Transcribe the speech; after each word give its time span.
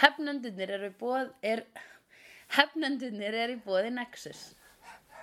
Hefnendunir 0.00 0.70
eru 0.76 0.90
bóð 1.00 1.30
er 1.40 1.62
Hefnendunir 2.56 3.34
eru 3.44 3.54
í 3.56 3.60
bóði 3.64 3.90
Nexus. 3.96 4.40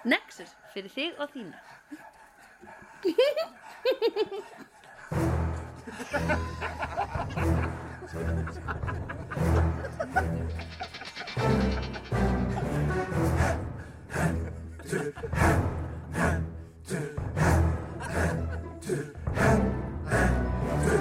Nexus 0.07 0.51
fyrir 0.73 0.91
þig 0.95 1.13
og 1.21 1.29
þína 1.35 1.57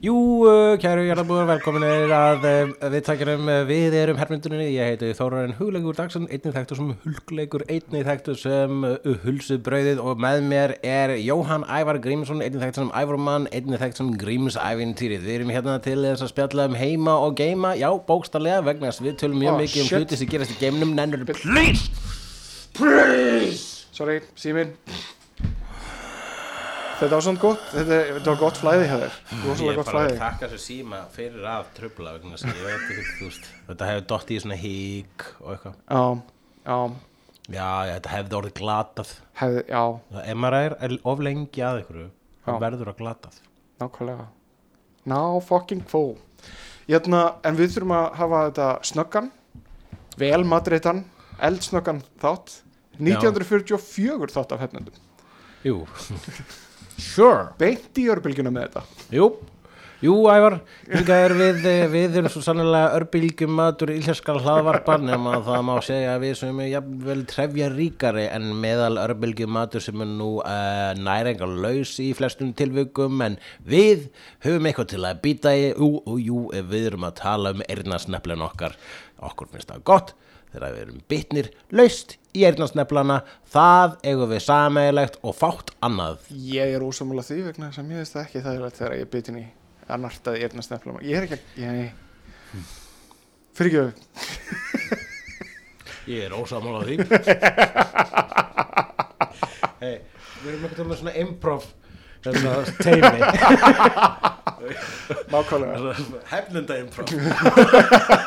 Jú, 0.00 0.14
uh, 0.48 0.78
kæru 0.80 1.02
hjartabúður, 1.04 1.44
velkominir 1.50 2.08
að 2.16 2.44
uh, 2.48 2.70
viðtækjarum 2.94 3.50
uh, 3.52 3.56
Við 3.68 3.96
erum 4.00 4.16
hermyndunni, 4.16 4.70
ég 4.72 4.94
heiti 4.94 5.10
Þórarinn 5.18 5.52
Hugleikur 5.58 5.98
Dagsson, 5.98 6.24
einnig 6.32 6.54
þekktur 6.54 6.78
sem 6.78 6.94
Hulgleikur, 7.02 7.64
einnig 7.68 8.06
þekktur 8.08 8.38
sem 8.40 8.86
uh, 8.88 9.10
Hulsubrauðið 9.26 10.00
og 10.00 10.22
með 10.24 10.40
mér 10.48 10.74
er 10.88 11.12
Jóhann 11.20 11.66
Ævar 11.68 12.00
Grímsson, 12.00 12.40
einnig 12.40 12.64
þekktur 12.64 12.86
sem 12.86 12.94
Ævarmann, 12.96 13.50
einnig 13.52 13.82
þekktur 13.84 14.00
sem 14.06 14.16
Grímsævintýrið. 14.24 15.28
Við 15.28 15.36
erum 15.36 15.52
hérna 15.52 15.76
til 15.84 15.98
þess 16.06 16.24
að 16.24 16.32
spjalla 16.32 16.68
um 16.72 16.80
heima 16.80 17.18
og 17.26 17.36
geima, 17.42 17.74
já, 17.76 17.90
bókstarlega 18.08 18.64
vegna 18.70 18.88
þess 18.88 19.04
að 19.04 19.10
við 19.10 19.20
tölum 19.26 19.44
mjög 19.44 19.52
Oh, 19.52 19.60
mikið 19.60 19.84
um 19.84 19.90
shit. 19.92 20.00
hluti 20.00 20.22
sem 20.22 20.32
gerast 20.32 20.56
í 20.56 20.60
geiminum, 20.64 20.96
nennur 20.96 21.28
Please, 21.28 21.92
please! 22.72 23.68
Sorry, 23.92 24.22
síminn 24.40 24.72
Þetta 27.00 27.14
var 27.16 27.22
svona 27.24 27.40
gott. 27.40 27.62
Þetta, 27.72 27.98
þetta 28.14 28.30
var 28.34 28.38
gott 28.42 28.58
flæði 28.60 28.88
hjá 28.90 28.96
þér. 29.00 29.14
Ég 29.32 29.44
Rosalega 29.46 29.70
er 29.72 29.78
gott 29.80 29.86
bara 29.88 30.00
að 30.00 30.06
flæði. 30.10 30.18
þakka 30.20 30.48
þessu 30.50 30.64
síma 30.66 30.98
fyrir 31.14 31.46
að 31.48 31.70
að 32.10 32.16
ég 32.90 33.22
veist, 33.24 33.46
þetta 33.70 33.88
hefur 33.90 34.04
dott 34.12 34.30
í 34.30 34.38
svona 34.42 34.58
hík 34.60 35.24
og 35.40 35.54
eitthvað. 35.54 35.78
Já, 35.88 36.02
já, 36.66 36.78
Já, 37.50 37.68
já, 37.88 37.94
þetta 37.96 38.10
hefði 38.14 38.36
orðið 38.40 38.52
glatað. 38.60 39.08
hefði, 39.40 39.62
já, 39.72 39.80
Það- 40.12 40.28
Ef 40.30 40.36
maður 40.44 40.58
er, 40.66 40.76
er 40.86 40.98
of 41.04 41.18
lengi 41.26 41.62
að 41.66 41.80
ykkur, 41.82 42.10
Já. 42.46 42.52
verður 42.60 42.86
það 42.90 42.98
glatað. 43.00 43.34
nákvæmlega. 43.80 44.26
Ná, 45.06 45.40
fucking 45.42 45.82
full. 45.88 46.16
Hérna, 46.86 47.22
en 47.44 47.56
við 47.56 47.72
þurfum 47.74 47.96
að 47.96 48.14
hafa 48.20 48.50
þetta 48.50 48.68
snöggan. 48.84 49.30
Vel 50.18 50.44
matreitan 50.44 51.04
Eldsnöggan 51.40 52.02
þátt. 52.20 52.60
1944 53.00 54.28
þátt 54.36 54.52
af 54.52 54.60
hefnendum. 54.60 54.94
Jú. 55.64 55.86
sure. 57.00 57.48
Beint 57.60 57.98
í 58.00 58.10
örbylgjuna 58.12 58.52
með 58.54 58.68
þetta 58.68 59.16
Jú. 59.16 59.32
Jú, 60.00 60.14
Ævar, 60.32 60.54
er 60.88 61.32
við, 61.36 61.58
eh, 61.68 61.82
við 61.92 62.14
erum 62.16 62.32
svo 62.32 62.40
sannlega 62.40 62.94
örbylgjum 62.96 63.50
matur 63.52 63.90
ílherskal 63.92 64.38
hlaðvarpa 64.40 64.94
nema 64.96 65.34
það 65.44 65.66
má 65.68 65.74
segja 65.84 66.14
að 66.14 66.22
við 66.24 66.38
sem 66.38 66.62
er 66.64 66.70
jafnvel 66.70 67.24
trefja 67.28 67.68
ríkari 67.74 68.24
en 68.32 68.46
meðal 68.62 68.96
örbylgjum 69.02 69.52
matur 69.52 69.84
sem 69.84 70.00
er 70.00 70.08
nú 70.08 70.30
uh, 70.40 70.94
næringar 70.96 71.52
laus 71.52 71.92
í 72.00 72.14
flestum 72.16 72.54
tilvikum 72.56 73.20
en 73.26 73.36
við 73.60 74.08
höfum 74.46 74.70
eitthvað 74.70 74.90
til 74.94 75.02
að 75.04 75.20
býta 75.26 75.52
í 75.52 75.68
jú, 75.68 75.90
jú, 76.00 76.16
jú, 76.30 76.40
við 76.72 76.88
erum 76.94 77.04
að 77.10 77.18
tala 77.20 77.52
um 77.52 77.60
eirnasneflin 77.68 78.48
okkar 78.48 78.80
okkur 79.20 79.52
finnst 79.52 79.68
það 79.68 79.84
gott 79.92 80.16
þegar 80.52 80.74
við 80.74 80.82
erum 80.84 81.00
bitnir 81.10 81.48
laust 81.74 82.16
í 82.36 82.44
eirnasneflana 82.46 83.20
það 83.52 83.96
eigum 84.06 84.30
við 84.32 84.42
sameigilegt 84.46 85.18
og 85.26 85.36
fátt 85.38 85.72
annað. 85.86 86.26
Ég 86.30 86.76
er 86.76 86.84
ósammála 86.86 87.24
því 87.26 87.40
vegna 87.48 87.70
að 87.72 87.88
mér 87.88 88.02
veist 88.02 88.16
það 88.16 88.26
ekki 88.26 88.44
það 88.46 88.60
er 88.60 88.76
þegar 88.78 88.96
ég 88.98 89.06
er 89.06 89.12
bitin 89.14 89.40
í 89.40 89.46
að 89.90 90.04
nartaði 90.04 90.44
erna 90.46 90.62
snefla 90.64 91.00
Ég 91.02 91.18
er 91.18 91.26
ekki 91.26 91.38
að, 91.38 91.42
ég, 91.64 92.66
fyrir 93.58 93.70
ekki 93.80 94.98
Ég 96.10 96.24
er 96.26 96.34
ósamála 96.34 96.80
því. 96.86 96.96
Hey, 99.80 100.02
Við 100.42 100.50
erum 100.50 100.64
ekkert 100.66 100.80
alveg 100.82 100.98
svona 101.00 101.12
improv 101.16 101.62
teimi 102.80 103.20
Mákvæmlega 105.30 105.94
Hefnunda 106.32 106.76
improv. 106.80 107.06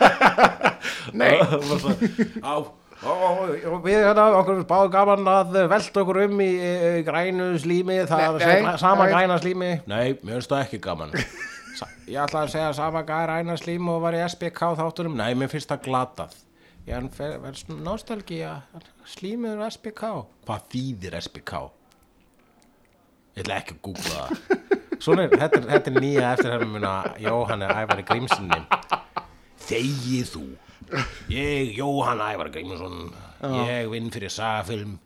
Nei. 1.20 1.36
Á 2.44 2.54
Ó, 3.04 3.12
ó, 3.12 3.80
við 3.84 3.98
hérna 4.00 4.30
okkur 4.38 4.62
báðu 4.64 4.92
gaman 4.94 5.28
að 5.28 5.58
velta 5.68 6.04
okkur 6.06 6.22
um 6.22 6.38
í, 6.40 6.46
grænu 7.04 7.50
slími 7.60 7.98
það 8.08 8.22
er 8.24 8.62
að 8.70 8.78
sama 8.80 9.10
græna 9.12 9.36
slími. 9.44 9.72
Nei, 9.92 10.14
mér 10.22 10.38
finnst 10.38 10.54
það 10.54 10.64
ekki 10.64 10.80
gaman. 10.86 11.12
Sa 11.80 11.90
Ég 12.08 12.22
ætla 12.24 12.46
að 12.46 12.54
segja 12.54 12.72
sama 12.78 13.04
græna 13.04 13.58
slími 13.60 13.92
og 13.92 14.06
var 14.06 14.16
í 14.16 14.24
SBK 14.24 14.72
þáttunum. 14.80 15.20
Nei, 15.20 15.34
mér 15.36 15.52
finnst 15.52 15.74
það 15.74 15.84
glatað. 15.90 16.40
Ég 16.88 16.96
er 16.96 17.40
verið 17.44 17.76
nostalgía. 17.84 18.56
Slímið 19.08 19.58
er 19.58 19.68
SBK 19.68 20.14
Hvað 20.48 20.66
þýðir 20.72 21.20
SBK? 21.20 21.60
Ég 23.34 23.44
ætla 23.44 23.60
ekki 23.62 23.76
að 23.76 23.82
googla 23.88 24.18
það. 24.20 24.74
Svona 25.04 25.26
er, 25.26 25.34
þetta 25.36 25.60
er, 25.60 25.66
þetta 25.72 25.92
er 25.92 25.98
nýja 26.04 26.28
eftirherfum 26.36 26.76
minna 26.78 26.92
Jóhann 27.20 27.66
Ævari 27.66 28.06
Grímsinni 28.08 28.60
Þegi 29.64 30.20
þú. 30.30 30.44
Ég, 31.34 31.74
Jóhann 31.78 32.22
Ævar 32.24 32.52
Grímsson 32.54 33.10
Ég 33.68 33.90
vinn 33.92 34.12
fyrir 34.14 34.32
sagafilm 34.32 35.00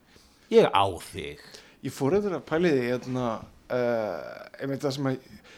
Ég 0.52 0.68
á 0.70 0.86
þig. 1.08 1.42
Ég 1.84 1.94
fór 1.94 2.18
eitthvað 2.18 2.38
að 2.38 2.46
pæli 2.48 2.74
því 2.74 2.84
hérna, 2.92 3.30
uh, 3.74 4.20
einmitt 4.62 4.84
það 4.84 4.96
sem 4.98 5.10
að 5.10 5.18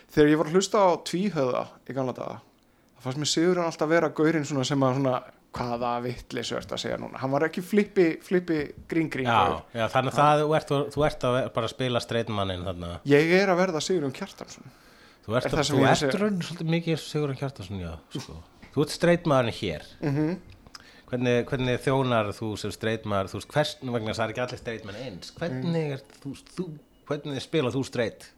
þegar 0.10 0.32
ég 0.32 0.40
var 0.40 0.50
að 0.50 0.56
hlusta 0.58 0.82
á 0.82 0.90
tvíhöða 1.10 1.66
í 1.86 1.96
gamla 1.96 2.16
daga 2.18 2.40
það 2.40 3.06
fannst 3.06 3.22
mér 3.22 3.32
Sigurinn 3.34 3.66
alltaf 3.68 3.92
vera 3.92 4.10
gaurinn 4.16 4.48
svona 4.48 4.66
sem 4.68 4.84
að 4.86 4.98
svona 4.98 5.14
hvaða 5.56 5.92
vittlis 6.04 6.52
ert 6.54 6.72
að 6.76 6.82
segja 6.84 6.98
núna. 7.02 7.18
Hann 7.18 7.32
var 7.34 7.48
ekki 7.48 7.62
flippi, 7.66 8.20
flippi 8.22 8.60
grín 8.92 9.10
grín 9.10 9.26
Já, 9.26 9.38
gaur. 9.48 9.64
já 9.74 9.88
þannig 9.90 10.14
að 10.14 10.20
það, 10.20 10.44
þú, 10.44 10.52
ert, 10.60 10.74
þú 10.94 11.06
ert 11.08 11.24
að 11.26 11.34
ver- 11.40 11.50
bara 11.56 11.66
að 11.70 11.74
spila 11.74 12.00
streitmannin 12.04 12.66
ég 13.10 13.32
er 13.40 13.50
að 13.50 13.58
verða 13.64 13.82
Sigurinn 13.82 14.14
Kjartansson. 14.14 14.70
Þú 15.26 15.36
ert, 15.40 15.46
Er 15.46 15.52
þú 15.52 15.80
ég 15.82 15.90
er 15.90 16.08
ert 16.10 16.20
raun 16.22 16.38
svolítið 16.42 16.70
mikið 16.76 17.02
Sigurðan 17.02 17.40
Kjartason, 17.42 17.80
já 17.82 17.92
sko. 18.20 18.38
Þú 18.76 18.82
ert 18.86 18.94
streitmaðurinn 18.94 19.58
hér. 19.60 19.84
Mhm. 20.02 20.40
hvernig, 21.10 21.46
hvernig 21.50 21.80
þjónar 21.82 22.28
þú 22.38 22.52
sem 22.62 22.72
streitmaður? 22.72 23.32
Þú 23.32 23.40
veist, 23.40 23.50
hvers 23.54 23.72
vegna 23.82 24.14
það 24.14 24.24
er 24.26 24.30
ekki 24.36 24.42
allir 24.46 24.60
streitmenn 24.62 25.00
eins. 25.02 25.32
Hvernig, 25.40 25.92
er, 25.96 26.02
þú, 26.22 26.34
þú, 26.56 26.66
hvernig 27.10 27.42
spila 27.42 27.72
þú 27.74 27.82
streit? 27.86 28.30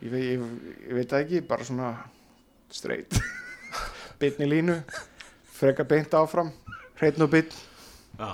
Ég, 0.00 0.10
ve 0.10 0.18
ég, 0.24 0.40
ég 0.88 0.94
veit 0.96 1.12
ekki, 1.12 1.42
bara 1.46 1.64
svona 1.68 1.90
straight 2.72 3.12
bitni 4.20 4.46
línu 4.48 4.78
freka 5.60 5.84
beint 5.88 6.14
áfram 6.16 6.52
hreitn 7.00 7.22
og 7.26 7.30
bit 7.34 7.54
Já. 8.20 8.30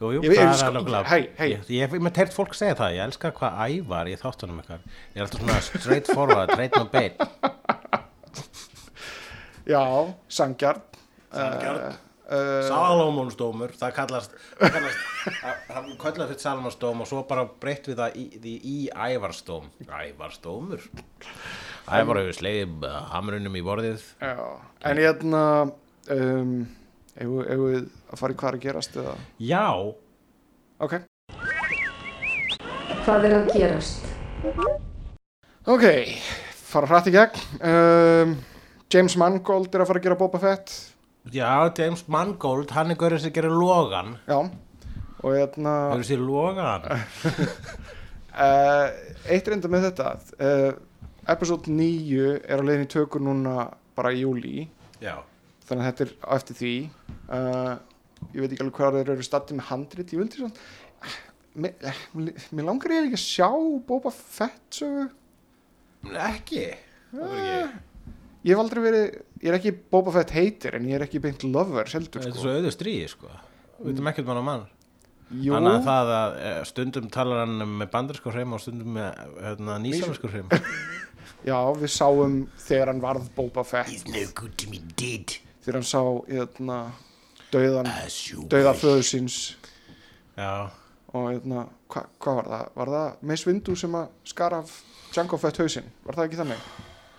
Jú, 0.00 0.08
jú, 0.16 0.22
Ég- 0.26 0.32
ég- 0.34 0.40
er 0.42 1.04
hey, 1.08 1.28
hey. 1.38 1.50
Ég, 1.54 1.68
ég 1.70 1.84
hef 1.86 1.92
með 2.02 2.12
teirt 2.16 2.32
fólk 2.34 2.54
segja 2.58 2.74
það, 2.80 2.96
ég 2.96 3.04
elska 3.06 3.30
hvað 3.36 3.60
ævar 3.70 4.08
í 4.10 4.16
þáttunum 4.18 4.58
ykkar. 4.64 4.80
Ég 5.14 5.20
er 5.20 5.26
alltaf 5.28 5.40
svona 5.40 5.60
straight 5.68 6.10
forward, 6.10 6.50
straight 6.56 6.74
no 6.76 6.84
bait 6.90 7.20
já, 9.66 9.80
sangjart 10.28 10.98
Sanngjarn. 11.34 11.94
uh, 12.28 12.64
Salomonsdómur, 12.68 13.72
það 13.78 13.94
kallast 13.96 14.34
það 14.58 14.74
kallast, 14.76 14.98
það- 15.70 15.88
kallast 16.02 16.32
fyrir 16.32 16.42
Salomonsdóm 16.44 17.00
og 17.04 17.08
svo 17.10 17.22
bara 17.30 17.46
breytt 17.60 17.88
við 17.90 17.96
það 18.02 18.18
í, 18.20 18.26
í, 18.42 18.56
í 18.74 18.76
ævarstóm 18.92 19.70
Ævarstómur 19.88 20.84
Ævar 21.84 22.20
hefur 22.22 22.36
slegið 22.38 22.84
uh, 22.88 23.00
hamrunum 23.12 23.56
í 23.58 23.62
borðið. 23.64 24.04
Já, 24.20 24.36
en 24.88 25.00
hérna 25.02 25.40
um, 25.62 25.72
eigum 25.72 25.83
við- 26.08 27.48
eigum 27.48 27.68
við 27.70 27.84
að 28.12 28.18
fara 28.20 28.32
í 28.32 28.36
hvað 28.36 28.48
er 28.52 28.58
að 28.58 28.64
gerast 28.68 28.96
eða? 29.00 29.14
Já, 29.38 29.66
Ok, 30.84 30.94
Hvað 33.04 33.24
er 33.28 33.34
að 33.36 33.52
gerast? 33.54 34.06
ok, 35.70 35.84
fara 36.72 36.86
hrætt 36.90 37.08
í 37.08 37.14
gegn. 37.14 37.44
Um, 37.62 38.34
James 38.92 39.16
Mangold 39.20 39.74
er 39.74 39.84
að 39.84 39.88
fara 39.90 40.00
að 40.00 40.06
gera 40.08 40.18
Boba 40.20 40.40
Fett. 40.42 40.72
Já, 41.32 41.70
James 41.78 42.02
Mangold, 42.08 42.70
hann 42.76 42.90
er 42.92 42.98
gaurið 43.00 43.20
sem 43.24 43.32
gerir 43.32 43.54
logan. 43.54 44.16
Já, 44.28 44.38
og 45.22 45.30
hérna 45.32 45.74
Gaurið 45.94 46.08
sér 46.10 46.24
logan? 46.24 46.88
Uh, 48.34 48.88
eitt 49.32 49.48
reynda 49.48 49.70
með 49.72 49.86
þetta. 49.90 50.10
Uh, 50.36 50.72
episode 51.32 51.70
9 51.70 52.40
er 52.44 52.58
að 52.60 52.66
leiðin 52.68 52.88
í 52.88 52.92
tökur 52.92 53.22
núna 53.24 53.68
bara 53.96 54.10
í 54.12 54.24
júli 54.24 54.66
Já, 55.00 55.14
þannig 55.68 55.84
að 55.84 55.90
þetta 55.90 56.06
er 56.06 56.14
eftir 56.36 56.58
því 56.60 56.72
uh, 57.28 57.74
ég 58.32 58.40
veit 58.40 58.50
ekki 58.52 58.64
alveg 58.64 58.78
hvað 58.78 58.98
þeir 58.98 59.12
eru 59.14 59.26
statið 59.28 59.58
með 59.60 59.70
handrit 59.70 60.14
ég 60.14 60.22
vildi 60.22 60.42
svona 60.42 60.54
mér, 61.54 62.64
langar 62.66 62.94
ég 62.96 63.08
ekki 63.08 63.20
að 63.20 63.24
sjá 63.24 63.48
Boba 63.88 64.12
Fett 64.14 64.80
sögu 64.80 65.08
Ekki? 66.04 66.66
Er 67.14 67.34
ekki. 67.34 67.82
ég 68.44 68.52
hef 68.52 68.60
aldrei 68.60 68.82
verið, 68.84 69.04
ég 69.40 69.50
er 69.50 69.58
ekki 69.58 69.74
Boba 69.94 70.12
Fett 70.18 70.34
heitir 70.36 70.76
en 70.76 70.88
ég 70.88 70.98
er 70.98 71.06
ekki 71.06 71.22
beint 71.24 71.46
lover 71.46 71.88
heldur 71.94 72.24
Þetta 72.24 72.32
er 72.32 72.34
sko. 72.34 72.44
svo 72.44 72.56
auður 72.58 72.74
stríði, 72.74 73.06
sko. 73.14 73.30
Við 73.78 73.92
veitum 73.92 74.10
ekkert 74.10 74.28
mann 74.28 74.40
á 74.42 74.44
mann. 74.44 74.66
Þannig 75.34 75.70
að 75.70 75.86
það 75.86 76.10
að 76.14 76.34
eh, 76.44 76.58
stundum 76.68 77.06
talar 77.12 77.40
hann 77.42 77.64
með 77.80 77.88
bandarsku 77.94 78.34
hreim 78.34 78.52
og 78.54 78.60
stundum 78.62 78.98
með 78.98 79.22
hérna, 79.46 79.78
nýsalarsku 79.82 80.30
hreim. 80.30 80.52
já, 81.48 81.56
við 81.80 81.90
sáum 81.94 82.36
þegar 82.66 82.92
hann 82.92 83.02
varð 83.02 83.30
Boba 83.38 83.64
Fett 83.66 84.04
no 84.12 84.26
good 84.36 84.54
to 84.60 84.68
me 84.70 84.82
dead 85.00 85.38
þegar 85.64 85.78
hann 85.80 85.88
sá 85.88 86.00
hérna, 86.28 86.78
dauðan, 87.52 87.88
dauða 88.52 88.74
föðu 88.78 89.04
síns 89.08 89.36
Já, 90.36 90.70
og 91.14 91.28
hérna, 91.30 91.66
hva, 91.92 92.02
hvað 92.20 92.38
var 92.40 92.48
það? 92.54 92.64
Var 92.80 92.92
það 92.96 93.22
Mace 93.30 93.48
Windu 93.50 93.76
sem 93.78 93.94
að 93.98 94.08
skar 94.32 94.56
af 94.58 94.72
Jango 95.14 95.38
Fett 95.38 95.60
hausinn? 95.62 95.86
Var 96.04 96.18
það 96.18 96.28
ekki 96.28 96.40
þannig? 96.42 96.64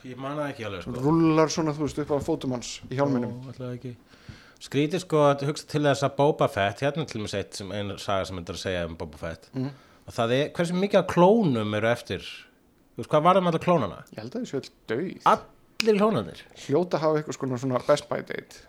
ég 0.05 0.17
man 0.21 0.35
það 0.37 0.49
ekki 0.51 0.65
alveg, 0.67 0.83
sko. 0.85 0.99
Rullar 1.01 1.49
svona, 1.49 1.71
þú 1.73 1.85
veist, 1.87 1.99
upp 2.03 2.11
á 2.13 2.17
fótum 2.21 2.51
hans 2.53 2.73
í 2.91 2.97
hjálminum. 2.99 3.95
Skrítið 4.65 5.01
sko 5.03 5.23
að 5.31 5.45
hugsa 5.49 5.65
til 5.71 5.81
þess 5.83 6.05
að 6.05 6.13
Boba 6.19 6.47
Fett, 6.51 6.83
hérna 6.85 7.03
er 7.03 7.09
til 7.09 7.21
mér 7.23 7.33
eitt 7.39 7.57
sem 7.57 7.71
einu 7.75 7.97
saga 8.01 8.27
sem 8.29 8.37
er 8.39 8.53
að 8.53 8.61
segja 8.61 8.85
um 8.87 8.95
Boba 8.99 9.17
Fett 9.19 9.49
Mm. 9.55 9.71
og 10.07 10.13
það 10.13 10.33
er, 10.37 10.45
hversu 10.55 10.77
mikið 10.77 10.99
af 11.01 11.07
klónum 11.11 11.75
eru 11.79 11.89
eftir, 11.89 12.21
þú 12.95 13.01
veist, 13.01 13.09
hvað 13.11 13.25
var 13.25 13.35
það 13.39 13.43
með 13.47 13.51
alla 13.55 13.63
klónana? 13.65 13.99
Ég 14.13 14.21
held 14.21 14.35
að 14.37 14.45
þessu 14.45 14.59
öll 14.61 14.69
döið. 14.93 15.27
Allir 15.83 15.97
klónanir. 15.99 16.39
Hljóta 16.65 16.99
hafa 17.01 17.19
eitthvað 17.19 17.37
svona, 17.39 17.59
svona 17.61 17.81
best 17.87 18.07
by 18.09 18.21
date. 18.25 18.61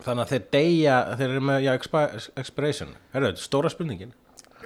Þannig 0.00 0.24
að 0.24 0.30
þeir 0.32 0.44
deyja, 0.56 0.96
þeir 1.20 1.28
eru 1.34 1.42
með, 1.44 1.58
já, 1.66 1.72
expi 1.76 2.04
expiration. 2.40 2.94
Herru, 3.12 3.28
þetta 3.30 3.42
er 3.42 3.46
stóra 3.50 3.70
spurningin. 3.72 4.14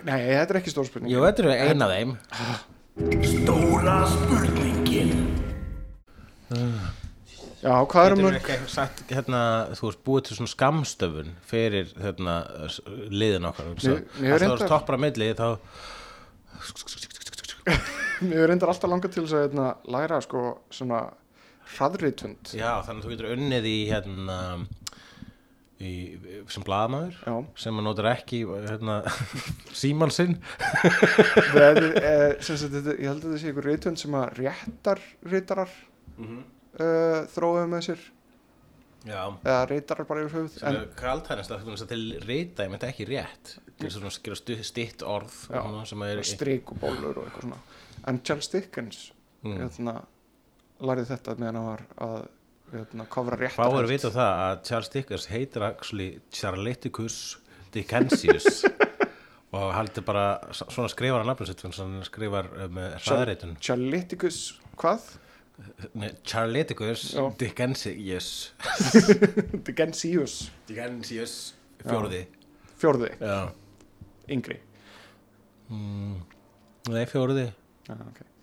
Nei, 0.04 0.18
þetta 0.28 0.54
er 0.54 0.58
ekki 0.60 0.70
stór 0.74 0.86
spurning. 0.86 1.10
Jú, 1.10 1.24
þetta 1.26 1.44
er 1.48 1.72
eina 1.72 1.88
af 1.88 1.94
þeim. 1.94 2.14
Stóra 3.26 3.96
spurningin 4.10 5.14
Já, 7.64 7.72
hvað 7.88 8.04
er 8.04 8.12
Þetta 8.12 8.20
um 8.20 8.26
er 8.28 8.36
ekki 8.38 8.56
sagt, 8.70 8.98
hérna, 9.08 9.38
þú 9.78 9.86
veist, 9.88 10.00
búið 10.04 10.24
til 10.28 10.36
svona 10.36 10.52
skamstöfun 10.52 11.30
fyrir, 11.48 11.88
hérna, 11.96 12.34
liðin 13.08 13.48
okkar. 13.48 13.70
Mér- 13.72 14.02
mér 14.20 14.20
Það 14.20 14.34
er 14.36 14.42
reyndar- 14.44 14.70
toppra 14.74 14.98
milli, 15.00 15.30
þá... 15.38 15.48
Mér 18.28 18.46
reyndar 18.52 18.68
alltaf 18.74 18.90
langa 18.92 19.08
til 19.08 19.24
að 19.24 19.32
hérna, 19.46 19.70
læra 19.88 20.20
sko 20.22 20.42
svona 20.70 21.00
hraðritund. 21.78 22.54
Já, 22.56 22.70
þannig 22.86 23.02
að 23.02 23.04
þú 23.06 23.12
getur 23.14 23.32
unnið 23.34 23.68
í, 23.70 23.76
hérna, 23.90 24.38
í, 25.84 25.92
sem 26.54 26.64
blaðamaður, 26.66 27.18
Já. 27.26 27.34
sem 27.64 27.80
að 27.80 27.86
notar 27.88 28.08
ekki, 28.14 28.40
hérna, 28.68 28.98
síman 29.82 30.12
sinn. 30.14 30.36
Það 31.52 31.68
er, 31.68 31.86
eh, 32.00 32.26
ég 33.02 33.08
held 33.10 33.20
að 33.20 33.28
þetta 33.28 33.40
sé 33.42 33.50
einhver 33.52 33.68
ritund 33.70 34.00
sem 34.00 34.18
að 34.20 34.34
réttar 34.42 35.02
ritarar 35.30 35.72
Mhm. 36.14 36.42
uh, 36.78 37.24
þróuðu 37.34 37.64
með 37.72 37.80
sér. 37.88 38.02
Já. 39.04 39.22
Eða 39.44 39.64
ritarar 39.68 40.06
bara 40.08 40.22
yfir 40.24 40.38
höfuð. 40.38 40.62
En, 40.64 40.76
kaldhænast 40.96 41.50
að 41.50 41.58
veist 41.74 41.88
til 41.90 42.04
rita 42.24 42.64
ég 42.64 42.70
myndi 42.72 42.86
ekki 42.88 43.04
rétt 43.10 43.56
stitt 44.64 45.02
orð 45.02 45.34
strik 46.30 46.70
og 46.72 46.78
bólur 46.80 47.18
og 47.18 47.26
eitthvað 47.26 47.42
svona. 47.48 47.58
En 48.06 48.22
Charles 48.24 48.48
Dickens 48.54 49.10
Mm. 49.44 49.58
Lærið 50.82 51.10
þetta 51.12 51.36
meðan 51.38 51.60
hann 51.60 51.68
var 51.68 51.84
að 52.06 52.16
hérna, 52.74 53.06
kofra 53.12 53.38
réttar 53.38 53.72
Fáir 53.72 53.88
vita 53.90 54.10
það 54.14 54.42
að 54.44 54.54
Charles 54.68 54.92
Dickens 54.94 55.26
heitir 55.30 55.66
actually 55.66 56.08
Charleticus 56.34 57.18
Dickensius 57.74 58.64
og 59.54 59.68
haldi 59.76 60.02
bara 60.06 60.26
svona 60.58 60.90
skrifar 60.90 61.22
hann 61.22 61.30
nafnum 61.30 61.50
sitt 61.50 61.62
að 61.66 61.82
hann 61.82 62.06
skrifar 62.06 62.50
uh, 62.54 62.68
með 62.72 62.96
hraðreitun 63.04 63.58
Charliticus, 63.62 64.40
hvað? 64.80 65.12
Nei, 65.94 66.08
Charleticus. 66.26 67.12
Dickensius 67.42 68.30
Dickensius, 69.66 70.38
Dickensius 70.66 71.36
fjórði 71.84 72.24
fjórði, 72.84 73.10
Já. 73.22 73.48
yngri. 74.34 74.58
Mm, 75.72 76.18
nei, 76.90 77.04
fjórði 77.08 77.46
Já, 77.86 77.94
okay. 77.96 78.33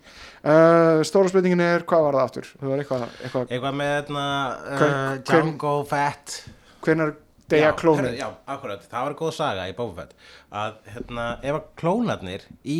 Uh, 0.44 1.02
stóra 1.08 1.32
spurningin 1.32 1.64
er, 1.66 1.86
hvað 1.88 2.08
var 2.08 2.20
það 2.20 2.28
aftur? 2.28 2.52
Það 2.60 2.74
var 2.74 2.84
eitthvað, 2.84 3.08
eitthvað 3.22 3.56
eitthvað 3.56 3.82
með 3.82 4.14
uh, 4.22 4.86
Django 5.28 5.76
Fett 5.90 6.38
hvenar 6.86 7.16
deyja 7.52 7.72
Já, 7.72 7.78
klónin? 7.78 8.14
Já, 8.18 8.30
akkurat, 8.50 8.84
það 8.92 9.08
var 9.08 9.18
góð 9.20 9.34
saga 9.36 9.68
í 9.70 9.76
Boba 9.78 10.06
Fett 10.06 10.16
að 10.62 10.78
hérna, 10.94 11.28
ef 11.44 11.58
að 11.58 11.68
klónarnir 11.82 12.48
í 12.64 12.80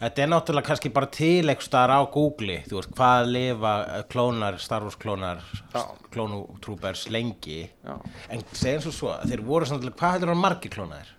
þetta 0.00 0.24
er 0.24 0.30
náttúrulega 0.30 0.68
kannski 0.68 0.92
bara 0.94 1.10
til 1.12 1.44
eitthvað 1.48 1.68
staðar 1.68 1.94
á 1.96 2.00
Google, 2.12 2.58
þú 2.68 2.78
veist, 2.80 2.92
hvað 2.98 3.30
lifa 3.30 3.74
eh, 3.84 4.02
klónar, 4.12 4.58
Star 4.62 4.86
Wars 4.86 4.98
klónar 5.00 5.44
Já. 5.72 5.82
klónutrúpers 6.14 7.06
lengi 7.14 7.62
Já. 7.84 7.94
en 8.28 8.44
segjum 8.52 8.84
svo 8.86 8.94
svo, 8.98 9.14
þeir 9.24 9.44
voru 9.46 9.68
samt 9.70 9.84
alveg, 9.84 9.96
hvað 10.00 10.16
heldur 10.18 10.34
að 10.34 10.42
margir 10.42 10.74
klónaðir? 10.74 11.14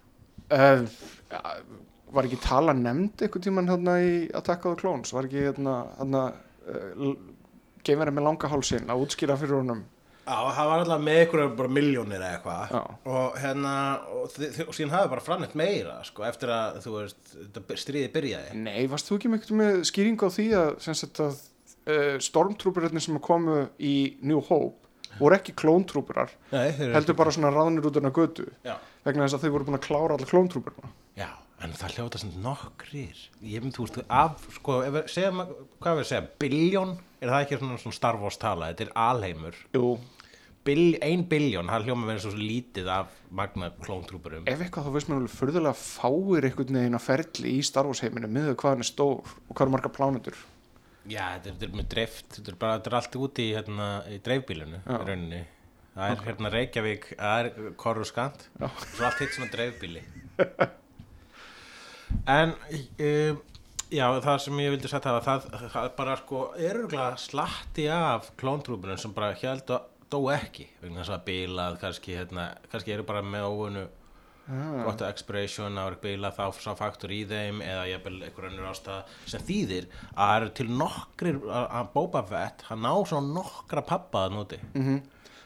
Uh, 0.45 0.85
var 2.15 2.27
ekki 2.27 2.41
tala 2.43 2.75
nefnd 2.77 3.25
eitthvað 3.25 3.47
tíman 3.47 3.71
hérna 3.71 3.97
í 4.03 4.13
Attack 4.37 4.65
of 4.65 4.75
the 4.75 4.81
Clones? 4.81 5.13
Var 5.15 5.27
ekki 5.27 5.43
hérna, 5.47 5.75
hérna 5.99 6.23
uh, 6.69 7.11
geimverið 7.85 8.17
með 8.17 8.27
langa 8.29 8.51
hálsinn 8.51 8.89
að 8.91 9.05
útskýra 9.05 9.37
fyrir 9.39 9.59
honum? 9.59 9.83
Já, 10.25 10.37
það 10.57 10.69
var 10.71 10.81
alltaf 10.81 11.01
með 11.05 11.19
ykkur 11.21 11.41
bara 11.53 11.69
miljónir 11.69 12.17
eða 12.17 12.29
eitthvað 12.39 12.77
og 13.13 13.35
hérna, 13.37 13.73
og, 14.09 14.37
og 14.65 14.71
síðan 14.73 14.95
hafi 14.95 15.11
bara 15.11 15.21
framnett 15.21 15.53
meira, 15.59 15.99
sko, 16.07 16.23
eftir 16.25 16.49
að 16.49 16.79
þú 16.81 16.93
veist, 16.95 17.35
stríði 17.77 18.07
byrjaði 18.15 18.55
Nei, 18.57 18.87
varst 18.89 19.11
þú 19.11 19.19
ekki 19.19 19.31
með, 19.35 19.51
með 19.59 19.77
skýring 19.91 20.25
á 20.25 20.29
því 20.33 20.47
að, 20.57 20.71
að 21.27 21.37
uh, 21.37 22.17
stormtrooperarnir 22.25 23.05
sem 23.05 23.21
komu 23.21 23.67
í 23.77 23.95
New 24.25 24.41
Hope 24.49 24.85
voru 25.19 25.37
ekki 25.37 25.53
eru 26.81 26.97
heldur 26.97 27.17
bara 27.17 27.33
svona 27.33 27.53
ráðnir 27.53 27.85
út 27.87 27.99
af 28.01 28.17
götu 28.17 28.47
Já. 28.65 28.75
vegna 29.05 29.27
þess 29.27 29.37
að 29.37 29.45
þau 29.45 29.53
voru 29.55 29.67
búin 29.69 29.77
að 29.77 29.85
klára 29.85 30.17
alla 30.17 30.29
klóntrúperna 30.29 30.91
Já, 31.15 31.29
en 31.63 31.75
það 31.75 31.95
hljóta 31.95 32.21
sem 32.21 32.33
nokkrir. 32.43 33.21
Ég 33.45 33.63
mynd, 33.63 33.75
þú 33.77 33.85
veist, 33.85 34.01
af, 34.11 34.43
sko, 34.57 34.81
ef 34.87 35.11
segjum, 35.13 35.45
hvað 35.83 36.01
við 36.01 36.09
segja, 36.09 36.25
biljón 36.41 36.97
er 37.21 37.31
það 37.31 37.45
ekki 37.45 37.59
svona, 37.61 37.79
svona 37.81 37.99
Star 37.99 38.19
Wars 38.21 38.39
tala, 38.41 38.71
þetta 38.73 38.87
er 38.87 38.93
alheimur. 39.05 39.61
Jú, 39.75 39.95
Bil, 40.65 40.95
ein 41.05 41.27
biljón, 41.29 41.67
það 41.69 41.83
hljóma 41.85 42.07
verið 42.09 42.23
svo 42.23 42.31
lítið 42.39 42.87
af 42.89 43.11
magna 43.37 43.67
klóntrúpurum. 43.85 44.47
Ef 44.49 44.63
eitthvað 44.65 44.87
þá 44.87 44.93
veist 44.95 45.09
mér 45.11 45.19
alveg 45.19 45.33
furðulega 45.35 45.77
fáir 45.77 46.47
einhvern 46.47 46.79
veginn 46.79 46.97
að 46.97 47.03
ferli 47.05 47.51
í 47.53 47.59
Star 47.67 47.85
Wars 47.85 48.01
heiminu 48.01 48.29
miður 48.33 48.55
hvað 48.57 48.73
hann 48.73 48.81
er 48.81 48.89
stór 48.89 49.19
og 49.29 49.51
hvað 49.51 49.61
er 49.67 49.73
marga 49.75 49.91
plánendur 49.93 50.39
Já, 51.05 51.35
þetta 51.35 51.51
er, 51.51 51.51
þetta 51.51 51.67
er 51.67 51.75
með 51.77 51.89
dreift, 51.93 52.25
þetta 52.33 52.49
er 52.49 52.57
bara, 52.63 52.79
þetta 52.79 52.89
er 52.91 52.97
allt 52.97 53.17
úti 53.21 53.45
í, 53.45 53.51
hérna, 53.53 53.89
í 54.09 54.17
dreifbílunu, 54.25 54.79
Það 55.95 56.09
er 56.11 56.23
hérna 56.25 56.49
Reykjavík, 56.51 57.05
það 57.21 57.43
er 57.43 57.69
Korruskant 57.79 58.49
Já. 58.57 58.65
og 58.65 59.03
allt 59.05 59.21
hitt 59.21 59.37
svona 59.37 59.53
dreifbíli 59.53 60.01
En 62.29 62.53
um, 62.53 63.41
já, 63.93 64.05
það 64.25 64.39
sem 64.45 64.61
ég 64.63 64.73
vildi 64.75 64.91
hafa 64.93 65.19
það, 65.25 65.49
það 65.73 65.81
er 65.83 65.91
bara 65.97 66.15
sko 66.21 66.45
er 66.57 66.79
örgulega 66.83 67.19
slatti 67.21 67.89
af 67.91 68.31
klóntrúpunum 68.39 69.01
sem 69.01 69.13
bara 69.15 69.35
held 69.41 69.75
að 69.75 69.91
dó 70.11 70.19
ekki 70.33 70.67
vegna 70.81 71.01
þess 71.01 71.15
að 71.15 71.27
bilað 71.29 71.77
kannski, 71.81 72.17
hérna, 72.19 72.49
kannski 72.71 72.93
eru 72.93 73.05
bara 73.07 73.23
með 73.25 73.47
óvunu 73.49 73.85
gott 74.45 75.01
að 75.01 75.09
expiration, 75.09 75.73
það 75.73 75.87
var 75.87 75.95
bilað 76.03 76.35
þá 76.37 76.59
sá 76.61 76.75
faktur 76.77 77.13
í 77.15 77.23
þeim 77.25 77.63
eða 77.65 77.87
jafnvel 77.89 78.19
einhver 78.27 78.47
önnur 78.51 78.67
ástæða 78.69 78.99
sem 79.31 79.45
þýðir 79.47 79.87
að 80.11 80.19
það 80.19 80.35
eru 80.35 80.51
til 80.59 80.67
nokkrir 80.69 81.39
að 81.55 81.89
Boba 81.95 82.21
Fett, 82.29 82.65
hann 82.69 82.85
ná 82.85 82.91
svona 83.09 83.33
nokkra 83.39 83.81
pappa 83.89 84.27
að 84.27 84.35
núti 84.37 84.61
mm 84.75 85.03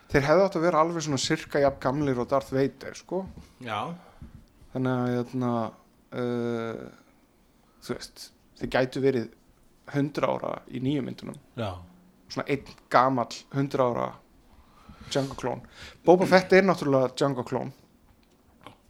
Þeir 0.10 0.24
hefðu 0.26 0.44
átt 0.48 0.56
að 0.58 0.64
vera 0.66 0.80
alveg 0.82 1.04
svona 1.06 1.22
sirka 1.22 1.60
jafn 1.62 1.82
gamlir 1.84 2.18
og 2.18 2.30
Darth 2.32 2.50
Vader 2.50 2.96
sko. 2.98 3.20
Já, 3.62 3.94
þannig 4.74 4.96
að 4.96 5.12
hérna, 5.14 5.52
uh, 6.14 6.88
þú 7.84 7.96
veist 7.96 8.26
þeir 8.60 8.72
gætu 8.76 9.04
verið 9.04 9.30
100 9.90 10.26
ára 10.30 10.56
í 10.70 10.82
nýju 10.84 11.04
myndunum. 11.06 11.38
Já. 11.58 11.72
Svona 12.30 12.48
einn 12.54 12.74
gamall 12.94 13.38
100 13.54 13.86
ára 13.86 14.10
Django 15.10 15.38
klón. 15.40 15.64
Boba 16.06 16.28
Fett 16.30 16.54
er 16.54 16.66
náttúrulega 16.68 17.14
Django 17.18 17.46
klón. 17.48 17.72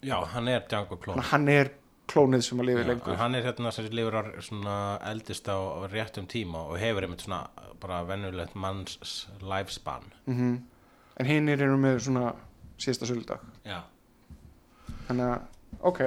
Já, 0.04 0.18
hann 0.34 0.48
er 0.52 0.66
Django 0.68 0.98
klón. 1.00 1.22
Hann 1.32 1.48
er 1.48 1.72
klónið 2.10 2.44
sem 2.44 2.60
að 2.60 2.72
lifi 2.72 2.82
Já, 2.84 2.88
lengur. 2.90 3.16
hann 3.16 3.36
er 3.38 3.46
hérna 3.46 3.72
sem 3.72 3.86
svona 4.42 4.76
eldist 5.12 5.48
á 5.48 5.58
réttum 5.92 6.26
tíma 6.28 6.66
og 6.66 6.80
hefur 6.82 7.06
einmitt 7.06 7.22
svona 7.22 7.46
bara 7.80 8.02
venjulegt 8.04 8.56
manns 8.56 9.28
lifespan. 9.40 10.04
Mm 10.26 10.58
en 11.20 11.28
hinnir 11.28 11.62
eru 11.64 11.78
með 11.80 12.00
svona 12.08 12.32
síðasta 12.80 13.10
söldag 13.10 13.44
Já, 13.68 13.82
þannig 15.08 15.34
að, 15.34 15.48
ok 15.90 16.02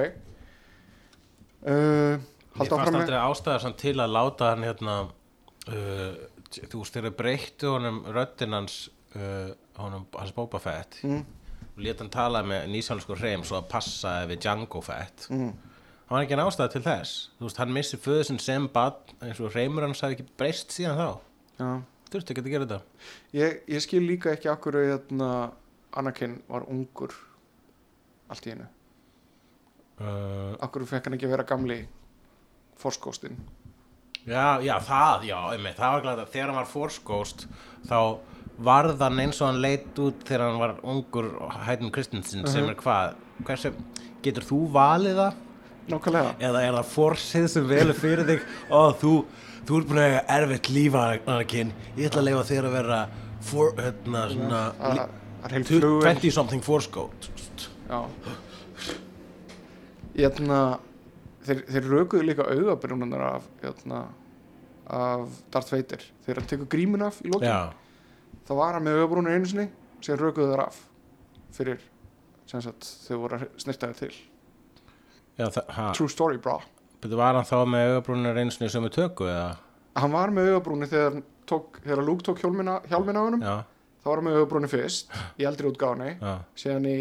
uh, 1.65 2.19
Mér 2.53 2.59
halda 2.59 2.77
fannst 2.77 2.93
með 2.93 2.99
aldrei 3.01 3.19
ástæða 3.19 3.59
samt 3.63 3.79
til 3.81 3.95
að 4.03 4.13
láta 4.13 4.51
hann 4.53 4.65
hérna 4.67 4.95
uh, 5.03 6.11
þú 6.53 6.81
veist 6.83 6.97
þegar 6.97 7.15
breyttu 7.17 7.71
honum 7.73 8.01
röddinn 8.13 8.53
hans 8.53 8.75
uh, 9.17 9.53
honum, 9.79 10.05
hans 10.17 10.33
Boba 10.35 10.59
Fett 10.61 10.99
Mm. 11.03 11.23
lét 11.81 11.97
hann 12.03 12.11
tala 12.13 12.43
með 12.45 12.67
nýsjálfsku 12.69 13.15
hreim 13.17 13.41
svo 13.43 13.57
að 13.57 13.69
passa 13.71 14.11
við 14.29 14.43
Django 14.45 14.81
Fett 14.85 15.25
mm. 15.33 15.47
hann 16.05 16.13
var 16.17 16.25
ekki 16.27 16.35
en 16.37 16.43
ástæða 16.45 16.69
til 16.75 16.83
þess 16.85 17.15
þú 17.39 17.47
veist, 17.47 17.57
hann 17.63 17.73
missi 17.73 17.97
föðu 17.97 18.27
sinn 18.29 18.39
sem 18.43 18.67
bad 18.75 19.15
eins 19.23 19.41
og 19.41 19.55
hreimur 19.55 19.87
hans 19.87 20.03
hafi 20.05 20.19
ekki 20.19 20.27
breyst 20.37 20.75
síðan 20.75 20.99
þá 20.99 21.09
Já. 21.57 21.69
þurfti 22.13 22.35
ekki 22.35 22.43
að 22.45 22.51
gera 22.53 22.67
þetta 22.69 23.09
Ég, 23.33 23.59
ég 23.73 23.81
skil 23.87 24.03
líka 24.05 24.35
ekki 24.35 24.51
akkur 24.53 24.77
hérna, 24.77 25.31
Anakin 25.97 26.37
var 26.49 26.67
ungur 26.69 27.13
allt 28.29 28.45
í 28.45 28.53
einu 28.53 28.69
uh, 30.03 30.53
akkur 30.65 30.85
fekk 30.89 31.07
hann 31.09 31.17
ekki 31.17 31.27
að 31.29 31.35
vera 31.37 31.45
gamli 31.53 31.79
forskóstinn 32.81 33.37
já, 34.27 34.59
já, 34.63 34.75
það, 34.83 35.25
já, 35.29 35.37
einmitt, 35.53 35.77
það 35.79 35.95
var 35.97 36.05
glæð 36.05 36.21
þegar 36.33 36.51
hann 36.51 36.59
var 36.61 36.69
Force 36.71 37.01
Ghost 37.07 37.45
þá 37.89 37.97
varð 38.63 39.01
hann 39.01 39.19
eins 39.23 39.39
og 39.41 39.49
hann 39.49 39.61
leit 39.63 39.99
út 40.03 40.21
þegar 40.27 40.45
hann 40.47 40.59
var 40.61 40.75
ungur 40.93 41.31
Hættin 41.65 41.91
Kristinsson 41.93 42.45
sem 42.51 42.67
er 42.69 42.77
hvað 42.79 43.15
hversu, 43.47 43.71
getur 44.23 44.45
þú 44.47 44.59
valið 44.75 45.17
það? 45.19 45.39
Nákvæmlega. 45.91 46.29
Eða 46.47 46.59
er 46.63 46.75
það 46.77 46.91
forsið 46.93 47.47
sem 47.51 47.65
velur 47.67 47.97
fyrir 47.99 48.21
þig? 48.29 48.43
Og 48.71 48.93
þú, 49.01 49.09
þú 49.67 49.79
ert 49.81 49.89
búin 49.89 49.99
að 49.99 50.05
eiga 50.13 50.21
erfitt 50.37 50.69
lífa 50.71 51.01
Anakin, 51.17 51.73
ég 51.97 52.07
ætla 52.07 52.21
að 52.21 52.27
leifa 52.29 52.45
þér 52.53 52.67
að 52.69 52.75
vera 52.77 52.99
for, 53.43 53.73
hérna, 53.81 54.21
svona 54.31 54.61
Það 54.77 54.93
li- 54.95 55.07
það 55.41 55.49
er 55.49 55.55
heil 55.57 55.65
tu- 55.67 55.81
flugvél. 55.81 56.07
20 56.21 56.35
something 56.37 56.63
force 56.63 56.87
ghost 56.93 57.67
Já 57.89 57.99
Hérna 60.13 60.59
þeir, 61.45 61.63
þeir 61.69 61.87
rökuðu 61.91 62.27
líka 62.27 62.49
augabrjónunar 62.49 63.23
af 63.27 63.47
hérna, 63.61 64.03
af 64.87 65.39
Darth 65.53 65.73
Vader. 65.73 66.03
Þegar 66.25 66.41
hann 66.41 66.51
tekur 66.51 66.69
grímun 66.75 67.07
af 67.07 67.21
í 67.23 67.31
lokin. 67.33 67.49
Já, 67.49 68.39
þá 68.47 68.53
var 68.59 68.77
hann 68.77 68.85
með 68.85 69.01
augabrúnir 69.01 69.39
einu 69.39 69.49
sinni 69.49 69.69
sem 70.03 70.19
rökuðu 70.19 70.53
þar 70.53 70.67
af 70.67 70.83
fyrir 71.53 71.81
sagt 72.53 72.85
þau 73.07 73.17
voru 73.23 73.39
að 73.39 73.49
snirtaði 73.63 73.99
til. 74.03 74.13
Já 75.39 75.47
True 75.95 76.11
story 76.11 76.37
bra 76.37 76.59
betur 77.03 77.19
var 77.19 77.37
hann 77.37 77.47
þá 77.47 77.59
með 77.67 77.91
augabrúnir 77.91 78.39
einsni 78.43 78.69
sem 78.71 78.85
er 78.87 78.93
tökku 78.93 79.27
eða? 79.27 79.53
Hann 79.99 80.13
var 80.13 80.31
með 80.33 80.53
augabrúnir 80.53 80.89
þegar, 80.91 81.19
þegar 81.83 82.03
Luke 82.07 82.25
tók 82.25 82.41
hjálmina, 82.41 82.79
hjálmina 82.89 83.21
á 83.21 83.23
honum. 83.27 83.43
Já, 83.43 83.55
þá 84.03 84.09
var 84.09 84.19
hann 84.19 84.27
með 84.27 84.37
augabrúnir 84.41 84.71
fyrst 84.71 85.13
í 85.39 85.45
eldri 85.47 85.69
útgáðni 85.71 86.09
já, 86.19 86.33
síðan 86.59 86.87
í 86.91 86.95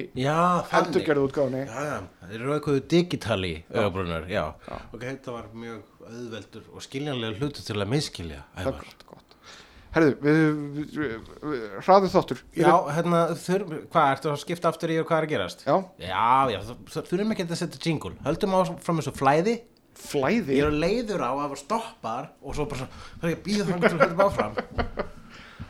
endurgerðu 0.78 1.24
já, 1.66 1.96
þeir 2.28 2.36
eru 2.38 2.52
auðvitað 2.54 2.84
digitali 2.94 3.54
augabrúnir, 3.72 4.28
já. 4.30 4.44
Já. 4.68 4.76
ok, 4.92 5.00
þetta 5.02 5.34
var 5.34 5.48
mjög 5.64 6.06
auðveldur 6.06 6.68
og 6.72 6.86
skiljanlega 6.86 7.40
hlutu 7.40 7.66
til 7.66 7.78
að 7.80 7.90
miskilja 7.90 8.44
það 8.54 8.62
er 8.62 8.70
Ævar. 8.70 8.84
gott, 8.86 9.04
gott. 9.10 9.18
Herðu, 9.92 10.12
við, 10.24 10.38
við, 10.72 10.92
við, 10.96 11.16
við 11.52 11.64
hraðu 11.84 12.08
þáttur. 12.14 12.38
Já, 12.56 12.70
hérna, 12.96 13.18
þurf, 13.36 13.74
hvað, 13.92 14.12
ertu 14.14 14.30
að 14.32 14.38
skipta 14.40 14.70
aftur 14.72 14.92
í 14.94 14.96
og 15.02 15.10
hvað 15.10 15.18
er 15.18 15.26
að 15.26 15.32
gerast? 15.34 15.66
já, 15.66 15.74
Já, 16.00 16.54
já, 16.54 16.60
þurfum 16.94 17.34
ekki 17.34 17.44
að 17.44 17.58
setja 17.60 17.82
jingle. 17.84 18.14
Höldum 18.24 18.56
á 18.56 18.60
fram 18.80 19.02
þessu 19.02 19.12
flæði. 19.18 19.58
Flæði? 20.02 20.56
Ég 20.56 20.70
er 20.70 20.78
leiður 20.80 21.26
á 21.28 21.30
að 21.36 21.42
það 21.42 21.58
stoppar 21.60 22.30
Og 22.40 22.56
svo 22.56 22.64
bara 22.70 22.86
það 22.88 23.26
er 23.26 23.34
ekki 23.34 23.36
að 23.36 23.44
býða 23.50 23.66
þannig 23.68 23.90
að 23.90 24.04
höldum 24.06 24.22
áfram 24.24 24.54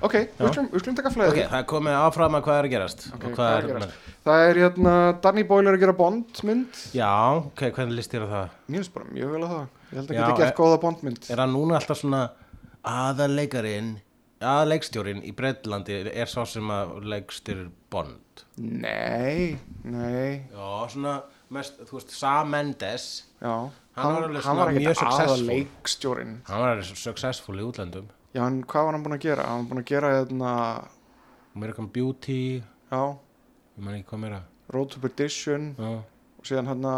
ok, 0.08 0.14
við 0.38 0.52
skulum, 0.82 0.96
taka 0.98 1.12
flæði. 1.14 1.30
Ok, 1.32 1.50
það 1.52 1.58
er 1.60 1.66
komið 1.72 1.96
áfram 2.02 2.36
að 2.38 2.44
hvað 2.46 2.58
er 2.60 2.68
að 2.68 2.72
gerast 2.74 3.04
Ok, 3.14 3.24
Og 3.28 3.36
hvað 3.36 3.50
er 3.50 3.56
að 3.56 3.62
er 3.62 3.72
gerast? 3.72 3.98
það 4.26 4.44
er 4.48 4.60
hérna 4.62 4.94
Danny 5.24 5.44
Boyle 5.50 5.68
er 5.72 5.78
að 5.78 5.84
gera 5.86 5.96
Bondmynd. 6.02 6.80
Já, 6.98 7.10
ok, 7.40 7.64
hvernig 7.76 7.98
líst 7.98 8.14
þér 8.14 8.26
á 8.26 8.28
það? 8.34 8.56
finnst 8.72 8.94
bara 8.94 9.10
mjög 9.12 9.34
vel 9.36 9.42
að 9.46 9.52
það. 9.56 9.66
Ég 9.92 9.98
held 10.00 10.10
að 10.10 10.16
Já, 10.16 10.22
geta 10.26 10.40
gert 10.44 10.56
góða 10.62 10.80
Bondmynd. 10.86 11.30
Er 11.30 11.42
hann 11.44 11.52
núna 11.56 11.78
alltaf 11.80 12.00
svona 12.02 12.22
aðaleikarin 12.92 13.92
Aðaleikstjórin 14.42 15.20
í 15.22 15.30
Breitlandi 15.38 16.00
Er 16.10 16.26
sá 16.30 16.40
sem 16.50 16.66
að 16.74 16.96
leikstyrir 17.12 17.68
Bond? 17.92 18.42
Nei, 18.58 19.54
nei. 19.86 20.48
Já, 20.50 20.70
svona 20.90 21.12
mest, 21.52 21.78
þú 21.86 21.98
veist, 22.00 22.10
Sam 22.16 22.50
Mendes. 22.50 23.06
Já, 23.42 23.68
Hann 23.92 24.14
var 24.16 24.24
hann 24.46 24.56
var 24.56 24.70
mjög 24.72 24.88
ekkert 24.88 24.98
successful. 25.02 25.36
aða 25.36 25.46
leikstjórin 25.52 26.34
Hann 26.48 26.62
var 26.64 26.82
successful 26.82 27.58
í 27.60 27.64
útlöndum 27.68 28.06
já, 28.34 28.42
en 28.46 28.62
hvað 28.64 28.86
var 28.88 28.96
hann 28.96 29.04
búin 29.04 29.16
að 29.18 29.24
gera? 29.26 29.46
Hann 29.48 29.62
var 29.64 29.70
búin 29.72 29.82
að 29.82 29.90
gera 29.92 30.12
hérna 30.16 30.52
American 31.56 31.88
Beauty. 31.92 32.62
Já, 32.92 33.02
Ég 33.76 33.84
man 33.84 33.94
ekki 33.96 34.08
hvað 34.12 34.20
meira. 34.26 34.40
Road 34.72 34.90
to 34.92 35.00
Perdition. 35.00 35.70
Já. 35.78 35.92
Og 36.42 36.48
síðan 36.48 36.68
hérna 36.68 36.94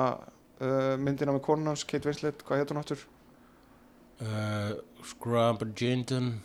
uh, 0.60 0.94
myndina 0.98 1.34
með 1.34 1.44
konun 1.46 1.70
hans, 1.70 1.84
Kate 1.86 2.08
Winslet, 2.08 2.42
hvað 2.46 2.62
hétt 2.62 2.72
hún 2.74 2.80
áttur? 2.82 3.04
uh, 4.22 4.72
Scrub 5.04 5.62
Jinton 5.78 6.40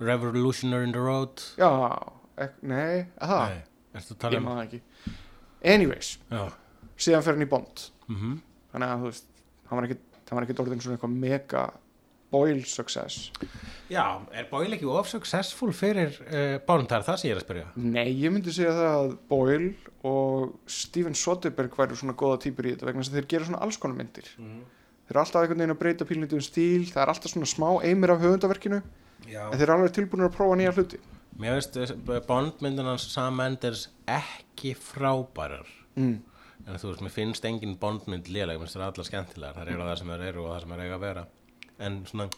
Revolutionary 0.00 0.84
in 0.84 0.92
the 0.92 1.00
Road. 1.00 1.42
Já, 1.60 1.68
ek, 2.40 2.56
nei, 2.62 3.04
að 3.20 3.32
það? 3.32 3.44
Nei, 3.52 3.62
ertu 4.00 4.14
að 4.16 4.20
tala 4.24 4.36
ég 4.38 4.42
um 4.42 4.48
maður 4.48 4.58
það 4.62 4.66
ekki. 4.68 4.80
Anyways, 5.72 6.12
Já, 6.32 6.42
síðan 7.06 7.22
fer 7.26 7.36
hann 7.36 7.44
í 7.46 7.50
Bond. 7.52 7.84
Mhm. 8.10 8.32
Þannig 8.72 8.88
að 8.94 9.02
þú 9.04 9.10
veist, 9.12 9.26
hann 9.68 9.82
var 9.82 10.46
ekkit 10.48 10.62
orðin 10.64 10.80
svona 10.82 10.96
eitthvað 10.96 11.16
mega 11.22 11.64
Boyle 12.32 12.64
success? 12.64 13.30
Já, 13.92 14.04
er 14.32 14.46
Boyle 14.50 14.76
ekki 14.78 14.88
of 14.88 15.08
successful 15.10 15.72
fyrir 15.76 16.14
uh, 16.24 16.56
það 16.64 16.94
er 16.96 17.06
það 17.06 17.18
sem 17.20 17.28
ég 17.28 17.34
er 17.34 17.40
að 17.40 17.44
spyrja. 17.44 17.64
Nei, 17.76 18.06
ég 18.22 18.32
myndi 18.32 18.54
segja 18.54 18.72
það 18.78 18.92
að 18.92 19.12
Boyle 19.28 19.92
og 20.08 20.54
Steven 20.70 21.16
Soderbergh 21.18 21.76
væru 21.78 21.98
svona 21.98 22.16
góða 22.18 22.40
týpur 22.46 22.68
í 22.68 22.72
þetta 22.74 22.88
vegna 22.88 23.04
þess 23.04 23.12
að 23.12 23.18
þeir 23.20 23.28
gera 23.34 23.48
svona 23.50 23.62
alls 23.66 23.78
konar 23.82 23.98
myndir. 24.00 24.30
Þeir 24.32 25.12
eru 25.12 25.22
alltaf 25.24 25.42
einhvern 25.42 25.62
veginn 25.62 25.76
að 25.76 25.80
breyta 25.82 26.08
pílniti 26.08 26.38
um 26.38 26.44
stíl 26.44 26.88
það 26.88 27.02
er 27.04 27.12
alltaf 27.12 27.34
svona 27.34 27.50
smá 27.52 27.68
eimir 27.84 28.14
af 28.14 28.22
höfundaverkinu 28.22 28.80
Já. 29.28 29.42
en 29.50 29.58
þeir 29.58 29.66
eru 29.66 29.76
alveg 29.76 29.94
tilbúinir 29.98 30.30
að 30.30 30.36
prófa 30.38 30.58
nýja 30.58 30.74
hluti. 30.78 31.02
Mér 31.42 31.58
veist 31.58 31.76
uh, 31.76 32.18
Bond 32.28 32.64
myndin 32.64 32.88
hans 32.88 33.06
Sam 33.12 33.36
Mendes 33.36 33.86
ekki 34.08 34.72
frábærar. 34.78 35.68
Mm. 35.98 36.18
En 36.62 36.78
þú 36.78 36.92
veist, 36.92 37.04
mér 37.04 37.12
finnst 37.12 37.46
engin 37.48 37.76
Bond 37.80 38.06
mynd 38.08 38.28
léleg 38.30 38.56
Mér 38.56 38.68
finnst 38.68 38.78
það 38.78 38.88
allar 38.88 39.08
skemmtilegar, 39.08 39.56
það 39.58 39.72
eru 39.74 39.86
það 39.88 39.96
sem 40.00 40.12
þeir 40.12 40.26
eru 40.30 40.44
og 40.44 40.52
það 40.52 40.60
sem 40.62 40.74
þeir 40.74 40.84
eiga 40.86 40.98
að 40.98 41.06
vera 41.08 41.24
En 41.82 42.02
svona 42.08 42.28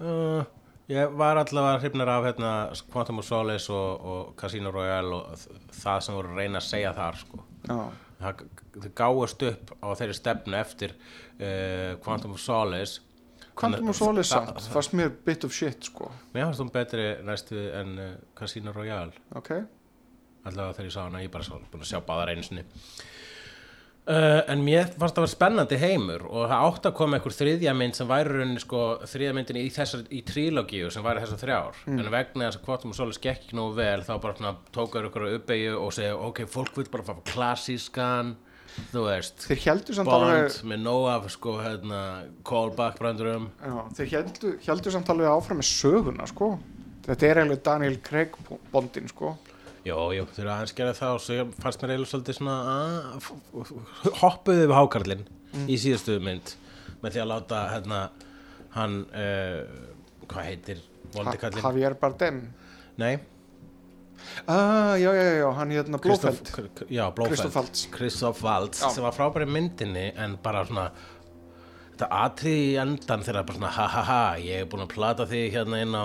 uh, 0.00 0.44
Ég 0.92 1.14
var 1.16 1.38
allavega 1.40 1.78
hrifnar 1.80 2.10
af 2.12 2.26
hérna, 2.26 2.48
Quantum 2.92 3.22
of 3.22 3.24
Solace 3.24 3.72
og, 3.72 4.02
og 4.04 4.34
Casino 4.36 4.68
Royale 4.70 5.16
og 5.16 5.46
það 5.72 6.02
sem 6.04 6.16
voru 6.18 6.34
að 6.34 6.40
reyna 6.42 6.60
að 6.60 6.66
segja 6.66 6.90
þar 6.92 7.20
sko. 7.22 7.40
já, 7.64 7.78
það, 8.18 8.42
þau 8.74 8.90
gáast 9.00 9.44
upp 9.48 9.72
á 9.80 9.88
þeirri 9.96 10.16
stefnu 10.18 10.58
eftir 10.58 10.92
uh, 10.98 11.94
Quantum 12.04 12.36
of 12.36 12.42
Solace. 12.44 13.00
Quantum 13.56 13.88
of 13.88 13.96
Solace 13.96 14.28
samt 14.28 14.68
fannst 14.74 14.92
mér 14.98 15.14
bit 15.24 15.48
of 15.48 15.56
shit 15.56 15.88
sko. 15.88 16.10
Mér 16.34 16.50
fannst 16.50 16.60
hún 16.60 16.74
betri 16.74 17.08
næstu 17.24 17.64
en 17.80 17.96
uh, 17.96 18.12
Casino 18.36 18.76
Royale. 18.76 19.16
Ok, 19.40 19.54
allavega 20.44 20.76
þegar 20.76 20.90
ég 20.90 20.96
sá 20.98 21.02
hana, 21.06 21.24
ég 21.24 21.32
bara 21.32 21.48
sá, 21.48 21.56
búin 21.56 21.80
að 21.80 21.94
sjá 21.94 22.04
báðar 22.04 22.34
einu 22.34 22.44
sinni 22.44 22.68
uh, 24.10 24.40
en 24.52 24.62
mér 24.64 24.88
fannst 24.92 25.16
það 25.16 25.26
var 25.26 25.32
spennandi 25.32 25.78
heimur 25.80 26.24
og 26.28 26.48
það 26.50 26.68
átti 26.68 26.90
að 26.90 26.96
koma 27.00 27.18
einhver 27.18 27.36
þriðja 27.38 27.74
mynd 27.78 27.98
sem 27.98 28.10
væri 28.10 28.32
rauninni 28.34 28.62
sko 28.62 28.84
þriðja 29.10 29.34
myndin 29.38 29.60
í 29.60 29.66
þessar 29.74 30.06
í 30.08 30.22
trílogíu 30.28 30.90
sem 30.94 31.04
væri 31.06 31.24
þessar 31.24 31.42
þrjár. 31.44 31.82
En 31.90 32.10
vegna 32.14 32.48
þess 32.48 32.60
að 32.60 32.66
Quantum 32.68 32.94
of 32.94 32.98
Solace 32.98 33.22
gekk 33.24 33.44
ekki 33.44 33.58
nógu 33.58 33.76
vel 33.80 34.00
þá 34.06 34.14
bara 34.22 34.54
tókaður 34.74 35.10
ykkur 35.10 35.28
uppeyju 35.38 35.78
og 35.80 35.94
segja 35.96 36.18
ok, 36.18 36.44
fólk 36.50 36.80
vil 36.80 36.90
bara 36.92 37.06
fá 37.06 37.14
klassískan 37.32 38.34
þú 38.90 39.04
veist 39.06 39.44
þeir 39.46 39.60
heldur 39.68 39.96
samt 39.98 40.10
Bond 40.10 40.60
með 40.66 40.80
nóg 40.82 41.04
af 41.12 41.26
sko 41.30 41.56
hérna 41.62 42.00
callback 42.46 42.98
brandurum 42.98 43.50
þeir 43.94 44.08
heldur, 44.16 44.56
heldur 44.66 44.94
samt 44.94 45.12
alveg 45.14 45.30
áfram 45.30 45.60
með 45.60 45.70
söguna 45.70 46.26
sko. 46.30 46.56
Þetta 47.04 47.26
er 47.28 47.42
eiginlega 47.42 47.66
Daniel 47.68 47.98
Craig 48.02 48.36
Bondin 48.72 49.10
sko 49.10 49.34
Jó, 49.84 49.96
jú, 50.16 50.24
eru 50.40 50.48
aðeins 50.48 50.72
gera 50.78 50.94
það 50.96 51.14
og 51.18 51.20
svo 51.20 51.44
fannst 51.60 51.82
mér 51.84 51.90
eiginlega 51.92 52.10
svolítið 52.14 52.36
svona 52.38 52.54
að, 52.72 53.18
f- 53.20 54.14
hoppuðu 54.22 54.62
við 54.70 54.76
hákarlinn 54.78 55.24
í 55.68 55.76
síðustu 55.82 56.16
mynd 56.24 56.54
með 57.02 57.12
því 57.18 57.20
að 57.24 57.28
láta 57.34 57.58
hérna 57.74 57.98
hann 58.78 58.94
uh, 59.12 59.60
hvað 60.30 60.48
heitir 60.48 60.80
voldikallinn? 61.14 61.66
Javier 61.66 61.96
Bardem 62.00 62.38
Nei, 62.96 63.12
ah, 64.48 64.94
já, 64.96 65.10
já, 65.12 65.24
já, 65.42 65.48
hann 65.58 65.70
hérna 65.74 65.98
Blófeld 66.00 66.48
Já, 66.88 67.04
Blófeld 67.14 67.34
Christoph 67.34 67.56
Waltz. 67.60 67.84
Christoph 67.92 68.42
Waltz 68.46 68.80
Já. 68.82 68.88
sem 68.94 69.04
var 69.04 69.12
frábæri 69.16 69.44
í 69.48 69.52
myndinni 69.52 70.06
en 70.16 70.38
bara 70.42 70.64
svona 70.68 70.88
þetta 71.94 72.08
atrið 72.24 72.56
í 72.64 72.70
endan 72.82 73.22
þegar 73.26 73.44
bara 73.50 73.58
svona 73.60 73.72
ha 73.76 73.86
ha 73.98 74.02
ha 74.08 74.22
ég 74.42 74.64
er 74.64 74.70
búin 74.72 74.86
að 74.86 74.94
plata 74.96 75.26
þig 75.30 75.52
hérna 75.54 75.82
inn 75.84 75.94
á 75.94 76.04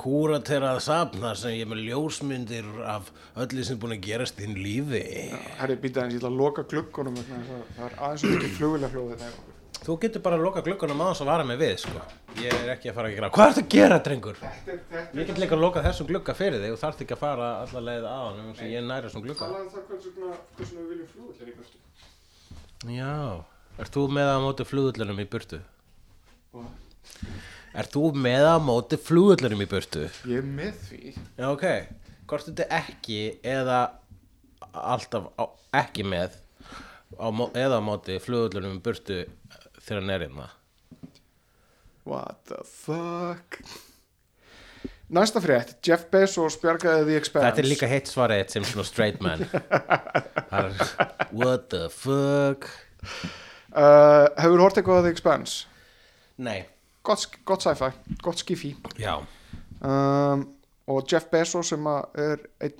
kúraterað 0.00 0.78
safn 0.84 1.22
þar 1.22 1.40
sem 1.40 1.56
ég 1.56 1.64
er 1.64 1.70
með 1.72 1.82
ljósmyndir 1.88 2.68
af 2.90 3.10
öllu 3.44 3.64
sem 3.64 3.76
er 3.76 3.82
búin 3.82 3.96
að 3.96 4.04
gerast 4.08 4.38
í 4.38 4.46
þín 4.46 4.60
lífi 4.60 5.02
herri, 5.60 5.76
býta 5.80 6.04
hans, 6.04 6.14
ég 6.14 6.20
ætla 6.22 6.30
að 6.32 6.38
loka 6.40 6.64
að 6.64 6.68
það 6.74 7.84
er 7.88 7.98
aðeins 7.98 8.24
og 8.24 8.30
mikið 8.34 8.56
flugulega 8.58 8.92
hljóð 8.94 9.12
þetta 9.14 9.28
hjá 9.28 9.34
okkur. 9.34 9.54
Þú 9.84 9.94
getur 10.00 10.22
bara 10.24 10.36
að 10.38 10.44
loka 10.46 10.60
gluggunum 10.64 11.02
á 11.04 11.06
þess 11.10 11.22
að 11.24 11.28
vara 11.28 11.44
mig 11.44 11.58
við 11.60 11.74
sko. 11.82 12.02
Ég 12.40 12.54
er 12.56 12.70
ekki 12.72 12.88
að 12.88 12.94
fara 12.96 13.08
að 13.10 13.16
gera 13.18 13.28
Hvað 13.34 13.50
ertu 13.50 13.62
að 13.64 13.72
gera, 13.74 13.98
drengur? 14.06 14.38
þetta 14.40 14.72
er, 14.72 14.78
þetta 14.90 15.18
Ég 15.20 15.26
get 15.28 15.40
líka 15.42 15.56
að 15.58 15.64
loka 15.64 15.82
þessum 15.84 16.08
glugga 16.08 16.34
fyrir 16.38 16.62
þig 16.62 16.72
og 16.72 16.80
þarf 16.80 17.02
ekki 17.04 17.16
að 17.16 17.20
fara 17.20 17.48
alla 17.66 17.82
leið 17.88 18.06
á 18.08 18.20
eins 18.30 18.62
og 18.64 18.70
ég 18.70 18.86
næri 18.88 19.10
þessum 19.10 19.24
glugga 19.26 19.44
talaði 19.44 19.64
um 22.84 22.94
Já, 22.94 23.44
ert 23.80 23.94
þú 23.96 24.02
með 24.12 24.28
að 24.32 24.42
móti 24.44 24.66
flugullunum 24.68 25.20
í 25.20 25.28
burtu? 25.36 25.60
Ert 27.74 27.90
þú 27.90 28.12
með 28.14 28.44
að 28.46 28.60
móti 28.68 28.96
flugullunum 29.02 29.62
í 29.64 29.66
burtu? 29.66 30.04
ég 30.30 30.38
er 30.38 30.44
með 30.46 30.76
því. 30.86 31.12
Já, 31.40 31.46
ok. 31.50 31.64
Hvort 32.30 32.46
þetta 32.46 32.66
ekki 32.76 33.16
eða 33.42 33.78
alltaf 34.70 35.24
á, 35.34 35.44
ekki 35.80 36.04
með 36.06 36.36
á, 37.18 37.26
eða 37.50 37.80
á 37.82 37.82
móti 37.82 38.20
flugullunum 38.22 38.76
burtu 38.84 39.24
þegar 39.80 39.98
hann 40.00 40.12
er 40.14 40.22
hérna? 40.28 40.46
What 42.06 42.44
the 42.46 42.60
fuck? 42.68 43.58
Næsta 45.14 45.42
frétt. 45.42 45.74
Jeff 45.84 46.06
Bezos 46.12 46.56
bjargaði 46.62 47.08
The 47.08 47.16
Expanse. 47.18 47.48
Þetta 47.48 47.62
er 47.64 47.68
líka 47.68 47.88
heitt 47.90 48.08
svarið 48.10 48.54
sem 48.54 48.66
svona 48.68 48.86
straight 48.86 49.18
man. 49.24 49.42
Er, 50.54 50.70
What 51.34 51.66
the 51.74 51.88
fuck? 51.90 52.68
Uh, 53.74 54.30
Hefur 54.38 54.62
hort 54.62 54.78
eitthvað 54.78 55.00
að 55.02 55.08
The 55.08 55.14
Expanse? 55.16 55.66
Nei 56.38 56.60
Gott, 57.04 57.28
sci-fi, 57.62 57.90
gott 58.24 58.40
skifi. 58.40 58.74
Já, 58.98 59.18
um, 59.84 60.46
Og 60.88 61.06
Jeff 61.08 61.30
Bezos 61.32 61.70
sem 61.72 61.86
er 61.88 62.40
einn, 62.60 62.74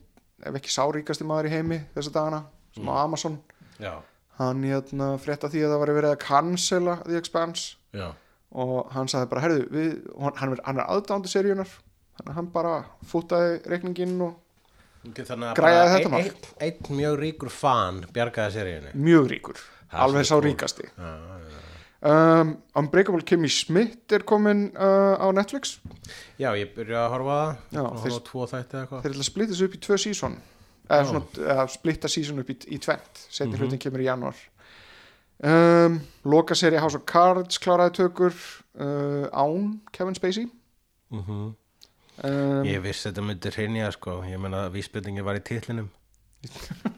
ef 0.44 0.56
ekki 0.58 0.72
sáríkasti 0.72 1.24
maður 1.24 1.46
í 1.48 1.52
heimi 1.54 1.78
þessa 1.94 2.12
dagana 2.12 2.40
sem 2.76 2.88
á 2.88 2.94
Amazon. 3.00 3.38
Já, 3.80 3.94
hann 4.38 4.60
hérna 4.66 5.14
frétta 5.22 5.48
því 5.48 5.62
að 5.64 5.72
það 5.72 5.80
var 5.84 5.92
verið 5.96 6.10
að 6.12 6.18
cancela 6.26 6.96
The 7.06 7.16
Expanse. 7.16 7.76
Já. 7.96 8.10
Og 8.54 8.92
hann 8.92 9.08
sagði 9.08 9.30
bara, 9.32 9.44
herðu, 9.46 9.62
við, 9.72 9.94
hann, 10.20 10.36
hann 10.66 10.82
er, 10.82 10.84
aðdándi 10.84 11.32
seríunar 11.32 11.70
hann 12.36 12.46
bara 12.54 12.74
fútaði 13.08 13.56
reikninginn 13.66 14.20
og 14.22 14.36
bara 15.56 15.72
þetta 15.90 16.06
ein- 16.06 16.10
mark. 16.12 16.46
einn 16.60 16.68
einn 16.68 16.96
mjög 17.00 17.16
ríkur 17.24 17.50
fan 17.50 18.04
bjargaði 18.14 18.54
seríunni. 18.58 18.92
Mjög 18.94 19.26
ríkur. 19.32 19.58
Það 19.90 19.98
er 19.98 20.04
alveg 20.06 20.24
svo 20.28 20.28
sá 20.28 20.34
cool. 20.36 20.50
Um, 22.04 22.54
Unbreakable 22.76 23.22
Kimmy 23.26 23.48
Smith 23.52 24.12
er 24.12 24.24
komin 24.28 24.66
uh, 24.76 25.16
á 25.20 25.26
Netflix. 25.36 25.78
Já, 26.40 26.50
ég 26.58 26.74
byrja 26.76 27.06
að 27.06 27.12
horfa 27.14 27.38
Já, 27.72 27.80
þeir- 27.80 27.94
horfa 28.04 28.18
á 28.20 28.28
tvo 28.28 28.46
þætti 28.50 28.76
eða 28.76 28.82
eitthvað. 28.84 29.02
þeir 29.06 29.14
ætla 29.14 29.24
að 29.24 29.30
splitta 29.30 29.52
þessu 29.54 29.68
upp 29.70 29.74
í 29.78 29.82
tvö 29.86 29.98
sísón 30.04 30.36
eða 30.84 31.04
svona, 31.08 31.24
eða 31.54 31.66
splitta 31.72 32.10
sísón 32.12 32.42
upp 32.44 32.50
í, 32.52 32.56
í 32.76 32.78
tvent 32.84 33.22
setni 33.32 33.56
hlutin 33.60 33.80
kemur 33.80 34.02
í 34.04 34.08
janúar. 34.10 34.42
Um, 35.44 35.96
loka 36.30 36.54
seri 36.54 36.78
House 36.78 36.94
of 36.96 37.04
Cards 37.10 37.58
kláraði 37.58 37.96
tökur 37.98 38.36
uh, 38.78 39.26
án 39.32 39.80
Kevin 39.92 40.14
Spacey. 40.16 40.46
Mhm. 41.10 41.40
um, 42.22 42.64
Ég 42.68 42.80
vissi 42.84 43.08
þetta 43.10 43.24
myndi 43.26 43.50
hreinja 43.56 43.90
sko. 43.96 44.20
Ég 44.28 44.38
meina 44.40 44.66
að 44.68 44.76
vísbyrningi 44.78 45.24
var 45.26 45.40
í 45.40 45.42
titlinum 45.44 45.88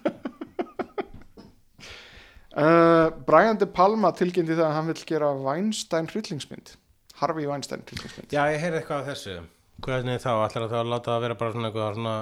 uh, 2.57 3.11
Brian 3.29 3.59
De 3.61 3.67
Palma 3.67 4.13
tilkynnti 4.17 4.57
það 4.57 4.67
að 4.71 4.75
hann 4.79 4.91
vil 4.93 5.05
gera 5.11 5.31
Weinstein 5.47 6.09
hryllingsmynd 6.13 6.75
Harvey 7.21 7.47
Weinstein 7.49 7.85
hryllingsmynd 7.89 8.33
Já, 8.37 8.43
ég 8.53 8.61
heyrði 8.65 8.81
eitthvað 8.83 9.03
af 9.05 9.11
þessu 9.13 9.37
Hvernig 9.85 10.23
þá, 10.25 10.31
ætlar 10.47 10.71
það 10.73 10.81
að 10.83 10.91
láta 10.95 11.13
það 11.15 11.25
vera 11.27 11.39
bara 11.43 11.53
svona 11.57 11.69
eitthvað 11.71 11.95
svona 11.99 12.17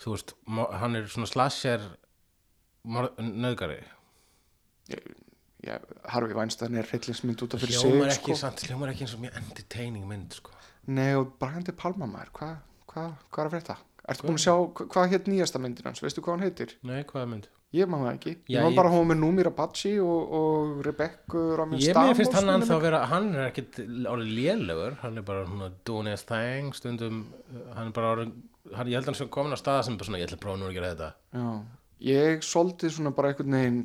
Þú 0.00 0.14
veist, 0.14 0.34
hann 0.80 0.96
er 0.96 1.08
svona 1.12 1.28
slasher 1.28 1.82
nöðgari 3.20 3.80
Já, 5.60 5.76
Harvey 6.08 6.32
Weinstein 6.36 6.78
er 6.80 6.88
hryllingsmynd 6.88 7.42
út 7.44 7.54
af 7.56 7.60
fyrir 7.60 7.76
sig 7.76 7.90
Hljómar 7.92 8.12
ekki, 8.14 8.32
sko. 8.32 8.38
samt, 8.40 8.62
hljómar 8.64 8.92
ekki 8.94 9.04
eins 9.04 9.14
og 9.18 9.20
mjög 9.26 9.36
entertaining 9.42 10.06
mynd 10.08 10.36
sko 10.38 10.54
Nei 10.88 11.12
og 11.18 11.34
Brian 11.40 11.64
De 11.68 11.74
Palma 11.76 12.08
maður 12.08 12.32
hvað 12.38 12.54
hva, 12.90 13.02
hva 13.30 13.42
er 13.44 13.48
að 13.50 13.52
frétta? 13.54 13.76
Ertu 14.10 14.24
búin 14.26 14.38
að 14.40 14.44
sjá 14.46 14.54
hva- 14.56 14.86
hvað 14.90 15.10
hétt 15.12 15.28
nýjasta 15.30 15.60
myndin 15.62 15.86
hans? 15.86 16.00
Veistu 16.02 16.24
hvað 16.24 16.38
hann 16.38 16.46
heitir? 16.48 16.72
Nei, 16.88 17.02
hvað 17.06 17.28
mynd? 17.30 17.44
Ég 17.70 17.86
maður 17.86 18.08
það 18.08 18.14
ekki. 18.16 18.30
Já, 18.50 18.56
Ég 18.56 18.64
maður 18.64 18.72
ég- 18.72 18.78
bara 18.80 18.90
hún 18.90 19.04
með 19.06 19.18
Númir 19.20 19.46
Abachi 19.46 19.90
og, 20.02 20.32
og 20.34 20.80
Rebecca 20.86 21.42
Ramin 21.60 21.78
Ég 21.78 21.92
Stamos 21.94 22.08
mér 22.10 22.16
finnst 22.18 22.34
hann 22.34 22.48
að 22.66 22.80
vera, 22.82 23.02
hann 23.06 23.28
er 23.36 23.44
ekkit 23.52 23.78
orðið 24.10 24.32
lélegur, 24.40 24.96
hann 25.04 25.20
er 25.20 25.24
bara 25.28 25.44
svona 25.46 25.68
doing 25.86 26.08
his 26.10 26.24
thing, 26.26 26.72
stundum, 26.74 27.20
uh, 27.54 27.68
hann 27.76 27.92
er 27.92 27.94
bara 27.94 28.24
hann, 28.24 28.32
ég 28.90 28.96
held 28.98 29.04
að 29.04 29.12
hann 29.12 29.18
sem 29.20 29.30
komin 29.30 29.54
á 29.54 29.58
staða 29.62 29.84
sem 29.86 29.94
bara 30.00 30.08
svona, 30.10 30.18
ég 30.18 30.26
ætla 30.26 30.38
að 30.40 30.42
prófa 30.42 30.58
nú 30.58 30.66
að 30.66 30.74
gera 30.80 30.90
þetta. 30.96 31.10
Já, 31.38 31.46
ég 32.10 32.42
soldi 32.42 32.90
svona 32.90 33.14
bara 33.14 33.30
einhvern 33.30 33.54
veginn 33.60 33.78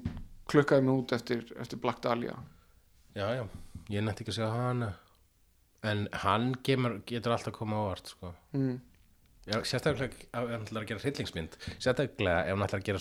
klukkaði 0.50 0.82
mig 0.90 0.98
út 1.04 1.14
eftir, 1.20 1.46
eftir 1.62 1.78
Black 1.86 2.02
Dahlia. 2.02 2.34
Já, 3.16 3.28
já, 3.38 3.46
ég 3.94 4.02
nætti 4.02 4.26
ekki 4.26 4.34
að 4.34 4.40
segja 4.42 4.50
hann, 4.58 4.82
en 5.86 6.08
hann 6.26 6.56
gemur, 6.66 7.04
getur 7.06 7.38
alltaf 7.38 7.54
að 7.54 7.60
koma 7.62 7.86
á 7.86 7.94
vart, 7.94 8.10
sko. 8.18 8.34
mm. 8.58 8.80
Já, 9.46 9.62
sérstaklega 9.62 10.10
ef 10.34 10.50
hann 10.50 10.66
ætlar 12.66 12.82
að 12.82 12.90
gera 12.90 12.98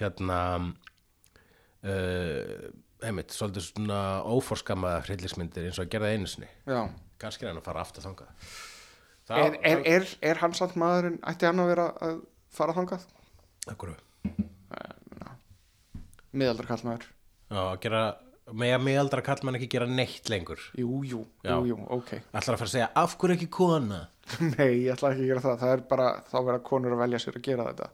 hérna, 0.00 0.38
uh, 1.86 2.70
einmitt, 3.06 3.34
svolítið 3.36 3.68
svona 3.70 4.00
óforskamaða 4.32 5.02
hryllingsmyndir 5.08 5.68
eins 5.68 5.80
og 5.80 5.86
að 5.86 5.92
gera 5.96 6.08
það 6.10 6.16
einu 6.18 6.32
sinni. 6.32 6.50
Kannski 7.20 7.46
er 7.46 7.52
hann 7.52 7.60
að 7.62 7.68
fara 7.68 7.84
aftur 7.84 8.04
þangað. 8.04 8.48
er, 9.36 9.56
er, 9.66 9.84
er, 9.96 10.08
er 10.32 10.42
hann 10.42 10.54
samt 10.56 10.76
maðurinn 10.80 11.20
ætti 11.26 11.48
hann 11.48 11.62
að 11.64 11.70
vera 11.72 11.86
að 12.04 12.20
fara 12.54 12.76
þangað? 12.76 13.06
Akkur, 13.72 13.96
Miðaldra 16.36 16.68
kallmaður 16.68 17.06
Já, 17.46 17.60
að 17.62 17.78
gera, 17.84 18.00
með 18.58 18.72
að 18.76 18.84
miðaldra 18.86 19.22
kall 19.24 19.38
mann 19.46 19.56
ekki 19.58 19.68
gera 19.76 19.86
neitt 19.88 20.28
lengur. 20.32 20.60
Jú, 20.76 21.00
jú, 21.06 21.22
Já. 21.46 21.54
jú, 21.54 21.70
jú, 21.70 21.78
ok 21.96 22.12
Ætlar 22.18 22.56
að 22.56 22.60
fara 22.60 22.68
að 22.68 22.72
segja, 22.74 22.88
af 23.02 23.16
hverju 23.20 23.36
ekki 23.38 23.48
kona? 23.56 24.00
Nei, 24.56 24.84
ég 24.84 24.92
ætla 24.96 25.12
ekki 25.14 25.24
að 25.24 25.30
gera 25.30 25.44
það 25.44 25.60
Það 25.62 25.74
er 25.76 25.84
bara, 25.92 26.08
þá 26.28 26.36
vera 26.50 26.62
konur 26.66 26.96
að 26.96 27.02
velja 27.04 27.22
sér 27.22 27.38
að 27.38 27.46
gera 27.46 27.68
þetta 27.70 27.90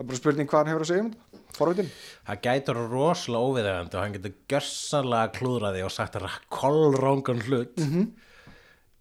Það 0.00 0.06
er 0.06 0.08
bara 0.08 0.16
spurning 0.16 0.48
hvað 0.48 0.62
hann 0.62 0.68
hefur 0.70 0.82
að 0.86 0.88
segja 0.88 1.02
um 1.04 1.08
þetta 1.12 1.56
Forvitin 1.58 1.88
Það 2.24 2.38
gætur 2.46 2.78
rosalega 2.88 3.48
óviðegandi 3.50 3.98
og 3.98 4.00
hann 4.00 4.14
getur 4.14 4.32
gjörsanlega 4.48 5.32
klúðraði 5.36 5.82
og 5.84 5.92
sagt 5.92 6.16
kollróngan 6.48 7.42
hlut. 7.44 7.76
-hmm. 7.90 8.06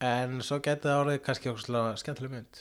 En 0.10 0.42
svo 0.44 0.60
gæti 0.60 0.90
það 0.90 1.00
orðið 1.06 1.22
kannski 1.24 1.50
okkur 1.54 1.96
skemmtileg 1.96 2.32
mynd. 2.32 2.60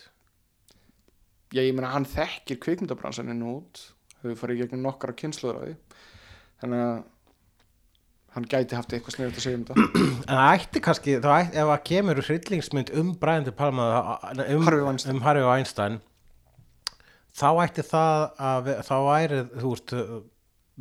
Já, 1.50 1.62
ég 1.64 1.74
meina 1.74 1.90
hann 1.90 2.04
þekkir 2.04 2.60
kvikmyndabransaninn 2.62 3.42
út 3.42 3.92
Hefur 4.22 4.36
farið 4.36 4.62
gegnum 4.62 4.82
nokkara 4.86 5.14
því 5.66 5.74
Þannig 6.60 6.82
að 6.84 6.98
hann 8.36 8.44
gæti 8.52 8.76
haft 8.76 8.92
eitthvað 8.92 9.16
sniðut 9.16 9.38
að 9.40 9.46
segja 9.46 9.58
um 9.58 9.64
þetta 9.64 9.86
En 10.28 10.36
það 10.36 10.52
ætti 10.52 10.82
kannski, 10.84 11.16
þá 11.18 11.30
ætti, 11.38 11.56
ef 11.56 11.72
það 11.72 11.82
kemur 11.90 12.22
hryllingsmynd 12.28 12.92
um 13.00 13.14
Brian 13.18 13.44
De 13.46 13.50
Palma, 13.50 14.18
um 14.46 14.68
um 15.08 15.22
Harvey 15.24 15.46
Weinstein, 15.48 16.00
þá 17.38 17.48
ætti 17.64 17.84
það 17.86 18.24
að, 18.50 18.72
þá 18.88 18.96
væri, 19.06 19.38
þú 19.54 19.70
veist, 19.72 19.94
uh, 19.94 20.18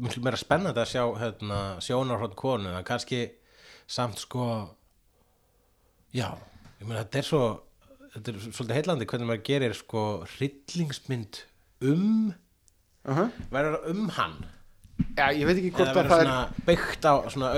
miklu 0.03 0.23
meira 0.25 0.39
spennandi 0.39 0.83
að 0.83 0.91
sjá 0.93 1.03
hérna, 1.21 1.61
sjónarhótt 1.83 2.35
konu, 2.39 2.73
en 2.73 2.87
kannski 2.87 3.23
samt 3.89 4.19
sko, 4.21 4.49
já, 6.15 6.29
ég 6.81 6.85
meina 6.85 7.03
þetta 7.05 7.21
er 7.21 7.29
svo, 7.29 7.43
þetta 8.15 8.33
er 8.33 8.43
svolítið 8.49 8.77
heillandi 8.81 9.09
hvernig 9.09 9.31
maður 9.31 9.47
gerir 9.51 9.77
sko 9.77 10.03
hryllingsmynd 10.35 11.41
um, 11.87 12.33
uh 13.07 13.21
-huh. 13.21 13.41
verður 13.53 13.91
um 13.93 14.07
hann, 14.17 14.37
Já, 15.17 15.29
ég 15.33 15.45
veit 15.45 15.59
ekki 15.59 15.71
hvort 15.77 15.91
eða 15.91 15.91
að 15.91 15.97
verður 15.97 16.09
það 16.09 16.21
er 16.21 16.27
svona 16.27 16.65
byggt 16.65 17.05
á 17.05 17.13
svona 17.29 17.49